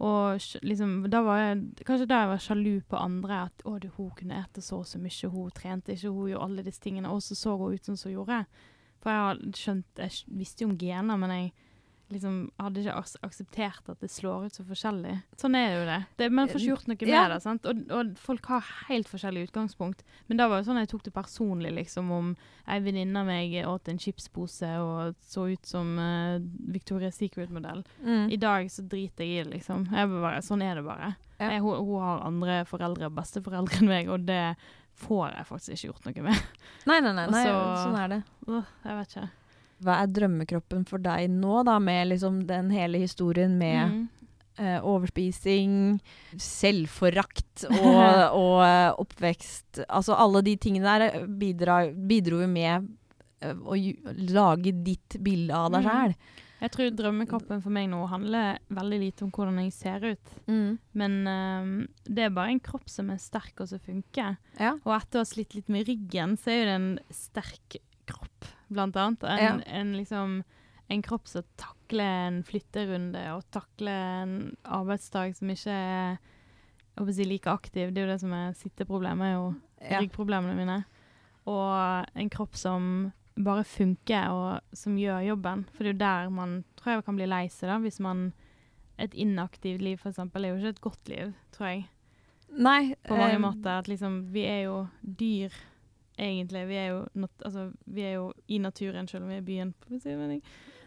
Og 0.04 0.46
liksom, 0.66 0.96
da 1.12 1.22
var 1.24 1.42
jeg, 1.42 1.60
kanskje 1.88 2.08
da 2.10 2.22
jeg 2.24 2.32
var 2.32 2.44
sjalu 2.44 2.72
på 2.90 3.00
andre. 3.00 3.42
At 3.50 3.66
å, 3.68 3.76
du, 3.80 3.90
hun 3.98 4.14
kunne 4.18 4.40
ete 4.42 4.64
så 4.64 4.82
og 4.82 4.88
så 4.90 5.02
mye, 5.02 5.32
hun 5.32 5.52
trente 5.56 5.96
ikke, 5.96 6.12
hun 6.12 6.32
gjorde 6.32 6.48
alle 6.48 6.66
disse 6.66 6.84
tingene. 6.84 7.12
Og 7.12 7.24
så 7.24 7.38
så 7.40 7.56
hun 7.60 7.76
ut 7.76 7.92
som 7.92 8.00
hun 8.00 8.16
gjorde. 8.16 8.42
For 9.04 9.12
jeg 9.12 9.54
skjønt, 9.60 10.00
jeg 10.00 10.38
visste 10.40 10.64
jo 10.64 10.72
om 10.72 10.80
gener, 10.80 11.20
men 11.20 11.36
jeg 11.36 11.54
liksom 12.12 12.52
hadde 12.60 12.82
ikke 12.84 12.96
akseptert 13.26 13.90
at 13.90 14.00
det 14.04 14.10
slår 14.12 14.46
ut 14.46 14.54
så 14.58 14.64
forskjellig. 14.68 15.14
Sånn 15.40 15.56
er 15.58 15.70
jo 15.80 15.86
det. 15.88 16.00
det 16.20 16.28
man 16.32 16.48
får 16.52 16.60
ikke 16.60 16.70
gjort 16.74 16.88
noe 16.92 16.98
med 17.00 17.10
Ja. 17.10 17.28
det. 17.32 17.42
sant? 17.42 17.66
Og, 17.66 17.80
og 17.92 18.12
folk 18.18 18.46
har 18.52 18.64
helt 18.90 19.08
forskjellig 19.10 19.48
utgangspunkt. 19.48 20.04
Men 20.28 20.38
da 20.38 20.48
var 20.48 20.60
det 20.62 20.68
sånn 20.68 20.78
jeg 20.82 20.90
tok 20.92 21.04
det 21.08 21.14
personlig, 21.16 21.72
liksom, 21.74 22.12
om 22.12 22.36
ei 22.68 22.80
venninne 22.80 23.20
av 23.20 23.26
meg 23.26 23.56
åt 23.68 23.88
en 23.90 23.98
chipspose 24.00 24.70
og 24.84 25.16
så 25.26 25.48
ut 25.54 25.66
som 25.66 25.98
uh, 25.98 26.38
Victoria's 26.70 27.18
Secret-modell. 27.18 27.84
Mm. 28.04 28.30
I 28.32 28.38
dag 28.38 28.70
så 28.72 28.86
driter 28.88 29.24
jeg 29.26 29.34
i 29.40 29.44
det, 29.44 29.52
liksom. 29.58 29.88
Bare, 29.90 30.42
sånn 30.46 30.62
er 30.62 30.76
det 30.76 30.86
bare. 30.86 31.16
Ja. 31.40 31.50
Jeg, 31.56 31.62
hun, 31.66 31.76
hun 31.88 32.02
har 32.02 32.26
andre 32.28 32.62
foreldre, 32.70 33.10
besteforeldre 33.10 33.82
enn 33.82 33.90
meg, 33.90 34.10
og 34.14 34.28
det 34.30 34.56
får 35.02 35.32
jeg 35.34 35.46
faktisk 35.50 35.74
ikke 35.74 35.88
gjort 35.90 36.06
noe 36.06 36.24
med. 36.30 36.44
Nei, 36.86 37.00
nei, 37.02 37.14
nei. 37.18 37.26
Og 37.26 37.32
nei 37.34 37.46
så- 37.48 37.88
sånn 37.88 37.98
er 38.04 38.08
det. 38.12 38.20
Uh, 38.48 38.62
jeg 38.86 39.00
vet 39.00 39.16
ikke. 39.18 39.30
Hva 39.84 40.00
er 40.04 40.12
drømmekroppen 40.16 40.86
for 40.90 41.04
deg 41.04 41.30
nå, 41.32 41.62
da, 41.68 41.78
med 41.84 42.12
liksom 42.14 42.44
den 42.50 42.72
hele 42.74 43.02
historien 43.04 43.58
med 43.60 43.94
Mm. 43.94 44.04
uh, 44.60 44.80
overspising, 44.86 46.00
selvforakt 46.38 47.66
og, 47.70 48.04
og 48.44 48.58
uh, 48.62 48.92
oppvekst 49.02 49.84
Altså 49.88 50.14
alle 50.14 50.44
de 50.46 50.56
tingene 50.62 50.86
der 50.86 51.08
eh, 51.10 51.26
bidra, 51.28 51.82
bidro 51.92 52.44
jo 52.44 52.50
med 52.52 52.88
uh, 53.44 53.58
å 53.66 53.78
lage 54.30 54.76
ditt 54.86 55.20
bilde 55.24 55.58
av 55.58 55.74
deg 55.78 55.90
Mm. 55.94 56.16
Jeg 56.64 56.72
tror 56.72 56.94
drømmekroppen 56.96 57.60
for 57.60 57.76
meg 57.76 57.90
nå 57.92 58.06
handler 58.08 58.62
veldig 58.72 59.00
lite 59.02 59.26
om 59.26 59.32
hvordan 59.36 59.58
jeg 59.66 59.74
ser 59.76 60.06
ut. 60.14 60.30
Mm. 60.48 60.78
Men 60.96 61.18
ehm, 61.28 61.74
det 62.08 62.24
er 62.24 62.32
bare 62.32 62.54
en 62.54 62.62
kropp 62.64 62.88
som 62.88 63.10
er 63.12 63.20
sterk 63.20 63.60
og 63.60 63.68
som 63.68 63.82
funker. 63.84 64.38
Ja. 64.56 64.72
Og 64.86 64.94
etter 64.96 65.20
å 65.20 65.26
ha 65.26 65.28
slitt 65.28 65.58
litt 65.58 65.68
med 65.74 65.90
ryggen, 65.90 66.38
så 66.40 66.54
er 66.54 66.62
jo 66.62 66.70
det 66.70 66.78
en 66.78 66.88
sterk 67.12 67.78
kropp, 68.08 68.48
blant 68.74 68.96
annet. 69.00 69.24
En, 69.24 69.40
Ja. 69.40 69.54
en, 69.80 69.94
liksom, 69.98 70.44
en 70.90 71.02
kropp 71.02 71.28
som 71.28 71.44
takler 71.58 72.28
en 72.28 72.44
flytterunde 72.44 73.24
og 73.36 73.44
takler 73.52 74.24
en 74.24 74.56
arbeidsdag 74.66 75.36
som 75.36 75.50
ikke 75.50 75.72
er 75.72 76.18
si, 77.14 77.24
like 77.26 77.48
aktiv. 77.50 77.94
Det 77.94 78.02
er 78.02 78.06
jo 78.08 78.12
det 78.14 78.20
som 78.22 78.34
er 78.34 78.54
sitteproblemet, 78.54 79.34
jo 79.34 79.56
Ja. 79.82 80.00
ryggproblemene 80.00 80.56
mine. 80.56 80.86
Og 81.46 82.06
en 82.16 82.30
kropp 82.30 82.56
som 82.56 83.12
bare 83.36 83.64
funker, 83.64 84.30
og 84.30 84.62
som 84.78 84.96
gjør 84.96 85.26
jobben. 85.26 85.66
For 85.74 85.84
det 85.84 85.90
er 85.90 85.94
jo 85.94 85.98
der 85.98 86.30
man 86.30 86.64
tror 86.78 86.94
jeg 86.96 87.06
kan 87.06 87.16
bli 87.18 87.26
lei 87.26 87.48
seg, 87.48 87.70
da. 87.70 87.80
Hvis 87.80 88.00
man 88.00 88.34
Et 89.00 89.12
inaktivt 89.16 89.82
liv, 89.82 89.98
eksempel, 90.06 90.46
er 90.46 90.50
jo 90.50 90.58
ikke 90.58 90.70
et 90.70 90.82
godt 90.82 91.10
liv, 91.10 91.34
tror 91.52 91.66
jeg. 91.66 91.88
Nei. 92.56 92.94
På 93.08 93.18
mange 93.18 93.34
eh, 93.34 93.40
måter. 93.42 93.80
At 93.80 93.88
liksom 93.88 94.32
Vi 94.32 94.44
er 94.46 94.64
jo 94.68 94.88
dyr, 95.04 95.50
egentlig. 96.18 96.68
Vi 96.68 96.76
er 96.76 96.88
jo, 96.94 97.06
not, 97.16 97.32
altså, 97.46 97.72
vi 97.86 98.02
er 98.04 98.14
jo 98.20 98.32
i 98.48 98.60
naturen, 98.60 99.08
selv 99.08 99.24
om 99.24 99.30
vi 99.30 99.36
er 99.36 99.42
i 99.42 99.50
byen. 99.50 99.74
På 99.80 100.00
si 100.00 100.10
det, 100.10 100.18
men 100.18 100.42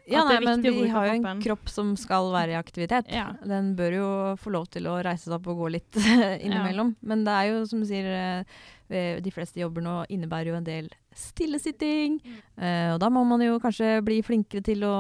Ja, 0.07 0.23
nei, 0.25 0.39
men 0.39 0.63
vi 0.63 0.87
har 0.89 1.07
jo 1.09 1.13
en 1.17 1.23
kroppen. 1.25 1.41
kropp 1.43 1.69
som 1.69 1.97
skal 1.99 2.31
være 2.31 2.53
i 2.55 2.61
aktivitet. 2.61 3.09
Ja. 3.11 3.33
Den 3.43 3.75
bør 3.75 3.93
jo 3.97 4.09
få 4.39 4.53
lov 4.55 4.69
til 4.71 4.87
å 4.87 5.03
reise 5.03 5.25
seg 5.27 5.33
opp 5.35 5.49
og 5.49 5.59
gå 5.65 5.71
litt 5.75 5.93
innimellom. 6.47 6.95
Men 7.03 7.25
det 7.27 7.33
er 7.35 7.49
jo, 7.51 7.65
som 7.67 7.81
du 7.83 7.87
sier, 7.87 8.07
eh, 8.07 8.45
eh, 8.89 9.19
de 9.21 9.31
fleste 9.35 9.59
jobber 9.59 9.83
nå 9.83 10.05
innebærer 10.09 10.53
jo 10.53 10.61
en 10.61 10.65
del 10.69 10.89
stillesitting. 11.17 12.21
Mm. 12.23 12.39
Eh, 12.63 12.93
og 12.95 13.01
da 13.03 13.09
må 13.11 13.25
man 13.27 13.43
jo 13.43 13.59
kanskje 13.59 13.97
bli 14.07 14.21
flinkere 14.23 14.63
til 14.63 14.85
å 14.87 14.95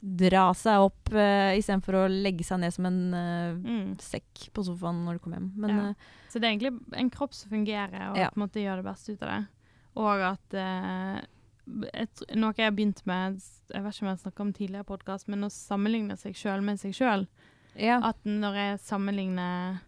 dra 0.00 0.46
seg 0.56 0.84
opp 0.86 1.10
uh, 1.12 1.52
istedenfor 1.58 1.96
å 1.98 2.04
legge 2.08 2.44
seg 2.46 2.60
ned 2.62 2.72
som 2.72 2.86
en 2.88 3.00
Mm. 3.66 3.96
sekk 4.00 4.48
på 4.54 4.62
sofaen 4.64 5.04
når 5.04 5.18
du 5.18 5.18
kommer 5.24 5.36
hjem. 5.40 5.52
Men 5.56 5.70
Ja. 5.76 5.92
Så 6.30 6.40
det 6.40 6.44
er 6.48 6.56
egentlig 6.56 6.72
en 6.98 7.10
kropp 7.10 7.34
som 7.34 7.50
fungerer, 7.50 8.10
og 8.10 8.16
Ja. 8.18 8.30
på 8.30 8.36
en 8.40 8.46
måte 8.48 8.60
gjør 8.62 8.76
det 8.82 8.84
beste 8.84 9.12
ut 9.12 9.22
av 9.22 9.28
det. 9.28 9.46
Og 9.96 10.22
at 10.28 10.56
eh, 10.56 11.18
et, 11.96 12.22
Noe 12.38 12.54
jeg 12.56 12.68
har 12.68 12.76
begynt 12.76 13.02
med, 13.08 13.40
jeg 13.72 13.82
vet 13.82 13.96
ikke 13.96 14.04
om 14.04 14.10
jeg 14.10 14.14
har 14.14 14.22
snakka 14.22 14.44
om 14.44 14.54
tidligere 14.54 14.88
podkast, 14.88 15.28
men 15.32 15.46
å 15.46 15.52
sammenligne 15.52 16.16
seg 16.20 16.36
sjøl 16.38 16.64
med 16.64 16.80
seg 16.82 16.94
sjøl. 16.96 17.26
ja. 17.74 17.98
At 18.04 18.20
når 18.24 18.62
jeg 18.62 18.80
sammenligner 18.86 19.82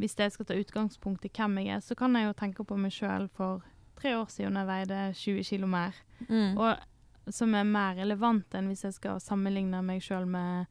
Hvis 0.00 0.16
jeg 0.18 0.32
skal 0.32 0.46
ta 0.48 0.54
utgangspunkt 0.58 1.24
i 1.24 1.30
hvem 1.30 1.58
jeg 1.60 1.76
er, 1.76 1.80
så 1.80 1.94
kan 1.94 2.16
jeg 2.16 2.26
jo 2.26 2.32
tenke 2.34 2.64
på 2.64 2.76
meg 2.80 2.90
sjøl 2.90 3.28
for 3.36 3.62
tre 4.00 4.16
år 4.18 4.26
siden 4.32 4.56
jeg 4.58 4.66
veide 4.66 5.02
20 5.14 5.44
kilo 5.46 5.68
mer. 5.70 5.94
Mm. 6.26 6.56
Og 6.58 7.32
som 7.32 7.54
er 7.54 7.68
mer 7.68 7.94
relevant 8.00 8.56
enn 8.56 8.70
hvis 8.72 8.82
jeg 8.88 8.96
skal 8.96 9.20
sammenligne 9.22 9.82
meg 9.86 10.02
sjøl 10.02 10.26
med 10.26 10.66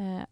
eh, 0.00 0.24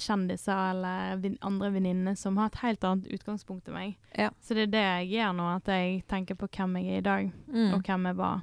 kjendiser 0.00 0.70
eller 0.70 1.16
vin 1.20 1.36
andre 1.42 1.70
venninner 1.74 2.14
som 2.16 2.36
har 2.40 2.46
et 2.52 2.60
helt 2.62 2.84
annet 2.84 3.10
utgangspunkt 3.12 3.68
enn 3.68 3.74
meg. 3.76 3.96
Ja. 4.18 4.30
Så 4.40 4.54
det 4.56 4.68
er 4.68 4.72
det 4.76 4.84
jeg 4.86 5.10
gjør 5.18 5.34
nå, 5.36 5.50
at 5.56 5.68
jeg 5.68 6.02
tenker 6.08 6.34
på 6.40 6.48
hvem 6.48 6.78
jeg 6.80 6.94
er 6.94 6.98
i 6.98 7.06
dag, 7.10 7.32
Mm. 7.52 7.74
og 7.74 7.82
hvem 7.84 8.06
jeg 8.12 8.16
var. 8.16 8.40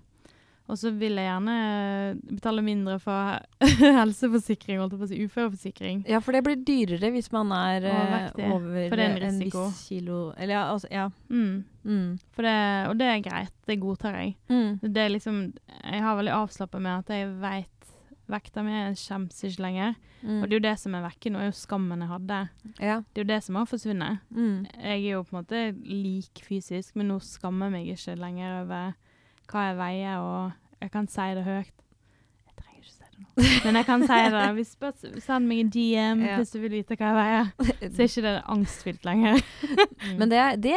Og 0.70 0.78
så 0.78 0.92
vil 0.94 1.16
jeg 1.18 1.26
gjerne 1.26 1.54
betale 2.30 2.62
mindre 2.62 3.00
for 3.02 3.40
helseforsikring, 3.98 4.78
holdt 4.78 4.94
jeg 4.94 5.00
på 5.02 5.08
å 5.08 5.10
si, 5.10 5.22
uføreforsikring. 5.26 6.04
Ja, 6.10 6.20
for 6.22 6.36
det 6.38 6.44
blir 6.46 6.60
dyrere 6.62 7.10
hvis 7.16 7.32
man 7.34 7.50
er 7.56 7.88
eh, 7.90 7.96
Overvektig. 7.98 8.52
over 8.54 8.84
For 8.92 8.96
det 9.02 9.08
er 9.08 9.16
en 9.18 9.26
en 9.32 9.40
viss 9.42 9.82
kilo 9.88 10.20
Eller 10.38 10.54
ja, 10.54 10.64
altså, 10.74 10.88
ja. 10.94 11.08
Mm. 11.30 11.64
Mm. 11.84 12.20
For 12.36 12.46
det, 12.46 12.56
og 12.92 12.98
det 13.00 13.08
er 13.10 13.24
greit, 13.26 13.54
det 13.66 13.80
godtar 13.82 14.14
jeg. 14.20 14.36
Mm. 14.52 14.78
Det 14.84 15.02
er 15.08 15.10
liksom, 15.16 15.42
jeg 15.84 16.02
har 16.06 16.16
veldig 16.20 16.36
avslappa 16.38 16.80
med 16.86 17.00
at 17.00 17.10
jeg 17.18 17.32
vet 17.42 17.79
vekta 18.30 18.64
mi, 18.66 18.76
kommer 19.02 19.48
ikke 19.50 19.64
lenger. 19.64 19.98
Mm. 20.22 20.42
Og 20.42 20.48
det 20.48 20.52
er 20.54 20.60
jo 20.60 20.66
det 20.68 20.76
som 20.82 20.96
er 20.96 21.06
vekke 21.06 21.32
nå, 21.32 21.40
er 21.42 21.50
jo 21.50 21.58
skammen 21.58 22.04
jeg 22.04 22.12
hadde. 22.12 22.40
Ja. 22.78 23.02
Det 23.02 23.22
er 23.22 23.26
jo 23.26 23.32
det 23.34 23.42
som 23.46 23.60
har 23.60 23.68
forsvunnet. 23.70 24.24
Mm. 24.30 24.66
Jeg 24.76 24.96
er 24.96 25.12
jo 25.14 25.24
på 25.24 25.36
en 25.36 25.40
måte 25.42 25.62
lik 25.84 26.44
fysisk, 26.46 26.96
men 27.00 27.12
nå 27.12 27.20
skammer 27.24 27.70
jeg 27.70 27.76
meg 27.76 27.92
ikke 27.96 28.18
lenger 28.20 28.62
over 28.64 28.98
hva 29.50 29.60
jeg 29.66 29.78
veier, 29.80 30.18
og 30.22 30.82
jeg 30.84 30.92
kan 30.94 31.08
si 31.10 31.30
det 31.36 31.46
høyt. 31.48 31.86
Jeg 32.46 32.58
trenger 32.60 32.82
ikke 32.84 32.94
si 32.94 33.00
det 33.00 33.08
nå. 33.08 33.09
Men 33.40 33.76
jeg 33.80 33.86
kan 33.88 34.02
si 34.08 34.22
det. 34.34 34.46
Hvis, 34.58 34.74
bare 34.82 35.22
send 35.24 35.48
meg 35.48 35.60
en 35.66 35.70
DM 35.76 36.24
Ja. 36.28 36.38
hvis 36.40 36.52
du 36.52 36.60
vil 36.60 36.74
vite 36.80 36.98
hva 37.00 37.12
jeg 37.12 37.20
veier. 37.20 37.52
Så 37.94 38.02
er 38.04 38.10
ikke 38.10 38.26
det 38.26 38.34
angstfylt 38.56 39.06
lenger. 39.08 39.40
Men 40.20 40.30
det, 40.32 40.42
det 40.66 40.74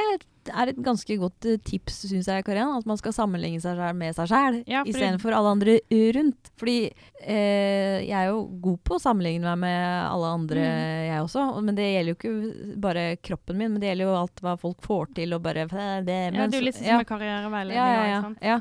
er 0.50 0.70
et 0.72 0.78
ganske 0.82 1.14
godt 1.22 1.46
eh, 1.46 1.58
tips, 1.62 2.00
syns 2.10 2.26
jeg, 2.30 2.42
Karian. 2.46 2.72
At 2.80 2.86
man 2.86 2.98
skal 2.98 3.14
sammenligne 3.14 3.60
seg 3.62 3.76
selv 3.78 3.94
med 3.98 4.14
seg 4.18 4.30
sjæl 4.30 4.56
Ja, 4.66 4.82
fordi- 4.82 4.94
istedenfor 4.94 5.34
alle 5.38 5.52
andre 5.56 5.76
rundt. 6.18 6.50
Fordi 6.58 6.76
eh, 7.22 7.98
jeg 8.06 8.16
er 8.18 8.30
jo 8.32 8.44
god 8.64 8.78
på 8.86 8.98
å 8.98 9.02
sammenligne 9.02 9.46
meg 9.52 9.62
med 9.66 9.86
alle 10.10 10.32
andre, 10.38 10.62
Mm. 10.62 11.06
jeg 11.08 11.22
også. 11.26 11.46
Men 11.62 11.74
det 11.78 11.88
gjelder 11.92 12.12
jo 12.12 12.18
ikke 12.20 12.76
bare 12.82 13.04
kroppen 13.22 13.58
min, 13.58 13.72
men 13.74 13.80
det 13.82 13.90
gjelder 13.92 14.06
jo 14.10 14.14
alt 14.22 14.42
hva 14.42 14.54
folk 14.58 14.80
får 14.86 15.14
til 15.18 15.34
og 15.34 15.42
bare 15.42 15.66
det, 15.66 15.74
Ja, 15.74 16.46
det 16.46 16.54
er 16.54 16.60
jo 16.60 16.66
litt 16.66 16.78
sånn 16.78 16.86
ja. 16.90 16.96
som 16.98 17.02
med 17.04 17.10
karriereveiledning. 17.10 17.76
ja, 17.76 18.06
ja, 18.06 18.22
ja. 18.54 18.60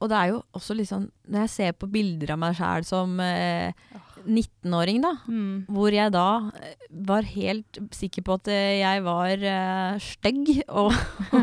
Og 0.00 0.08
det 0.08 0.16
er 0.16 0.30
jo 0.32 0.38
også 0.56 0.74
sånn 0.88 1.10
Når 1.28 1.42
jeg 1.44 1.50
ser 1.52 1.72
på 1.76 1.88
bilder 1.92 2.32
av 2.32 2.38
meg 2.40 2.54
sjæl 2.56 2.86
som 2.88 3.18
eh, 3.20 3.72
19-åring, 4.20 4.98
da. 5.00 5.14
Mm. 5.28 5.64
Hvor 5.72 5.92
jeg 5.94 6.12
da 6.12 6.24
eh, 6.60 6.74
var 7.08 7.24
helt 7.24 7.78
sikker 7.96 8.24
på 8.26 8.34
at 8.36 8.48
eh, 8.52 8.80
jeg 8.82 9.04
var 9.06 9.44
eh, 9.52 10.00
stygg. 10.04 10.50
Og 10.82 10.92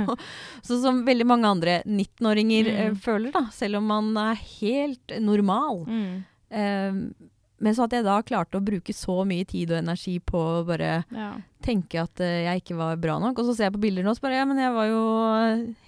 sånn 0.67 0.83
som 0.83 0.99
veldig 1.07 1.25
mange 1.29 1.49
andre 1.49 1.79
19-åringer 1.85 2.69
eh, 2.73 2.83
Mm. 2.91 2.99
føler, 3.01 3.31
da. 3.33 3.45
Selv 3.53 3.79
om 3.81 3.87
man 3.89 4.11
er 4.21 4.37
helt 4.59 5.15
normal. 5.25 5.81
Mm. 5.89 6.11
Eh, 6.49 7.01
Men 7.59 7.73
så 7.73 7.87
at 7.87 7.93
jeg 7.95 8.05
da 8.05 8.19
klarte 8.21 8.59
å 8.59 8.61
bruke 8.61 8.93
så 8.93 9.23
mye 9.25 9.45
tid 9.49 9.71
og 9.73 9.79
energi 9.79 10.19
på 10.21 10.37
å 10.37 10.65
bare 10.67 11.03
Ja. 11.09 11.31
tenke 11.65 12.03
at 12.03 12.21
uh, 12.21 12.25
jeg 12.45 12.61
ikke 12.61 12.77
var 12.77 12.99
bra 13.01 13.15
nok. 13.19 13.39
Og 13.41 13.47
så 13.49 13.55
ser 13.57 13.63
jeg 13.67 13.73
på 13.73 13.81
bilder 13.87 14.05
nå 14.05 14.11
og 14.13 14.19
så 14.19 14.25
bare 14.27 14.37
ja, 14.37 14.45
men 14.45 14.61
jeg 14.61 14.75
var 14.75 14.85
jo 14.91 15.01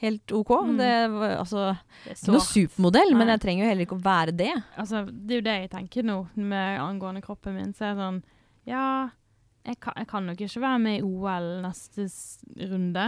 helt 0.02 0.34
OK. 0.40 0.50
Mm. 0.66 0.74
Det 0.82 0.96
var 1.14 1.36
altså 1.38 1.68
Det 2.08 2.16
ikke 2.18 2.34
noe 2.34 2.42
supermodell, 2.42 2.50
supermodell, 2.50 3.16
men 3.22 3.34
jeg 3.36 3.44
trenger 3.46 3.64
jo 3.66 3.70
heller 3.70 3.86
ikke 3.86 4.00
å 4.00 4.08
være 4.10 4.36
det. 4.42 4.52
Altså, 4.82 5.04
det 5.12 5.36
er 5.36 5.42
jo 5.44 5.48
det 5.52 5.58
jeg 5.60 5.72
tenker 5.76 6.10
nå 6.10 6.18
med 6.36 6.82
angående 6.82 7.22
kroppen 7.22 7.56
min. 7.60 7.74
Så 7.78 7.86
er 7.86 7.94
det 7.94 8.04
sånn 8.08 8.22
Ja, 8.70 8.86
jeg 9.70 9.80
kan, 9.84 9.94
jeg 9.98 10.08
kan 10.10 10.26
nok 10.26 10.42
ikke 10.42 10.62
være 10.66 10.80
med 10.82 11.00
i 11.00 11.06
OL 11.06 11.50
neste 11.68 12.10
runde. 12.74 13.06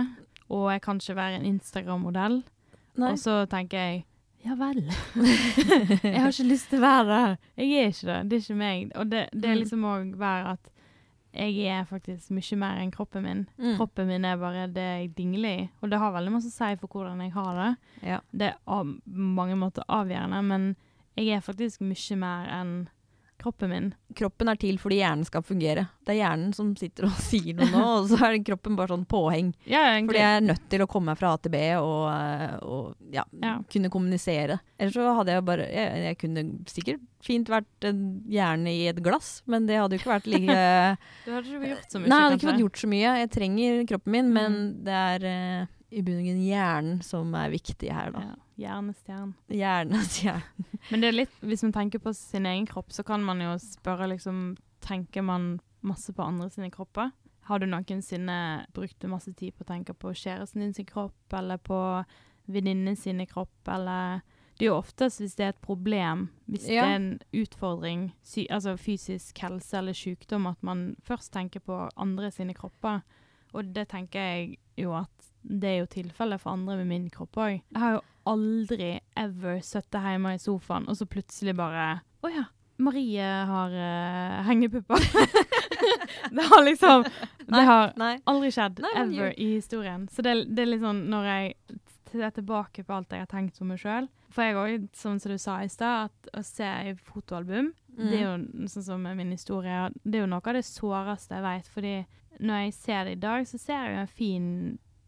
Og 0.51 0.69
jeg 0.73 0.81
kan 0.85 0.99
ikke 1.01 1.15
være 1.17 1.39
en 1.39 1.45
Instagram-modell. 1.55 2.41
Og 3.01 3.17
så 3.17 3.41
tenker 3.49 3.77
jeg 3.79 4.01
ja 4.45 4.55
vel. 4.59 4.81
jeg 6.03 6.21
har 6.21 6.31
ikke 6.31 6.47
lyst 6.49 6.69
til 6.71 6.79
å 6.79 6.85
være 6.85 7.07
der. 7.09 7.33
Jeg 7.61 7.71
er 7.83 7.89
ikke 7.91 8.07
det. 8.07 8.19
Det 8.29 8.37
er 8.37 8.43
ikke 8.45 8.59
meg. 8.61 8.91
Og 8.95 9.09
det, 9.11 9.23
det 9.33 9.49
er 9.49 9.55
Mm. 9.55 9.61
liksom 9.63 9.83
òg 9.85 10.13
være 10.19 10.53
at 10.55 10.69
jeg 11.33 11.59
er 11.71 11.85
faktisk 11.87 12.31
mye 12.35 12.57
mer 12.59 12.79
enn 12.81 12.91
kroppen 12.91 13.23
min. 13.23 13.43
Mm. 13.57 13.77
Kroppen 13.77 14.07
min 14.09 14.25
er 14.27 14.35
bare 14.41 14.65
det 14.67 14.83
jeg 14.83 15.11
dingler 15.15 15.49
i. 15.61 15.69
Og 15.81 15.89
det 15.91 15.99
har 16.01 16.11
veldig 16.11 16.31
masse 16.33 16.49
å 16.51 16.55
si 16.55 16.75
for 16.81 16.87
hvordan 16.91 17.21
jeg 17.23 17.31
har 17.37 17.53
det. 17.55 17.69
Ja. 18.09 18.19
Det 18.31 18.49
er 18.51 18.57
på 18.65 18.81
mange 19.15 19.55
måter 19.55 19.85
avgjørende, 19.87 20.41
men 20.43 20.65
jeg 21.15 21.29
er 21.37 21.45
faktisk 21.45 21.81
mye 21.85 22.17
mer 22.19 22.49
enn 22.51 22.73
kroppen 23.41 23.71
min. 23.73 23.87
Kroppen 24.17 24.49
er 24.51 24.59
til 24.61 24.77
fordi 24.81 24.99
hjernen 25.01 25.25
skal 25.27 25.43
fungere. 25.45 25.87
Det 26.05 26.13
er 26.13 26.19
hjernen 26.21 26.53
som 26.55 26.69
sitter 26.79 27.07
og 27.09 27.15
sier 27.29 27.55
noe 27.57 27.67
nå, 27.73 27.83
og 28.01 28.09
så 28.11 28.19
er 28.27 28.37
kroppen 28.45 28.77
bare 28.77 28.93
sånn 28.93 29.05
påheng. 29.09 29.49
Ja, 29.69 29.81
Fordi 30.05 30.21
jeg 30.21 30.37
er 30.39 30.45
nødt 30.45 30.67
til 30.71 30.83
å 30.85 30.87
komme 30.91 31.11
meg 31.11 31.19
fra 31.21 31.33
A 31.33 31.39
til 31.41 31.53
B 31.55 31.61
og, 31.79 32.05
og 32.61 33.11
ja, 33.15 33.25
Ja. 33.41 33.55
kunne 33.71 33.89
kommunisere. 33.93 34.59
Ellers 34.77 34.93
så 34.97 35.09
hadde 35.17 35.35
jeg 35.35 35.45
bare 35.49 35.67
jeg, 35.71 36.03
jeg 36.07 36.19
kunne 36.21 36.45
sikkert 36.69 37.03
fint 37.21 37.49
vært 37.53 37.89
en 37.89 37.99
hjerne 38.31 38.71
i 38.73 38.87
et 38.89 39.01
glass, 39.05 39.41
men 39.49 39.67
det 39.69 39.77
hadde 39.81 39.97
jo 39.97 40.01
ikke 40.01 40.13
vært 40.15 40.29
like 40.31 40.55
Du 41.25 41.29
hadde 41.35 41.51
ikke 41.51 41.73
gjort 41.75 41.91
så 41.93 41.99
mye. 42.01 42.09
Nei, 42.09 42.17
jeg 42.17 42.25
hadde 42.29 42.39
ikke 42.39 42.49
fått 42.51 42.63
gjort 42.65 42.81
så 42.85 42.89
mye. 42.95 43.11
Jeg 43.21 43.31
trenger 43.37 43.83
kroppen 43.93 44.15
min, 44.17 44.33
men 44.33 44.51
Mm. 44.61 44.83
det 44.85 44.95
er 44.97 45.25
uh, 45.27 45.67
i 45.91 46.01
bunn 46.05 46.17
og 46.21 46.25
grunn 46.25 46.41
hjernen 46.43 47.01
som 47.05 47.33
er 47.37 47.51
viktig 47.53 47.91
her, 47.93 48.09
da. 48.15 48.21
Ja, 48.31 48.35
Hjernestjerne. 48.61 49.33
Hjernestjern. 49.49 50.41
Men 50.91 51.01
det 51.03 51.09
er 51.11 51.17
litt, 51.17 51.33
hvis 51.41 51.63
man 51.65 51.73
tenker 51.75 51.99
på 52.03 52.13
sin 52.17 52.45
egen 52.49 52.67
kropp, 52.69 52.91
så 52.93 53.03
kan 53.07 53.23
man 53.25 53.41
jo 53.43 53.55
spørre 53.61 54.07
liksom 54.13 54.57
Tenker 54.81 55.21
man 55.21 55.59
masse 55.85 56.09
på 56.17 56.23
andre 56.25 56.47
sine 56.49 56.71
kropper? 56.73 57.11
Har 57.45 57.59
du 57.61 57.67
noensinne 57.69 58.65
brukt 58.73 59.03
masse 59.09 59.29
tid 59.37 59.53
på 59.53 59.61
å 59.61 59.67
tenke 59.69 59.93
på 59.93 60.09
kjæresten 60.17 60.63
din 60.63 60.73
sin 60.73 60.87
kropp, 60.89 61.33
eller 61.37 61.57
på 61.61 61.77
venninnen 62.49 62.97
sine 62.97 63.27
kropp, 63.29 63.61
eller 63.69 64.21
Det 64.57 64.65
er 64.65 64.71
jo 64.71 64.79
oftest 64.79 65.21
hvis 65.21 65.35
det 65.37 65.45
er 65.45 65.53
et 65.53 65.61
problem, 65.61 66.27
hvis 66.49 66.65
Ja. 66.69 66.81
det 66.81 66.89
er 66.91 66.95
en 66.95 67.19
utfordring, 67.33 68.11
altså 68.49 68.73
fysisk 68.77 69.37
helse 69.41 69.77
eller 69.77 69.93
sykdom, 69.93 70.47
at 70.47 70.61
man 70.63 70.95
først 71.05 71.31
tenker 71.33 71.59
på 71.59 71.89
andre 71.95 72.31
sine 72.31 72.53
kropper. 72.53 73.01
Og 73.53 73.73
det 73.73 73.87
tenker 73.89 74.19
jeg 74.19 74.57
jo 74.77 74.93
at 74.93 75.30
det 75.41 75.69
er 75.69 75.77
jo 75.81 75.91
tilfellet 75.91 76.41
for 76.41 76.53
andre 76.53 76.77
med 76.81 76.89
min 76.89 77.09
kropp 77.13 77.37
òg. 77.41 77.59
Jeg 77.59 77.81
har 77.81 77.97
jo 77.97 78.01
aldri 78.31 78.93
ever 79.17 79.61
sittet 79.65 80.01
hjemme 80.05 80.35
i 80.35 80.41
sofaen, 80.41 80.87
og 80.89 80.97
så 80.97 81.07
plutselig 81.09 81.55
bare 81.57 82.01
Å 82.21 82.29
ja, 82.29 82.45
Marie 82.81 83.29
har 83.49 83.73
uh, 83.73 84.41
hengepupper. 84.47 85.05
det 86.35 86.45
har 86.49 86.63
liksom 86.65 87.05
Det 87.47 87.63
har 87.67 87.93
Nei. 87.97 88.15
aldri 88.29 88.51
skjedd 88.53 88.81
Nei, 88.83 88.93
ever 89.03 89.33
i 89.37 89.53
historien. 89.55 90.07
Så 90.11 90.25
det, 90.25 90.35
det 90.49 90.65
er 90.65 90.71
litt 90.73 90.85
sånn 90.85 91.05
når 91.11 91.29
jeg 91.31 91.79
ser 92.11 92.33
tilbake 92.35 92.83
på 92.83 92.95
alt 92.95 93.13
jeg 93.13 93.23
har 93.23 93.31
tenkt 93.31 93.61
om 93.63 93.71
meg 93.71 93.79
sjøl 93.81 94.09
For 94.33 94.43
jeg 94.43 94.57
òg, 94.59 94.87
sånn 94.97 95.19
som 95.21 95.31
du 95.31 95.37
sa 95.41 95.61
i 95.63 95.69
stad, 95.71 96.09
at 96.11 96.31
å 96.37 96.43
se 96.45 96.67
i 96.89 96.95
fotoalbum 96.95 97.71
Det 97.95 98.17
er 98.17 98.25
jo 98.25 98.67
sånn 98.71 98.87
som 98.87 99.05
med 99.05 99.19
min 99.19 99.33
historie, 99.35 99.89
det 100.03 100.19
er 100.19 100.25
jo 100.25 100.31
noe 100.31 100.43
av 100.43 100.57
det 100.57 100.65
såreste 100.67 101.37
jeg 101.37 101.43
vet. 101.45 101.71
Fordi 101.71 101.95
når 102.41 102.63
jeg 102.65 102.73
ser 102.77 103.03
det 103.05 103.17
i 103.17 103.21
dag, 103.21 103.47
så 103.47 103.59
ser 103.59 103.83
jeg 103.83 103.93
jo 103.93 104.01
en 104.01 104.15
fin 104.15 104.47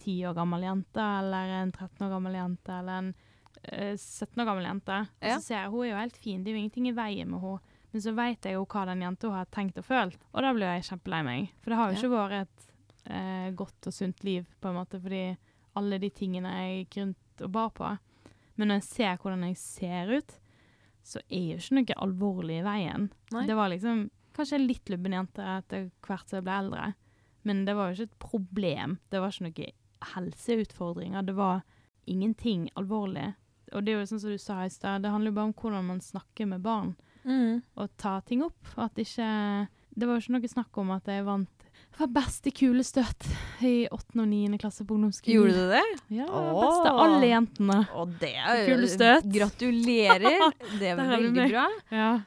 ti 0.04 0.18
år 0.28 0.36
gammel 0.38 0.66
jente, 0.68 1.04
eller 1.20 1.54
en 1.62 1.72
13 1.74 2.06
år 2.08 2.12
gammel 2.18 2.36
jente, 2.38 2.76
eller 2.80 3.00
en 3.04 3.13
uh, 3.13 3.94
17 3.96 4.44
år 4.44 4.50
gammel 4.52 4.68
jente. 4.70 5.00
Og 5.22 5.30
Ja. 5.30 5.38
så 5.39 5.46
ser 5.48 5.58
jeg 5.62 5.72
hun 5.74 5.86
er 5.86 5.89
jo 5.94 6.02
helt 6.02 6.18
fin, 6.18 6.44
det 6.44 6.52
er 6.52 6.58
jo 6.58 6.62
ingenting 6.66 6.89
i 6.92 6.98
veien 6.98 7.32
med 7.32 7.42
henne. 7.46 7.60
Men 7.94 8.02
så 8.02 8.12
vet 8.18 8.42
jeg 8.50 8.56
jo 8.58 8.66
hva 8.66 8.86
den 8.89 9.02
jenta 9.06 9.30
har 9.30 9.46
tenkt 9.54 9.78
og 9.78 9.86
følt, 9.86 10.16
og 10.34 10.42
da 10.42 10.54
blir 10.58 10.66
jeg 10.74 10.88
kjempelei 10.89 11.20
meg. 11.28 11.50
For 11.62 11.70
det 11.70 11.78
har 11.78 11.92
jo 11.92 11.94
Ja. 11.94 12.00
ikke 12.02 12.16
vært 12.18 12.39
et 12.42 12.70
uh, 13.10 13.52
godt 13.60 13.88
og 13.88 13.94
sunt 13.94 14.24
liv, 14.24 14.46
på 14.62 14.70
en 14.72 14.76
måte, 14.80 15.00
fordi 15.02 15.38
alle 15.78 16.00
de 16.02 16.10
tingene 16.10 16.50
jeg 16.58 16.86
gikk 16.88 16.98
rundt 17.04 17.42
og 17.46 17.52
bar 17.52 17.70
på. 17.78 17.92
Men 18.58 18.68
når 18.70 18.82
jeg 18.82 18.84
ser 18.89 19.18
hvordan 19.18 19.46
jeg 19.48 19.58
ser 19.58 20.12
ut, 20.18 20.36
så 21.04 21.20
er 21.30 21.48
jo 21.54 21.58
ikke 21.62 21.78
noe 21.80 21.96
alvorlig 22.06 22.60
i 22.62 22.66
veien. 22.66 23.08
Nei. 23.34 23.46
Det 23.50 23.56
var 23.58 23.70
liksom 23.74 24.04
kanskje 24.34 24.60
litt 24.62 24.89
lubben 24.89 25.13
jente 25.18 25.42
etter 25.58 25.89
hvert 26.06 26.30
som 26.30 26.38
jeg 26.38 26.46
ble 26.48 26.58
eldre. 26.63 26.94
Men 27.44 27.66
det 27.66 27.74
var 27.76 27.89
jo 27.92 27.98
ikke 27.98 28.12
et 28.12 28.20
problem. 28.24 28.94
Det 29.12 29.20
var 29.22 29.34
ikke 29.34 29.44
noen 29.50 29.74
helseutfordringer. 30.16 31.22
Det 31.26 31.34
var 31.38 31.62
ingenting 32.06 32.70
alvorlig. 32.76 33.34
Og 33.74 33.84
det 33.86 33.94
er 33.94 34.00
jo 34.02 34.06
sånn 34.12 34.20
som 34.22 34.30
du 34.34 34.38
sa 34.42 34.60
i 34.66 34.70
stad, 34.70 35.02
det 35.02 35.10
handler 35.13 35.32
jo 35.32 35.38
bare 35.39 35.50
om 35.50 35.54
hvordan 35.58 35.86
man 35.88 36.02
snakker 36.04 36.48
med 36.48 36.62
barn 36.62 36.96
Mm. 37.26 37.62
og 37.78 37.89
tar 37.98 38.20
ting 38.28 38.42
opp. 38.44 38.68
At 38.78 38.96
ikke 39.00 39.68
Det 39.96 40.08
var 40.08 40.16
jo 40.18 40.22
ikke 40.22 40.34
noe 40.34 40.50
snakk 40.50 40.78
om 40.82 40.89
at 40.92 41.06
jeg 41.06 41.24
vant 41.24 41.48
Jeg 41.94 42.00
var 42.00 42.08
best 42.22 42.48
i 42.48 42.52
kulestøt 42.52 43.28
i 43.62 43.88
8. 43.92 44.20
og 44.20 44.28
9. 44.28 44.58
klasse 44.58 44.84
på 44.86 44.96
ungdomsskolen. 44.96 45.36
Gjorde 45.38 45.54
du 45.54 45.70
det? 45.70 46.00
Ja, 46.18 46.26
Åh. 46.26 46.60
best 46.60 46.88
av 46.89 47.00
alle 47.00 47.28
jentene. 47.30 47.88
Og 47.96 48.10
det 48.20 48.34
er 48.36 48.66
Kule 48.66 48.88
støt. 48.89 49.24
Gratulerer. 49.32 50.52
Det 50.80 50.96
Der 50.98 51.08
veldig 51.08 51.50
bra. 51.52 51.68
Ja. 51.92 52.20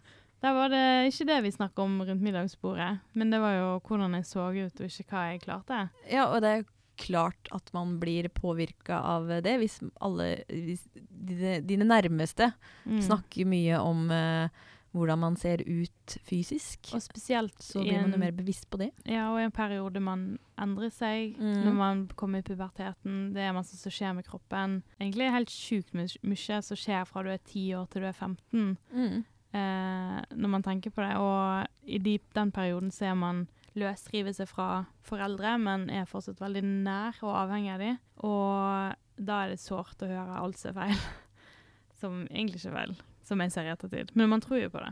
Der 0.43 0.53
var 0.55 0.69
det 0.69 1.12
ikke 1.12 1.27
det 1.27 1.43
vi 1.43 1.51
snakka 1.51 1.83
om 1.83 2.01
rundt 2.03 2.23
middagsbordet, 2.23 3.01
men 3.15 3.31
det 3.31 3.41
var 3.41 3.55
jo 3.57 3.81
hvordan 3.81 4.15
jeg 4.15 4.25
så 4.25 4.47
ut, 4.55 4.81
og 4.81 4.87
ikke 4.87 5.11
hva 5.11 5.23
jeg 5.33 5.41
klarte. 5.43 5.91
Ja, 6.11 6.27
og 6.31 6.41
det 6.43 6.49
er 6.53 6.65
klart 6.97 7.49
at 7.53 7.73
man 7.75 7.99
blir 8.01 8.29
påvirka 8.29 8.99
av 9.03 9.29
det 9.45 9.59
hvis 9.61 9.81
alle 10.01 10.31
hvis 10.49 10.87
dine, 11.11 11.61
dine 11.67 11.85
nærmeste 11.85 12.53
Mm. 12.87 13.01
snakker 13.03 13.47
mye 13.47 13.79
om 13.83 14.11
uh, 14.11 14.49
hvordan 14.95 15.19
man 15.19 15.35
ser 15.37 15.59
ut 15.67 16.15
fysisk. 16.25 16.93
Og 16.95 17.03
spesielt 17.03 17.59
Så 17.61 17.83
blir 17.83 18.01
man 18.01 18.13
jo 18.13 18.19
mer 18.19 18.33
bevisst 18.33 18.71
på 18.71 18.79
det. 18.79 18.93
ja, 19.05 19.27
og 19.33 19.41
i 19.41 19.45
en 19.45 19.51
periode 19.53 20.01
man 20.01 20.39
endrer 20.59 20.91
seg, 20.91 21.37
Mm. 21.37 21.65
når 21.67 21.75
man 21.75 22.07
kommer 22.17 22.39
i 22.39 22.43
puberteten. 22.43 23.35
Det 23.35 23.43
er 23.43 23.53
masse 23.53 23.77
som 23.77 23.93
skjer 23.93 24.15
med 24.15 24.25
kroppen. 24.25 24.83
Egentlig 25.01 25.31
helt 25.31 25.51
sjukt 25.51 25.93
mye 25.93 26.63
som 26.63 26.77
skjer 26.77 27.05
fra 27.07 27.23
du 27.23 27.29
er 27.29 27.39
10 27.45 27.75
år 27.75 27.91
til 27.91 28.03
du 28.03 28.07
er 28.09 28.13
15. 28.13 28.79
Mm. 28.93 29.25
eh, 29.53 30.23
når 30.37 30.49
man 30.49 30.63
tenker 30.63 30.91
på 30.91 31.03
det. 31.03 31.17
Og 31.17 31.67
i 31.87 31.99
de, 31.99 32.19
den 32.35 32.51
perioden 32.53 32.91
så 32.91 33.11
er 33.11 33.15
man 33.15 33.49
løsriver 33.77 34.35
seg 34.37 34.49
fra 34.51 34.87
foreldre, 35.07 35.57
men 35.62 35.89
er 35.93 36.09
fortsatt 36.09 36.41
veldig 36.43 36.65
nær 36.65 37.19
og 37.25 37.35
avhengig 37.45 37.73
av 37.75 37.83
dem. 37.85 37.99
Og 38.27 39.27
da 39.29 39.41
er 39.43 39.53
det 39.53 39.62
sårt 39.62 40.03
å 40.05 40.11
høre 40.11 40.41
alt 40.41 40.61
som 40.61 40.73
er 40.73 40.79
feil. 40.83 41.07
Som 41.97 42.17
egentlig 42.27 42.59
ikke 42.61 42.69
er 42.75 42.75
feil, 42.75 42.91
som 43.25 43.41
jeg 43.41 43.53
ser 43.55 43.65
i 43.65 43.71
ettertid. 43.73 44.11
Men 44.21 44.29
man 44.29 44.43
tror 44.45 44.59
jo 44.61 44.67
på 44.69 44.83
det. 44.83 44.91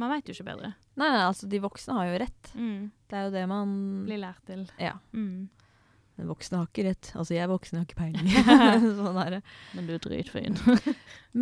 Man 0.00 0.08
veit 0.08 0.30
jo 0.30 0.32
ikke 0.32 0.46
bedre. 0.46 0.70
Nei, 0.96 1.10
nei, 1.12 1.26
altså 1.26 1.44
de 1.52 1.60
voksne 1.60 1.96
har 1.98 2.06
jo 2.08 2.20
rett. 2.22 2.50
Mm. 2.56 2.86
Det 3.04 3.18
er 3.18 3.26
jo 3.26 3.34
det 3.34 3.42
man 3.50 3.74
Blir 4.06 4.22
lært 4.22 4.40
til. 4.48 4.62
Ja. 4.80 4.94
Mm. 5.12 5.50
Men 6.16 6.30
voksne 6.32 6.62
har 6.62 6.70
ikke 6.70 6.86
rett. 6.88 7.10
Altså 7.14 7.36
jeg 7.36 7.44
er 7.44 7.50
voksen, 7.52 7.76
jeg 7.76 7.84
har 7.84 7.90
ikke 7.90 8.00
peiling. 8.00 8.94
sånn 9.02 9.20
er 9.22 9.36
det. 9.36 9.40
Men 9.76 9.90
du 9.90 9.94
er 9.94 10.02
dritfin. 10.02 10.58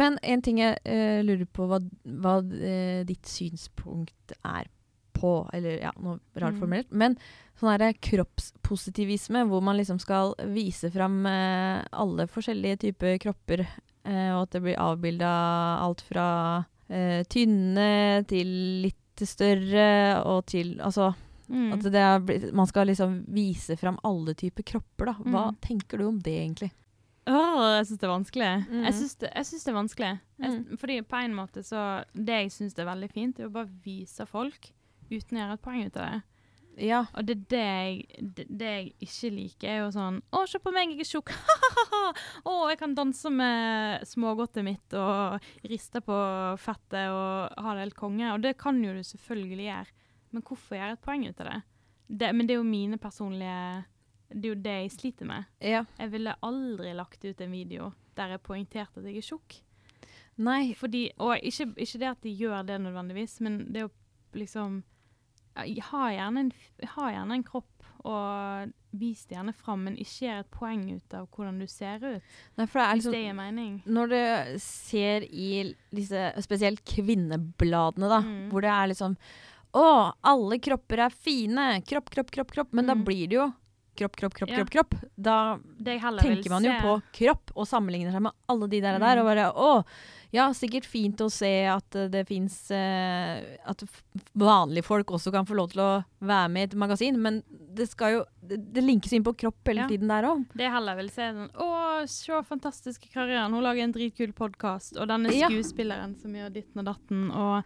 Men 0.03 0.19
en 0.27 0.43
ting 0.45 0.59
jeg 0.61 0.77
uh, 0.83 1.21
lurer 1.23 1.47
på 1.47 1.69
hva, 1.71 1.79
hva 2.25 2.35
uh, 2.43 3.01
ditt 3.09 3.31
synspunkt 3.31 4.35
er 4.43 4.67
på, 5.17 5.33
eller 5.57 5.81
ja, 5.83 5.93
noe 5.99 6.19
rart 6.37 6.55
Mm. 6.55 6.61
formulert, 6.61 6.91
men 6.93 7.17
sånn 7.59 7.73
her 7.73 7.93
kroppspositivisme, 8.05 9.45
hvor 9.49 9.63
man 9.65 9.77
liksom 9.79 9.99
skal 10.01 10.35
vise 10.53 10.91
fram 10.93 11.25
eh, 11.27 11.83
alle 11.93 12.27
forskjellige 12.31 12.79
typer 12.87 13.19
kropper, 13.23 13.65
eh, 14.05 14.31
og 14.37 14.43
at 14.47 14.51
det 14.57 14.63
blir 14.63 14.79
avbilda 14.81 15.31
alt 15.83 16.05
fra 16.07 16.29
eh, 16.89 17.23
tynne 17.33 18.25
til 18.29 18.51
litt 18.87 19.25
større, 19.27 20.23
og 20.25 20.45
til 20.47 20.77
Altså 20.81 21.15
Mm. 21.49 21.73
at 21.75 21.81
det 21.81 21.95
er, 21.95 22.53
man 22.53 22.67
skal 22.67 22.89
liksom 22.89 23.21
vise 23.31 23.77
fram 23.79 23.99
alle 24.03 24.35
typer 24.35 24.65
kropper, 24.65 25.07
da. 25.07 25.13
Hva 25.23 25.45
Mm. 25.53 25.57
tenker 25.63 25.99
du 25.99 26.09
om 26.09 26.19
det, 26.19 26.33
egentlig? 26.43 26.73
Åh, 27.29 27.79
jeg 27.79 27.87
syns 27.87 27.99
det 28.01 28.03
er 28.03 28.19
vanskelig. 28.19 28.67
Mm. 28.69 28.83
Jeg 28.85 28.95
syns 28.95 29.15
det, 29.19 29.31
det 29.33 29.69
er 29.69 29.75
vanskelig. 29.75 30.21
Jeg, 30.41 30.51
Mm. 30.51 30.77
fordi 30.79 31.01
på 31.03 31.25
en 31.25 31.35
måte 31.35 31.63
så 31.63 32.05
Det 32.15 32.27
jeg 32.27 32.51
syns 32.51 32.79
er 32.79 32.85
veldig 32.85 33.11
fint, 33.13 33.39
er 33.41 33.47
å 33.49 33.53
bare 33.53 33.69
vise 33.85 34.27
folk 34.27 34.73
uten 35.11 35.39
å 35.39 35.43
gjøre 35.43 35.59
et 35.59 35.65
poeng 35.65 35.85
ut 35.87 36.01
av 36.01 36.11
det. 36.11 36.23
Ja. 36.77 37.05
Og 37.17 37.25
det 37.25 37.37
er 37.37 37.45
det 37.49 37.63
jeg, 37.65 38.23
det, 38.37 38.45
det 38.49 38.71
jeg 38.73 38.89
ikke 39.07 39.31
liker, 39.33 39.69
er 39.71 39.79
jo 39.81 39.89
sånn 39.95 40.19
Å, 40.37 40.43
se 40.49 40.61
på 40.61 40.73
meg, 40.75 40.93
jeg 40.93 41.07
er 41.07 41.09
tjukk. 41.09 41.33
Å, 42.51 42.55
jeg 42.71 42.81
kan 42.81 42.97
danse 42.97 43.33
med 43.33 44.05
smågodtet 44.09 44.67
mitt 44.67 44.97
og 44.99 45.47
riste 45.67 46.03
på 46.05 46.19
fettet 46.61 47.09
og 47.15 47.65
ha 47.65 47.75
det 47.75 47.87
helt 47.87 47.99
konge. 47.99 48.29
Og 48.35 48.45
det 48.45 48.57
kan 48.61 48.81
jo 48.85 48.95
du 48.97 49.03
selvfølgelig 49.07 49.69
gjøre, 49.71 50.09
men 50.37 50.47
hvorfor 50.47 50.79
gjøre 50.79 50.97
et 50.99 51.05
poeng 51.05 51.27
ut 51.27 51.45
av 51.45 51.51
det? 51.51 51.61
det? 52.25 52.33
Men 52.37 52.49
det 52.49 52.57
er 52.57 52.61
jo 52.61 52.69
mine 52.69 53.01
personlige 53.01 53.61
Det 54.29 54.43
er 54.43 54.53
jo 54.53 54.65
det 54.67 54.75
jeg 54.81 54.97
sliter 54.97 55.31
med. 55.31 55.53
ja. 55.61 55.85
Jeg 55.99 56.13
ville 56.13 56.37
aldri 56.43 56.93
lagt 56.99 57.25
ut 57.25 57.41
en 57.41 57.55
video 57.55 57.93
der 58.17 58.33
jeg 58.33 58.45
poengterte 58.45 59.01
at 59.01 59.09
jeg 59.09 59.21
er 59.21 59.25
tjukk. 59.25 59.61
Nei. 60.37 60.75
Fordi, 60.77 61.09
og 61.21 61.37
ikke, 61.41 61.71
ikke 61.77 62.01
det 62.01 62.09
at 62.11 62.23
de 62.25 62.33
gjør 62.37 62.63
det 62.69 62.79
nødvendigvis, 62.81 63.41
men 63.45 63.59
det 63.73 63.87
å 63.87 63.91
liksom 64.37 64.83
ja, 64.83 64.96
Ha 65.57 66.11
gjerne 66.13 66.39
en, 66.45 66.53
ha 66.97 67.11
gjerne 67.11 67.33
en 67.39 67.43
kropp, 67.47 67.73
og 68.07 68.73
vis 68.97 69.25
det 69.27 69.37
gjerne 69.37 69.55
fram, 69.57 69.83
men 69.85 69.97
ikke 69.97 70.27
gjør 70.29 70.39
et 70.45 70.51
poeng 70.55 70.83
ut 70.95 71.15
av 71.19 71.27
hvordan 71.35 71.59
du 71.59 71.67
ser 71.67 71.97
ut. 72.05 72.23
Nei, 72.57 72.67
det 72.67 72.77
er 72.77 72.93
Hvis 72.95 73.01
liksom 73.03 73.13
det 73.17 73.23
gir 73.25 73.35
mening. 73.41 73.83
Når 73.87 74.09
du 74.13 74.59
ser 74.63 75.27
i 75.27 75.75
disse 75.97 76.23
spesielt 76.45 76.85
kvinnebladene, 76.85 78.09
da, 78.09 78.21
Mm. 78.23 78.51
hvor 78.53 78.61
det 78.63 78.71
er 78.71 78.89
liksom 78.93 79.17
Å, 79.77 80.13
alle 80.25 80.57
kropper 80.59 80.99
er 81.05 81.11
fine! 81.11 81.83
Kropp, 81.85 82.09
kropp, 82.09 82.31
kropp, 82.31 82.51
kropp. 82.55 82.73
Men 82.73 82.87
da 82.87 82.95
Mm. 82.95 83.05
blir 83.05 83.29
det 83.29 83.37
jo 83.37 83.53
kropp, 83.97 84.17
kropp, 84.17 84.35
kropp, 84.35 84.51
Ja. 84.51 84.57
kropp. 84.65 84.71
kropp. 84.71 84.95
Da 85.17 85.59
tenker 85.83 86.51
man 86.51 86.65
jo 86.65 86.73
se- 86.73 86.81
på 86.83 87.03
kropp 87.13 87.51
og 87.57 87.67
sammenligner 87.67 88.13
seg 88.13 88.23
med 88.23 88.33
alle 88.49 88.69
de 88.69 88.81
der, 88.81 88.99
Mm. 88.99 89.01
der 89.01 89.19
og 89.19 89.27
bare 89.27 89.53
Å, 89.53 89.85
ja, 90.33 90.49
sikkert 90.53 90.85
fint 90.85 91.17
å 91.19 91.31
se 91.31 91.65
at 91.67 91.95
eh, 91.97 92.09
det 92.09 92.27
fins 92.29 92.71
At 92.71 93.83
vanlige 94.37 94.85
folk 94.85 95.07
også 95.09 95.33
kan 95.33 95.47
få 95.47 95.55
lov 95.57 95.71
til 95.73 95.81
å 95.81 96.05
være 96.23 96.51
med 96.51 96.61
i 96.61 96.65
et 96.71 96.75
magasin, 96.79 97.19
men 97.21 97.43
det 97.75 97.89
skal 97.91 98.13
jo 98.13 98.25
Det, 98.47 98.73
det 98.73 98.83
linkes 98.85 99.13
inn 99.13 99.25
på 99.25 99.35
kropp 99.37 99.57
hele 99.67 99.81
Ja. 99.83 99.89
tiden 99.89 100.07
der 100.07 100.23
òg. 100.23 100.47
Det 100.55 100.71
heller 100.71 100.95
vil 100.97 101.09
se 101.11 101.23
sånn 101.33 101.51
Å, 101.53 102.07
se 102.09 102.33
fantastiske 102.45 103.11
karrieren. 103.13 103.51
Hun 103.53 103.63
lager 103.65 103.83
en 103.83 103.93
dritkul 103.93 104.33
podkast. 104.33 104.97
Og 105.01 105.09
denne 105.09 105.33
Ja. 105.35 105.49
skuespilleren 105.49 106.15
som 106.21 106.33
gjør 106.33 106.53
ditten 106.53 106.79
og 106.79 106.85
datten. 106.85 107.31
Og 107.35 107.65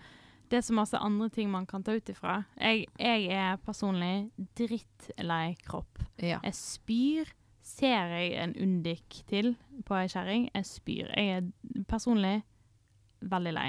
det 0.51 0.59
er 0.59 0.64
så 0.66 0.74
masse 0.74 0.98
andre 0.98 1.28
ting 1.30 1.51
man 1.53 1.66
kan 1.70 1.84
ta 1.86 1.94
ut 1.94 2.09
ifra. 2.11 2.40
Jeg, 2.59 2.86
jeg 2.98 3.28
er 3.30 3.61
personlig 3.62 4.30
drittlei 4.59 5.55
kropp. 5.66 6.01
Ja. 6.18 6.40
Jeg 6.44 6.57
spyr. 6.59 7.30
Ser 7.70 8.09
jeg 8.16 8.32
en 8.40 8.55
Undik 8.59 9.20
til 9.30 9.53
på 9.86 9.94
ei 9.94 10.09
kjerring, 10.11 10.48
jeg 10.57 10.66
spyr. 10.66 11.11
Jeg 11.14 11.36
er 11.36 11.84
personlig 11.86 12.40
veldig 13.20 13.53
lei. 13.55 13.68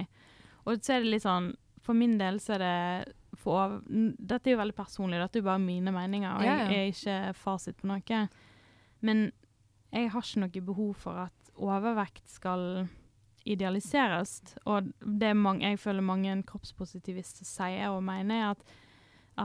Og 0.66 0.80
så 0.82 0.96
er 0.96 1.04
det 1.04 1.12
litt 1.12 1.26
sånn 1.26 1.52
For 1.82 1.98
min 1.98 2.16
del 2.18 2.40
så 2.42 2.56
er 2.56 2.62
det 2.64 3.14
for 3.42 3.80
Dette 3.90 4.50
er 4.50 4.54
jo 4.56 4.60
veldig 4.62 4.76
personlig, 4.78 5.20
dette 5.22 5.40
er 5.40 5.42
jo 5.44 5.48
bare 5.50 5.62
mine 5.64 5.94
meninger, 5.96 6.34
og 6.38 6.46
Ja, 6.46 6.56
ja. 6.62 6.66
jeg 6.70 6.82
er 6.82 6.92
ikke 6.96 7.38
fasit 7.42 7.78
på 7.82 7.90
noe. 7.90 8.20
Men 9.02 9.32
jeg 9.92 10.12
har 10.14 10.22
ikke 10.26 10.44
noe 10.44 10.66
behov 10.72 10.92
for 11.02 11.24
at 11.28 11.54
overvekt 11.58 12.30
skal 12.32 12.88
idealiseres. 13.46 14.42
Og 14.66 14.92
det 15.02 15.36
mange, 15.38 15.70
jeg 15.70 15.80
føler 15.82 16.06
mange 16.06 16.36
kroppspositivister 16.48 17.48
sier 17.48 17.90
og 17.92 18.04
mener, 18.04 18.36
er 18.36 18.50
at, 18.56 18.64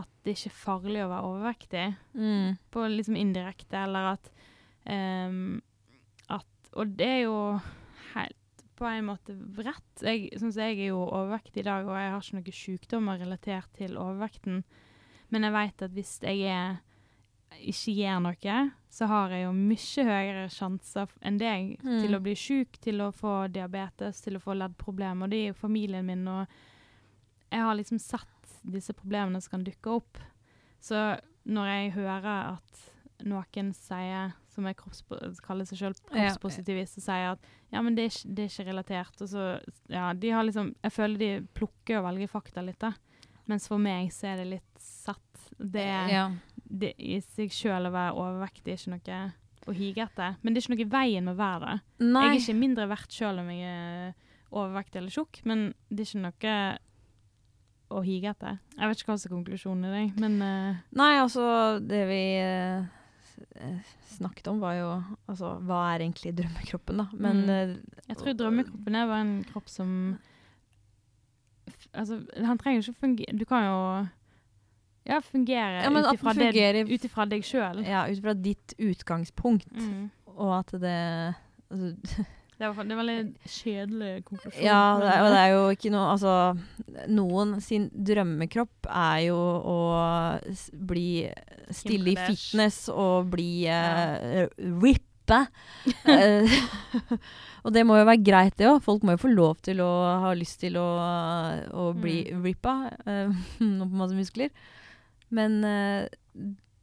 at 0.02 0.10
det 0.24 0.36
ikke 0.36 0.52
er 0.52 0.58
farlig 0.64 1.04
å 1.04 1.10
være 1.12 1.30
overvektig 1.30 1.86
Mm. 2.14 2.56
på 2.70 2.88
liksom 2.90 3.16
indirekte, 3.16 3.76
eller 3.86 4.12
at, 4.16 4.32
um, 4.90 5.62
at 6.28 6.46
Og 6.76 6.96
det 6.98 7.06
er 7.06 7.22
jo 7.24 7.60
helt 8.14 8.64
på 8.76 8.84
en 8.84 9.06
måte 9.08 9.32
rett. 9.64 10.02
Jeg 10.02 10.28
synes 10.36 10.58
jeg 10.60 10.76
er 10.76 10.90
jo 10.90 10.98
overvektig 11.06 11.62
i 11.62 11.68
dag, 11.68 11.86
og 11.86 11.96
jeg 11.96 12.10
har 12.12 12.20
ikke 12.20 12.36
noen 12.36 12.58
sykdommer 12.58 13.18
relatert 13.22 13.70
til 13.78 13.96
overvekten. 13.96 14.64
Men 15.32 15.46
jeg 15.46 15.52
vet 15.52 15.82
at 15.86 15.94
hvis 15.96 16.18
jeg 16.22 16.42
er, 16.44 16.76
ikke 17.60 17.94
gjør 17.96 18.20
noe, 18.22 18.56
så 18.90 19.06
har 19.10 19.30
jeg 19.30 19.44
jo 19.44 19.52
mye 19.52 20.04
høyere 20.08 20.48
sjanser 20.52 21.08
enn 21.22 21.38
deg 21.38 21.76
Mm. 21.82 22.00
til 22.02 22.14
å 22.16 22.20
bli 22.22 22.34
syk, 22.34 22.78
til 22.80 22.98
å 23.04 23.12
få 23.12 23.50
diabetes, 23.52 24.20
til 24.24 24.36
å 24.36 24.40
få 24.42 24.54
leddproblemer. 24.56 25.24
Og 25.24 25.30
det 25.30 25.36
er 25.42 25.46
jo 25.52 25.60
familien 25.60 26.04
min, 26.06 26.26
og 26.28 26.46
jeg 27.52 27.60
har 27.60 27.74
liksom 27.76 27.98
sett 28.00 28.26
disse 28.64 28.92
problemene 28.92 29.40
som 29.42 29.50
kan 29.50 29.64
dukke 29.64 29.86
opp. 30.00 30.18
Så 30.80 31.18
når 31.46 31.66
jeg 31.66 31.92
hører 31.92 32.56
at 32.56 32.84
noen 33.24 33.72
sier, 33.74 34.32
som 34.52 34.66
er 34.66 34.74
kaller 34.74 35.64
seg 35.68 35.78
selv 35.78 36.00
kroppspositivist, 36.10 36.98
og 36.98 37.04
sier 37.06 37.30
at 37.32 37.38
ja, 37.72 37.80
men 37.82 37.94
det 37.96 38.04
er, 38.04 38.10
ikke, 38.10 38.34
det 38.34 38.44
er 38.44 38.50
ikke 38.52 38.68
relatert, 38.70 39.20
og 39.22 39.28
så 39.28 39.44
ja, 39.92 40.12
de 40.12 40.30
har 40.30 40.44
liksom 40.44 40.74
Jeg 40.82 40.92
føler 40.92 41.18
de 41.18 41.30
plukker 41.54 41.98
og 42.00 42.04
velger 42.10 42.28
fakta 42.28 42.62
litt, 42.64 42.78
da. 42.80 42.92
Mens 43.46 43.68
for 43.68 43.78
meg 43.78 44.10
så 44.12 44.32
er 44.32 44.36
det 44.42 44.46
litt 44.56 44.78
satt. 44.82 45.22
Det, 45.58 45.84
er- 45.86 46.08
ja. 46.10 46.30
Det 46.68 46.94
i 46.98 47.20
seg 47.22 47.52
sjøl 47.54 47.86
å 47.88 47.92
være 47.94 48.14
overvektig 48.18 48.72
er 48.72 48.80
ikke 48.80 48.94
noe 48.96 49.20
å 49.66 49.74
hige 49.74 50.02
etter. 50.06 50.36
Men 50.42 50.54
det 50.54 50.60
er 50.60 50.64
ikke 50.66 50.74
noe 50.76 50.84
i 50.86 50.90
veien 50.96 51.24
med 51.26 51.34
å 51.34 51.40
være 51.40 51.60
det. 51.66 51.76
Jeg 52.06 52.30
er 52.30 52.40
ikke 52.40 52.58
mindre 52.60 52.88
verdt 52.90 53.12
sjøl 53.16 53.38
om 53.42 53.48
jeg 53.50 53.70
er 53.70 54.12
overvektig 54.56 55.00
eller 55.00 55.10
tjukk, 55.14 55.40
men 55.44 55.64
det 55.90 56.04
er 56.04 56.10
ikke 56.10 56.24
noe 56.26 56.56
å 57.96 58.02
hige 58.02 58.30
etter. 58.34 58.58
Jeg 58.76 58.88
vet 58.90 59.00
ikke 59.02 59.12
hva 59.12 59.18
som 59.22 59.30
er 59.30 59.34
konklusjonen 59.36 59.86
i 59.86 59.94
det, 59.94 60.04
men 60.22 60.38
uh, 60.42 60.78
Nei, 60.98 61.12
altså 61.22 61.44
det 61.86 62.00
vi 62.10 62.20
uh, 62.42 63.90
snakket 64.16 64.48
om 64.50 64.58
var 64.62 64.74
jo 64.78 64.88
altså 65.30 65.52
hva 65.66 65.82
er 65.92 66.02
egentlig 66.06 66.32
drømmekroppen, 66.38 67.02
da. 67.02 67.06
Men 67.14 67.44
Mm. 67.46 67.76
jeg 68.08 68.16
tror 68.18 68.34
drømmekroppen 68.38 68.94
er 68.98 69.06
bare 69.10 69.20
en 69.26 69.36
kropp 69.52 69.68
som 69.70 69.92
Altså, 71.96 72.20
han 72.44 72.58
trenger 72.58 72.82
ikke 72.82 73.00
fungere 73.00 73.38
Du 73.38 73.44
kan 73.48 73.64
jo 73.64 73.78
ja, 75.08 75.20
fungere 75.20 75.82
Ja, 75.84 75.90
ut 75.90 76.14
ifra 76.14 76.34
fungerer- 76.34 77.28
deg 77.30 77.42
sjøl. 77.44 77.84
ja, 77.86 78.04
ut 78.08 78.18
ifra 78.18 78.34
ditt 78.34 78.74
utgangspunkt, 78.78 79.70
Mm. 79.72 80.10
og 80.36 80.58
at 80.60 80.72
det 80.80 81.34
altså, 81.70 81.94
Det 82.58 82.64
er 82.64 82.80
en 82.80 82.88
veldig 82.96 83.34
kjedelig 83.44 84.24
konklusjon. 84.24 84.62
Ja, 84.64 84.96
det 84.98 85.08
er, 85.12 85.22
og 85.22 85.30
det 85.34 85.40
er 85.42 85.50
jo 85.52 85.64
ikke 85.74 85.90
noe 85.92 86.06
Altså, 86.14 86.58
noen 87.12 87.60
sin 87.60 87.90
drømmekropp 87.90 88.86
er 88.88 89.26
jo 89.26 89.36
å 89.36 89.76
bli 90.72 91.28
stille 91.70 92.14
i 92.14 92.16
fitness 92.16 92.88
og 92.88 93.28
bli 93.30 93.66
uh, 93.68 94.46
rippe. 94.80 95.02
Eh, 96.06 96.46
og 97.66 97.72
det 97.74 97.82
må 97.84 97.96
jo 97.98 98.04
være 98.06 98.22
greit, 98.24 98.54
det 98.56 98.68
òg. 98.70 98.80
Folk 98.80 99.02
må 99.02 99.16
jo 99.16 99.22
få 99.26 99.30
lov 99.34 99.56
til 99.60 99.80
å 99.82 100.20
ha 100.22 100.30
lyst 100.38 100.60
til 100.62 100.76
å, 100.78 100.86
å 101.74 101.92
bli 101.98 102.30
Mm. 102.32 102.44
rippa 102.46 102.74
uh, 103.10 103.28
på 103.58 103.90
masse 103.90 104.14
muskler. 104.14 104.50
Men 105.34 105.62
eh, 105.66 106.08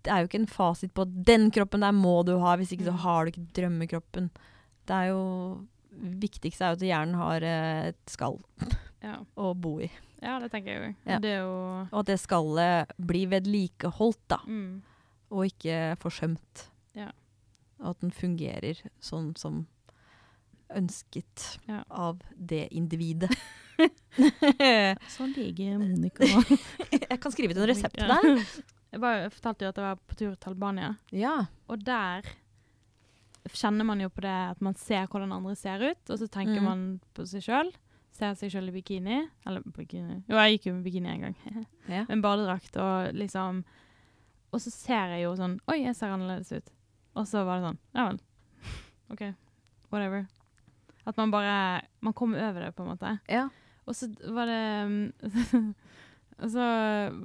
det 0.04 0.12
er 0.12 0.24
jo 0.24 0.30
ikke 0.30 0.42
en 0.42 0.50
fasit 0.52 0.94
på 0.96 1.06
at 1.06 1.14
den 1.28 1.50
kroppen 1.54 1.84
der 1.86 1.94
må 1.96 2.22
du 2.28 2.36
ha, 2.42 2.56
hvis 2.60 2.74
ikke 2.76 2.90
så 2.90 2.96
Mm. 2.96 3.04
har 3.06 3.24
du 3.24 3.32
ikke 3.32 3.54
drømmekroppen. 3.56 4.30
Det 4.86 4.96
er 4.96 5.12
jo 5.14 5.68
viktigste 5.94 6.66
er 6.66 6.74
jo 6.74 6.80
at 6.80 6.88
hjernen 6.88 7.16
har 7.16 7.44
eh, 7.46 7.92
et 7.94 8.10
skall 8.10 8.40
ja. 9.04 9.20
å 9.38 9.54
bo 9.54 9.80
i. 9.80 9.92
ja, 10.22 10.40
det 10.40 10.52
tenker 10.52 10.72
jeg. 10.74 10.96
Ja. 11.06 11.20
Det 11.20 11.38
jo 11.38 11.54
Og 11.92 12.00
at 12.02 12.10
det 12.12 12.20
skallet 12.20 12.94
blir 12.98 13.30
vedlikeholdt, 13.32 14.24
da, 14.28 14.40
mm. 14.48 14.82
og 15.32 15.46
ikke 15.46 15.96
forsømt. 16.02 16.68
Ja. 16.98 17.12
Og 17.80 17.94
at 17.94 18.02
den 18.02 18.12
fungerer 18.12 18.82
sånn 19.04 19.34
som 19.38 19.66
ønsket 20.70 21.60
Ja. 21.68 21.84
av 21.90 22.22
det 22.36 22.68
individet. 22.72 23.32
Så 25.10 25.26
ligger 25.36 25.78
Monica 25.82 26.24
Jeg 27.10 27.20
kan 27.20 27.32
skrive 27.34 27.54
ut 27.56 27.58
en 27.64 27.68
resept 27.70 27.98
til 27.98 28.08
deg. 28.08 28.46
Jeg 28.94 29.02
bare 29.02 29.30
fortalte 29.34 29.66
jo 29.66 29.70
at 29.74 29.78
jeg 29.82 29.88
var 29.88 29.96
på 30.08 30.16
tur 30.20 30.36
til 30.36 30.50
Albania, 30.54 30.92
Ja. 31.12 31.46
og 31.68 31.82
der 31.84 32.22
kjenner 33.50 33.84
man 33.86 34.00
jo 34.00 34.10
på 34.14 34.22
det 34.22 34.30
at 34.54 34.62
man 34.62 34.76
ser 34.80 35.08
hvordan 35.10 35.34
andre 35.34 35.56
ser 35.60 35.82
ut, 35.92 36.10
og 36.10 36.20
så 36.22 36.28
tenker 36.32 36.62
Mm. 36.62 36.64
man 36.64 36.84
på 37.16 37.26
seg 37.28 37.42
sjøl. 37.44 37.72
Ser 38.14 38.36
seg 38.36 38.52
sjøl 38.54 38.70
i 38.70 38.72
bikini. 38.72 39.28
Eller 39.46 39.62
bikini 39.66 40.24
Jo, 40.30 40.36
jeg 40.38 40.60
gikk 40.60 40.66
jo 40.68 40.74
med 40.76 40.84
bikini 40.86 41.10
en 41.10 41.22
gang. 41.22 41.36
ja. 41.90 42.06
en 42.08 42.22
badedrakt 42.22 42.78
og 42.78 43.14
liksom 43.14 43.64
Og 44.54 44.62
så 44.62 44.70
ser 44.70 45.08
jeg 45.18 45.24
jo 45.24 45.32
sånn 45.36 45.58
Oi, 45.68 45.80
jeg 45.82 45.96
ser 45.96 46.14
annerledes 46.14 46.52
ut. 46.54 46.70
Og 47.16 47.26
så 47.26 47.42
var 47.44 47.58
det 47.60 47.66
sånn 47.72 47.80
Ja 47.96 48.06
vel. 48.12 48.20
OK. 49.10 49.34
Whatever. 49.92 50.28
At 51.06 51.18
man 51.18 51.32
bare 51.32 51.82
Man 52.02 52.14
kommer 52.14 52.40
over 52.50 52.62
det, 52.68 52.76
på 52.76 52.84
en 52.84 52.94
måte. 52.96 53.20
ja. 53.30 53.50
Og 53.86 53.96
så 53.96 54.08
var 54.32 54.46
det 54.48 54.60
mm, 54.88 55.74
Og 56.44 56.50
så 56.54 56.64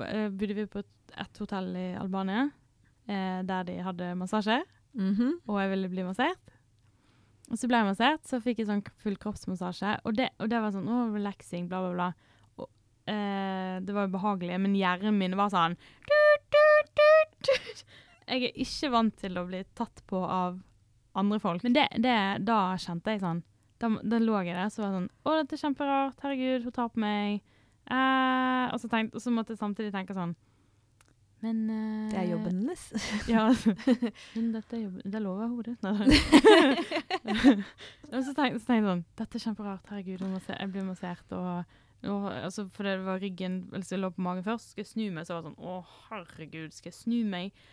eh, 0.08 0.28
bodde 0.34 0.54
vi 0.58 0.64
på 0.66 0.80
et, 0.82 1.12
et 1.22 1.38
hotell 1.38 1.68
i 1.78 1.84
Albania 1.98 2.48
eh, 3.08 3.42
der 3.46 3.64
de 3.68 3.76
hadde 3.82 4.14
massasje, 4.18 4.60
Mhm. 4.98 5.40
og 5.46 5.60
jeg 5.60 5.70
ville 5.70 5.88
bli 5.92 6.02
massert. 6.02 6.50
Og 7.50 7.56
så 7.60 7.68
ble 7.70 7.78
jeg 7.78 7.86
massert, 7.86 8.24
så 8.26 8.40
fikk 8.42 8.58
jeg 8.58 8.66
sånn 8.68 8.82
full 9.00 9.16
kroppsmassasje, 9.16 10.00
og 10.04 10.16
det, 10.18 10.28
og 10.40 10.48
det 10.50 10.58
var 10.60 10.72
sånn 10.74 10.88
å, 10.90 10.98
relaxing, 11.14 11.68
bla, 11.70 11.80
bla, 11.84 11.92
bla. 11.94 12.08
Og, 12.58 12.68
eh, 13.08 13.78
det 13.80 13.94
var 13.94 14.08
jo 14.08 14.12
behagelig, 14.18 14.58
men 14.60 14.74
hjernen 14.76 15.16
min 15.16 15.36
var 15.38 15.48
sånn 15.54 15.76
tut, 16.08 16.48
tut, 16.56 16.90
tut, 16.98 17.38
tut. 17.48 17.84
Jeg 18.28 18.50
er 18.50 18.58
ikke 18.66 18.90
vant 18.92 19.16
til 19.16 19.38
å 19.40 19.46
bli 19.48 19.62
tatt 19.78 20.02
på 20.10 20.20
av 20.26 20.58
andre 21.14 21.38
folk. 21.40 21.62
Men 21.64 21.72
det, 21.78 21.86
det, 22.04 22.18
da 22.44 22.74
kjente 22.76 23.14
jeg 23.14 23.22
sånn 23.24 23.40
Da, 23.78 23.90
da 24.02 24.18
lå 24.18 24.34
jeg 24.42 24.56
der 24.56 24.70
så 24.74 24.82
var 24.82 24.90
jeg 24.90 24.98
sånn 24.98 25.08
Å, 25.22 25.36
dette 25.38 25.54
er 25.54 25.62
kjemperart. 25.62 26.20
Herregud, 26.24 26.66
hun 26.66 26.74
tar 26.74 26.90
på 26.90 27.02
meg. 27.02 27.40
Eh, 27.88 28.64
og, 28.72 28.76
så 28.82 28.90
tenkte, 28.90 29.16
og 29.16 29.24
så 29.24 29.32
måtte 29.32 29.54
jeg 29.54 29.62
samtidig 29.62 29.94
tenke 29.94 30.12
sånn 30.12 30.34
Men 31.40 31.62
eh, 31.72 32.10
Det 32.10 32.18
er 32.20 32.26
jobben 32.34 32.58
hennes. 32.58 32.82
Ja. 33.32 33.46
Men 34.34 34.50
dette 34.52 34.76
er 34.76 34.82
jobben 34.82 35.14
Det 35.14 35.22
lover 35.24 35.48
hodet. 35.54 35.78
og 38.12 38.20
så 38.26 38.34
tenkte, 38.36 38.58
så 38.58 38.66
tenkte 38.66 38.76
jeg 38.76 38.88
sånn 38.90 39.04
Dette 39.22 39.38
er 39.38 39.44
kjemperart. 39.46 39.88
Herregud, 39.92 40.26
jeg 40.50 40.72
blir 40.74 40.88
massert. 40.90 41.36
Og, 41.38 41.78
og 42.10 42.28
altså, 42.34 42.66
for 42.74 42.90
det 42.90 42.98
var 43.06 43.22
ryggen 43.22 43.62
altså 43.72 43.94
Jeg 43.94 44.02
lå 44.04 44.12
på 44.12 44.26
magen 44.26 44.46
først. 44.46 44.74
Skal 44.74 44.84
jeg 44.84 44.92
snu 44.92 45.06
meg, 45.14 45.28
så 45.28 45.38
var 45.38 45.46
det 45.46 45.52
sånn 45.52 45.64
Å, 45.64 45.78
herregud, 46.10 46.76
skal 46.76 46.90
jeg 46.92 46.98
snu 46.98 47.20
meg? 47.30 47.64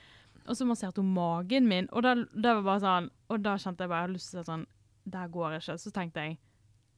Og 0.45 0.53
så 0.53 0.69
masserte 0.69 1.01
hun 1.01 1.11
magen 1.15 1.65
min, 1.65 1.87
og 1.89 2.05
da, 2.05 2.13
da 2.29 2.59
var 2.59 2.65
bare 2.69 2.81
sånn 2.83 3.07
Og 3.33 3.41
da 3.41 3.55
kjente 3.57 3.81
jeg 3.83 3.89
bare 3.89 4.03
jeg 4.03 4.07
hadde 4.07 4.17
lyst 4.19 4.31
til 4.31 4.39
å 4.39 4.45
si 4.45 4.51
sånn 4.53 4.65
Der 5.05 5.27
går 5.31 5.51
jeg 5.55 5.61
ikke. 5.63 5.77
Så 5.79 5.91
tenkte 5.93 6.19
jeg 6.25 6.37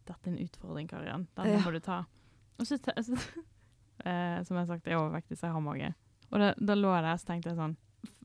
Dette 0.08 0.30
er 0.30 0.32
en 0.32 0.40
utfordring, 0.46 0.88
Karian. 0.88 1.28
Den 1.36 1.50
Ja. 1.52 1.60
må 1.66 1.72
du 1.76 1.80
ta. 1.84 2.06
Og 2.60 2.66
så, 2.66 2.78
så 2.80 3.14
eh, 4.06 4.44
som 4.44 4.56
jeg 4.56 4.62
har 4.62 4.66
sagt, 4.70 4.88
er 4.88 4.96
overvektig, 4.96 5.38
så 5.38 5.48
jeg 5.50 5.54
har 5.58 5.60
mage. 5.66 5.90
Og 6.32 6.40
da, 6.40 6.54
da 6.60 6.76
lå 6.76 6.94
jeg 6.96 7.04
der, 7.04 7.18
så 7.20 7.26
tenkte 7.28 7.50
jeg 7.52 7.58
sånn 7.60 7.76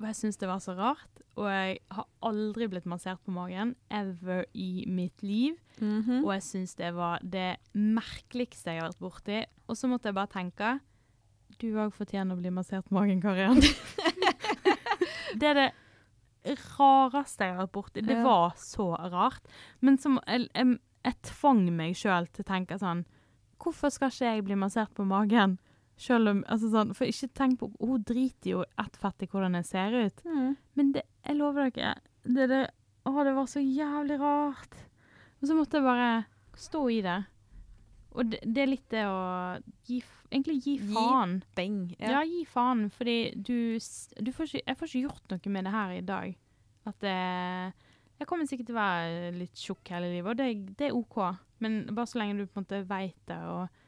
Jeg 0.04 0.14
syns 0.18 0.38
det 0.38 0.48
var 0.48 0.60
så 0.62 0.74
rart, 0.78 1.22
og 1.34 1.48
jeg 1.50 1.78
har 1.90 2.06
aldri 2.22 2.68
blitt 2.70 2.86
massert 2.86 3.18
på 3.24 3.32
magen 3.34 3.74
ever 3.90 4.44
i 4.54 4.84
mitt 4.86 5.22
liv. 5.26 5.56
Mhm. 5.80 6.22
Og 6.24 6.32
jeg 6.36 6.42
syns 6.46 6.74
det 6.78 6.92
var 6.94 7.18
det 7.24 7.56
merkeligste 7.74 8.70
jeg 8.76 8.82
har 8.82 8.90
vært 8.92 9.02
borti. 9.02 9.42
Og 9.66 9.76
så 9.76 9.90
måtte 9.90 10.06
jeg 10.10 10.14
bare 10.14 10.30
tenke 10.30 10.78
Du 11.58 11.66
òg 11.78 11.92
fortjener 11.94 12.34
å 12.34 12.38
bli 12.40 12.50
massert 12.54 12.86
på 12.88 12.94
magen, 12.94 13.20
Karian. 13.20 13.58
det 15.38 15.48
er 15.50 15.54
det 15.58 15.68
rareste 16.76 17.46
jeg 17.46 17.54
har 17.54 17.64
vært 17.64 17.74
borti. 17.74 18.04
Det 18.06 18.18
var 18.24 18.54
så 18.60 18.92
rart. 19.12 19.50
Men 19.80 19.98
som, 20.02 20.18
jeg, 20.26 20.48
jeg, 20.52 20.78
jeg 21.06 21.18
tvang 21.28 21.66
meg 21.74 21.98
sjøl 21.98 22.28
til 22.30 22.44
å 22.44 22.50
tenke 22.52 22.78
sånn 22.80 23.04
Hvorfor 23.62 23.92
skal 23.94 24.10
ikke 24.10 24.26
jeg 24.26 24.42
bli 24.48 24.56
massert 24.58 24.90
på 24.96 25.04
magen? 25.06 25.58
Selv 26.02 26.32
om, 26.32 26.40
altså 26.50 26.70
sånn, 26.72 26.94
For 26.98 27.06
ikke 27.06 27.30
tenk 27.38 27.60
på 27.60 27.68
Hun 27.78 28.02
driter 28.08 28.56
jo 28.56 28.64
ett 28.80 28.96
fett 28.98 29.22
i 29.22 29.28
hvordan 29.30 29.58
jeg 29.60 29.68
ser 29.68 29.94
ut. 29.94 30.24
Mm. 30.26 30.56
Men 30.78 30.94
det, 30.96 31.04
jeg 31.22 31.38
lover 31.38 31.70
dere, 31.70 31.92
det, 32.24 32.48
det, 32.50 32.62
å, 33.06 33.14
det 33.22 33.36
var 33.36 33.46
så 33.50 33.62
jævlig 33.62 34.18
rart. 34.22 34.80
Og 35.40 35.46
så 35.46 35.58
måtte 35.58 35.78
jeg 35.78 35.86
bare 35.86 36.10
stå 36.58 36.82
i 36.90 36.98
det. 37.06 37.20
Og 38.12 38.32
det, 38.32 38.42
det 38.44 38.64
er 38.64 38.72
litt 38.72 38.88
det 38.92 39.04
å 39.08 39.20
gi, 39.88 40.00
egentlig 40.32 40.58
gi 40.64 40.76
Gi 40.80 40.94
faen. 40.94 41.38
Beng. 41.56 41.78
Ja. 42.00 42.22
gi 42.26 42.42
faen, 42.48 42.88
fordi 42.92 43.16
du, 43.36 43.78
du 44.18 44.32
får 44.32 44.48
ikke, 44.48 44.64
Jeg 44.66 44.78
får 44.78 44.90
ikke 44.90 45.06
gjort 45.06 45.34
noe 45.34 45.54
med 45.54 45.68
det 45.68 45.74
her 45.76 45.94
i 45.96 46.04
dag. 46.12 46.36
At 46.88 46.98
det 47.04 47.18
Jeg 48.18 48.28
kommer 48.30 48.46
sikkert 48.46 48.68
til 48.70 48.76
å 48.76 48.82
være 48.82 49.30
litt 49.34 49.58
tjukk 49.58 49.94
hele 49.94 50.10
livet, 50.12 50.30
og 50.30 50.38
det, 50.38 50.76
det 50.78 50.90
er 50.90 50.96
OK. 50.98 51.18
Men 51.62 51.82
bare 51.90 52.10
så 52.10 52.20
lenge 52.20 52.38
du 52.38 52.46
på 52.46 52.60
en 52.60 52.66
måte 52.66 52.82
veit 52.86 53.18
det 53.30 53.38
og 53.50 53.80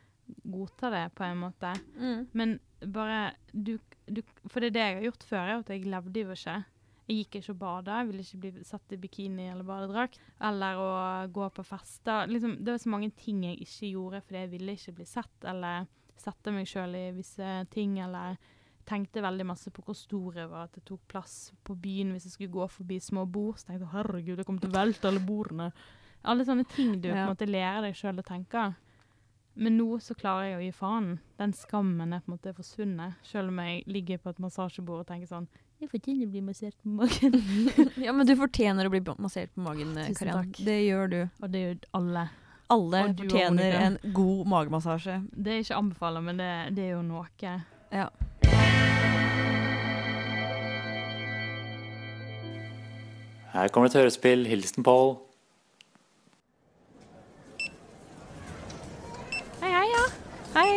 godtar 0.44 0.94
det, 0.94 1.08
på 1.14 1.24
en 1.24 1.42
måte. 1.42 1.72
Mm. 1.98 2.26
Men 2.32 2.58
bare 2.92 3.34
du, 3.52 3.76
du, 4.06 4.22
For 4.48 4.60
det 4.60 4.72
er 4.72 4.76
det 4.76 4.86
jeg 4.86 4.96
har 4.96 5.08
gjort 5.08 5.26
før, 5.28 5.44
er 5.44 5.58
at 5.58 5.72
jeg 5.72 5.90
levde 5.90 6.24
jo 6.24 6.36
ikke. 6.36 6.56
Jeg 7.04 7.18
gikk 7.18 7.36
ikke 7.38 7.52
og 7.52 7.58
bada, 7.60 7.98
jeg 8.00 8.08
ville 8.08 8.24
ikke 8.24 8.38
bli 8.40 8.64
satt 8.64 8.94
i 8.96 8.98
bikini 9.00 9.50
eller 9.52 9.66
badedrakt. 9.68 10.16
Eller 10.48 10.80
å 10.80 10.92
gå 11.34 11.48
på 11.52 11.66
fester. 11.68 12.30
Liksom, 12.30 12.56
det 12.64 12.72
var 12.72 12.80
så 12.80 12.92
mange 12.94 13.10
ting 13.18 13.42
jeg 13.44 13.60
ikke 13.66 13.90
gjorde 13.90 14.22
fordi 14.24 14.40
jeg 14.40 14.52
ville 14.54 14.76
ikke 14.78 14.96
bli 15.00 15.08
sett, 15.08 15.36
eller 15.52 15.84
sette 16.20 16.52
meg 16.54 16.68
sjøl 16.70 16.94
i 16.98 17.06
visse 17.16 17.56
ting, 17.72 17.98
eller 18.04 18.38
tenkte 18.84 19.24
veldig 19.24 19.46
masse 19.48 19.72
på 19.72 19.82
hvor 19.86 19.96
stor 19.96 20.38
jeg 20.38 20.50
var, 20.50 20.68
at 20.68 20.76
det 20.76 20.84
tok 20.88 21.02
plass 21.08 21.52
på 21.64 21.76
byen 21.80 22.12
hvis 22.12 22.28
jeg 22.28 22.36
skulle 22.36 22.56
gå 22.56 22.66
forbi 22.68 23.00
små 23.00 23.24
bord. 23.24 23.58
Så 23.58 23.68
tenkte 23.68 23.86
jeg 23.86 23.94
herregud, 23.94 24.38
det 24.38 24.46
kommer 24.48 24.64
til 24.64 24.72
å 24.72 24.78
velte 24.78 25.10
alle 25.10 25.24
bordene. 25.24 25.70
Alle 26.24 26.46
sånne 26.48 26.64
ting 26.68 26.96
du 27.00 27.10
på 27.10 27.16
en 27.16 27.32
måte 27.32 27.48
lærer 27.48 27.84
deg 27.88 27.98
sjøl 27.98 28.20
å 28.20 28.26
tenke. 28.26 28.70
Men 29.54 29.76
nå 29.78 30.00
så 30.02 30.16
klarer 30.18 30.48
jeg 30.48 30.56
å 30.56 30.62
gi 30.64 30.70
faen. 30.74 31.10
Den 31.38 31.52
skammen 31.54 32.14
er 32.14 32.22
på 32.24 32.30
en 32.30 32.36
måte 32.36 32.54
forsvunnet. 32.56 33.20
Selv 33.26 33.52
om 33.52 33.60
jeg 33.62 33.84
ligger 33.86 34.22
på 34.22 34.32
et 34.32 34.40
massasjebord 34.42 35.04
og 35.04 35.10
tenker 35.10 35.30
sånn 35.30 35.46
Jeg 35.82 35.90
fortjener 35.92 36.26
å 36.26 36.32
bli 36.32 36.42
massert 36.42 36.74
på 36.80 36.90
magen. 36.98 37.36
ja, 38.06 38.14
men 38.14 38.26
du 38.26 38.34
fortjener 38.38 38.88
å 38.88 38.92
bli 38.92 39.02
massert 39.22 39.52
på 39.54 39.62
magen, 39.62 39.94
takk. 40.16 40.58
Det 40.64 40.78
gjør 40.86 41.12
du. 41.12 41.20
Og 41.42 41.52
det 41.52 41.62
gjør 41.62 41.86
alle. 42.00 42.24
Alle 42.72 43.02
fortjener 43.18 43.76
en 43.80 43.98
god 44.16 44.46
magemassasje. 44.48 45.18
Det 45.30 45.52
er 45.52 45.64
ikke 45.64 45.76
anbefalt, 45.76 46.22
men 46.24 46.40
det, 46.40 46.52
det 46.76 46.86
er 46.88 46.94
jo 46.94 47.02
noe. 47.04 47.26
Ja. 47.92 48.08
Her 53.54 53.70
kommer 53.70 53.86
et 53.86 53.94
hørespill. 53.94 54.46
Hilsen 54.50 54.82
Pål. 54.82 55.14
Hei, 59.60 59.70
hei, 59.70 59.86
ja. 59.92 60.04
Hei. 60.56 60.72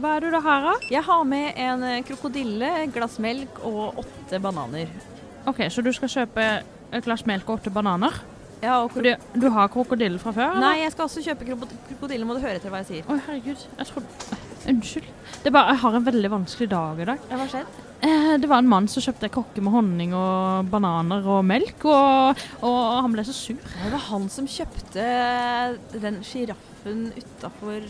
Hva 0.00 0.14
er 0.16 0.24
det 0.24 0.30
du 0.32 0.40
har, 0.40 0.64
da? 0.64 0.74
Jeg 0.88 1.04
har 1.04 1.24
med 1.28 1.58
en 1.60 1.84
eh, 1.84 2.00
krokodille, 2.08 2.70
et 2.86 2.94
glass 2.94 3.18
melk 3.20 3.60
og 3.68 4.00
åtte 4.00 4.40
bananer. 4.40 4.88
OK, 5.50 5.66
så 5.68 5.84
du 5.84 5.90
skal 5.92 6.12
kjøpe 6.14 6.46
et 6.64 7.04
glass 7.04 7.26
melk 7.28 7.50
og 7.50 7.60
åtte 7.60 7.72
bananer? 7.74 8.16
Ja, 8.62 8.82
og 8.84 8.90
Fordi 8.92 9.14
du 9.40 9.48
har 9.50 9.68
krokodille 9.72 10.18
fra 10.20 10.32
før? 10.36 10.50
eller? 10.50 10.60
Nei, 10.60 10.78
jeg 10.82 10.92
skal 10.92 11.06
også 11.06 11.22
kjøpe 11.24 11.46
krokodille. 11.48 12.26
Må 12.28 12.34
du 12.36 12.40
høre 12.44 12.56
etter 12.60 12.68
hva 12.72 12.82
jeg 12.82 12.90
sier. 12.90 13.04
Oi, 13.10 13.18
herregud. 13.26 13.66
Jeg 13.78 13.86
trodde 13.86 14.38
Unnskyld. 14.70 15.06
Det 15.40 15.46
er 15.48 15.54
bare, 15.54 15.70
Jeg 15.72 15.80
har 15.80 15.94
en 15.96 16.04
veldig 16.04 16.30
vanskelig 16.30 16.68
dag 16.68 16.98
i 17.00 17.04
dag. 17.08 17.22
Hva 17.30 17.46
skjedde? 17.48 17.86
Eh, 18.04 18.34
det 18.40 18.48
var 18.48 18.58
en 18.60 18.68
mann 18.68 18.86
som 18.88 19.02
kjøpte 19.04 19.28
kokke 19.32 19.62
med 19.64 19.72
honning 19.72 20.12
og 20.16 20.68
bananer 20.72 21.24
og 21.26 21.42
melk, 21.44 21.84
og, 21.88 22.36
og 22.64 22.76
han 23.02 23.12
ble 23.12 23.24
så 23.24 23.32
sur. 23.36 23.56
Det 23.56 23.90
var 23.92 24.04
han 24.10 24.28
som 24.32 24.46
kjøpte 24.48 25.06
den 26.00 26.20
sjiraffen 26.24 27.06
utafor 27.16 27.80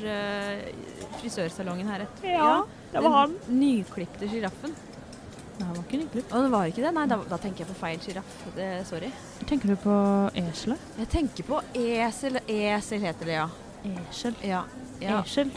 frisørsalongen 1.21 1.87
her. 1.91 2.03
et- 2.07 2.23
det 2.23 3.03
den 3.03 3.61
Nyklipte 3.61 4.29
sjiraffen. 4.31 4.75
Nei, 5.61 5.69
det 5.69 5.77
var 5.77 5.87
ikke 5.87 5.99
en 6.01 6.37
Å, 6.39 6.43
det 6.43 6.51
var 6.53 6.69
ikke 6.71 6.85
det? 6.85 6.93
Nei, 6.97 7.07
da, 7.11 7.19
da 7.29 7.39
tenker 7.41 7.65
jeg 7.65 7.71
på 7.71 7.79
feil 7.81 7.99
sjiraff. 8.05 8.37
Sorry. 8.89 9.11
Tenker 9.49 9.73
du 9.73 9.81
på 9.81 9.97
eselet? 10.41 10.87
Jeg 11.03 11.11
tenker 11.13 11.49
på 11.51 11.59
esel. 11.77 12.39
Esel 12.47 13.03
heter 13.05 13.29
det, 13.29 13.35
ja. 13.37 13.49
Esel. 13.91 14.39
Ja. 14.47 14.63
ja. 15.03 15.19
Esel. 15.21 15.53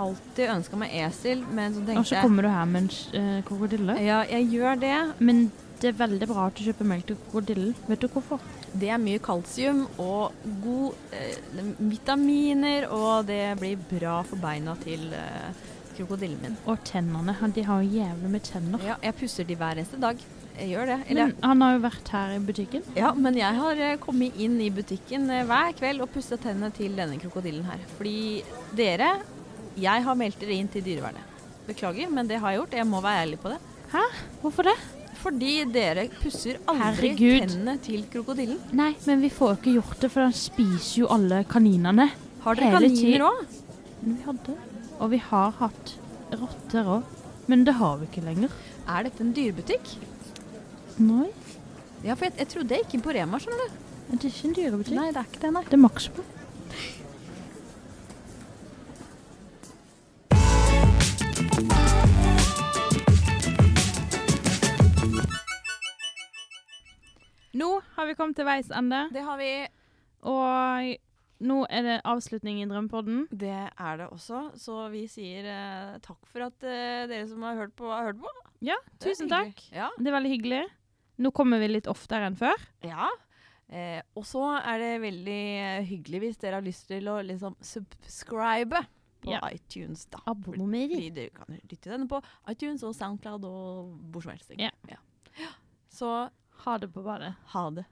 alltid 0.00 0.48
ønska 0.48 0.78
meg 0.80 0.94
esel, 1.02 1.42
men 1.52 1.74
så 1.76 1.82
Og 1.98 2.06
så 2.08 2.22
kommer 2.24 2.46
du 2.46 2.48
her 2.48 2.64
med 2.64 2.86
en 2.86 3.20
eh, 3.20 3.42
krokodille. 3.44 3.98
Ja, 4.00 4.22
jeg 4.24 4.48
gjør 4.54 4.80
det. 4.80 4.96
Men 5.20 5.50
det 5.82 5.90
er 5.90 5.98
veldig 5.98 6.28
bra 6.30 6.46
at 6.46 6.56
du 6.56 6.64
kjøper 6.64 6.88
melk 6.88 7.08
til 7.10 7.18
krokodillen. 7.26 7.76
Vet 7.90 8.04
du 8.04 8.08
hvorfor? 8.08 8.40
Det 8.72 8.88
er 8.88 9.00
mye 9.02 9.20
kalsium 9.20 9.84
og 10.00 10.32
god 10.64 11.16
eh, 11.18 11.60
vitaminer, 11.76 12.88
og 12.88 13.28
det 13.28 13.42
blir 13.60 13.84
bra 13.90 14.20
for 14.24 14.40
beina 14.40 14.78
til 14.80 15.10
eh, 15.18 15.68
krokodillen 15.96 16.38
min. 16.42 16.56
Og 16.66 16.78
tennene. 16.84 17.34
De 17.54 17.62
har 17.68 17.82
jo 17.82 17.98
jævlig 18.00 18.30
med 18.30 18.42
tenner. 18.46 18.78
Ja, 18.86 18.96
jeg 19.02 19.14
pusser 19.20 19.44
de 19.48 19.56
hver 19.56 19.76
eneste 19.80 20.00
dag. 20.00 20.20
Jeg 20.58 20.68
gjør 20.68 20.86
det. 20.92 20.96
Eller, 21.08 21.26
Men 21.32 21.36
han 21.48 21.60
har 21.64 21.74
jo 21.76 21.82
vært 21.86 22.08
her 22.12 22.32
i 22.36 22.38
butikken. 22.44 22.82
ja, 22.96 23.12
men 23.14 23.34
jeg 23.40 23.54
har 23.56 23.78
eh, 23.80 23.96
kommet 23.98 24.36
inn 24.36 24.58
i 24.60 24.70
butikken 24.70 25.28
eh, 25.32 25.44
hver 25.48 25.72
kveld 25.78 26.02
og 26.04 26.10
pussa 26.12 26.36
tennene 26.36 26.68
til 26.76 26.94
denne 26.96 27.16
krokodillen 27.22 27.64
her. 27.64 27.80
Fordi 27.98 28.42
dere 28.76 29.14
Jeg 29.80 30.02
har 30.04 30.14
meldt 30.20 30.38
dere 30.40 30.52
inn 30.60 30.68
til 30.68 30.82
dyrevernet. 30.84 31.24
Beklager, 31.66 32.10
men 32.12 32.26
det 32.28 32.36
har 32.42 32.50
jeg 32.52 32.58
gjort. 32.60 32.74
Jeg 32.76 32.86
må 32.90 33.00
være 33.00 33.22
ærlig 33.24 33.38
på 33.40 33.48
det. 33.48 33.58
Hæ? 33.94 34.02
Hvorfor 34.42 34.62
det? 34.68 34.74
Fordi 35.22 35.52
dere 35.72 36.08
pusser 36.20 36.58
aldri 36.68 37.12
Herregud. 37.14 37.40
tennene 37.46 37.76
til 37.80 38.02
krokodillen. 38.12 38.58
Nei, 38.76 38.90
men 39.06 39.20
vi 39.22 39.30
får 39.30 39.52
jo 39.54 39.58
ikke 39.60 39.74
gjort 39.78 40.00
det, 40.02 40.10
for 40.12 40.26
han 40.26 40.32
spiser 40.36 41.00
jo 41.04 41.08
alle 41.14 41.44
kaninene. 41.48 42.10
Har 42.42 42.58
dere 42.58 42.72
Hele 42.74 42.88
kaniner 42.90 43.24
òg? 43.28 43.42
Vi 44.02 44.16
hadde. 44.26 44.56
Og 45.02 45.10
vi 45.12 45.18
har 45.28 45.54
hatt 45.58 45.94
rotter 46.38 46.88
òg. 46.98 47.08
Men 47.50 47.64
det 47.66 47.74
har 47.80 47.96
vi 48.00 48.06
ikke 48.08 48.22
lenger. 48.24 48.52
Er 48.88 49.08
dette 49.08 49.24
en 49.24 49.32
dyrebutikk? 49.36 49.96
Nei, 51.02 51.28
Ja, 52.02 52.14
for 52.18 52.26
jeg, 52.26 52.34
jeg 52.40 52.48
trodde 52.50 52.74
jeg 52.74 52.82
gikk 52.84 52.94
inn 52.98 53.02
på 53.04 53.12
Rema, 53.14 53.38
skjønner 53.38 53.68
du. 53.70 53.82
det 54.10 54.16
er 54.24 54.30
ikke 54.32 54.48
en 54.48 54.54
dyrebutikk. 54.58 54.96
Nei, 54.98 55.10
det 55.14 55.20
er 55.20 55.28
ikke 55.30 55.42
det, 55.44 55.50
nei. 55.54 55.62
Det 55.68 55.76
er 55.78 55.82
Maxbo. 55.84 56.24
Nå 67.52 67.68
har 67.96 68.06
vi 68.08 68.14
kommet 68.16 68.36
til 68.38 68.48
veis 68.48 68.70
ende, 68.72 69.08
Det 69.12 69.22
har 69.26 69.36
vi. 69.38 69.50
og 70.22 70.96
nå 71.42 71.58
er 71.68 71.82
det 71.86 71.96
avslutning 72.08 72.60
i 72.62 72.66
Drømmepodden. 72.70 73.24
Det 73.30 73.50
er 73.52 73.96
det 74.00 74.06
også. 74.14 74.44
Så 74.58 74.76
vi 74.92 75.04
sier 75.10 75.44
eh, 75.50 75.98
takk 76.04 76.20
for 76.30 76.46
at 76.46 76.62
eh, 76.64 77.02
dere 77.10 77.26
som 77.30 77.42
har 77.46 77.58
hørt 77.58 77.74
på, 77.78 77.90
har 77.90 78.08
hørt 78.12 78.20
på. 78.22 78.30
Ja, 78.62 78.76
Det 78.98 79.08
er 79.08 79.10
tusen 79.10 79.28
hyggelig. 79.28 79.54
takk. 79.56 79.66
Ja. 79.74 79.90
Det 79.98 80.06
er 80.12 80.16
veldig 80.16 80.32
hyggelig. 80.36 80.62
Nå 81.22 81.30
kommer 81.36 81.60
vi 81.62 81.68
litt 81.74 81.90
oftere 81.90 82.30
enn 82.30 82.38
før. 82.40 82.56
ja. 82.86 83.10
Eh, 83.72 84.02
og 84.20 84.26
så 84.28 84.40
er 84.60 84.82
det 84.82 84.88
veldig 85.00 85.36
eh, 85.64 85.84
hyggelig 85.88 86.18
hvis 86.20 86.40
dere 86.42 86.58
har 86.58 86.64
lyst 86.66 86.90
til 86.90 87.06
å 87.08 87.14
liksom 87.24 87.54
subscribe 87.64 88.82
på 89.22 89.30
Ja. 89.32 89.38
iTunes, 89.48 90.02
da. 90.12 90.18
Abonner. 90.28 90.90
Fordi 90.92 91.08
dere 91.14 91.30
kan 91.32 91.56
lytte 91.70 91.88
denne 91.88 92.08
på 92.10 92.18
iTunes 92.52 92.82
og 92.84 92.92
Soundcloud 92.98 93.46
og 93.48 93.94
hvor 94.12 94.22
som 94.26 94.34
helst. 94.34 94.52
Ja. 94.60 94.68
Ja. 94.90 94.98
Så 95.88 96.28
Ha 96.66 96.76
det 96.78 96.90
på 96.92 97.02
badet. 97.02 97.32
ha 97.54 97.70
det. 97.70 97.86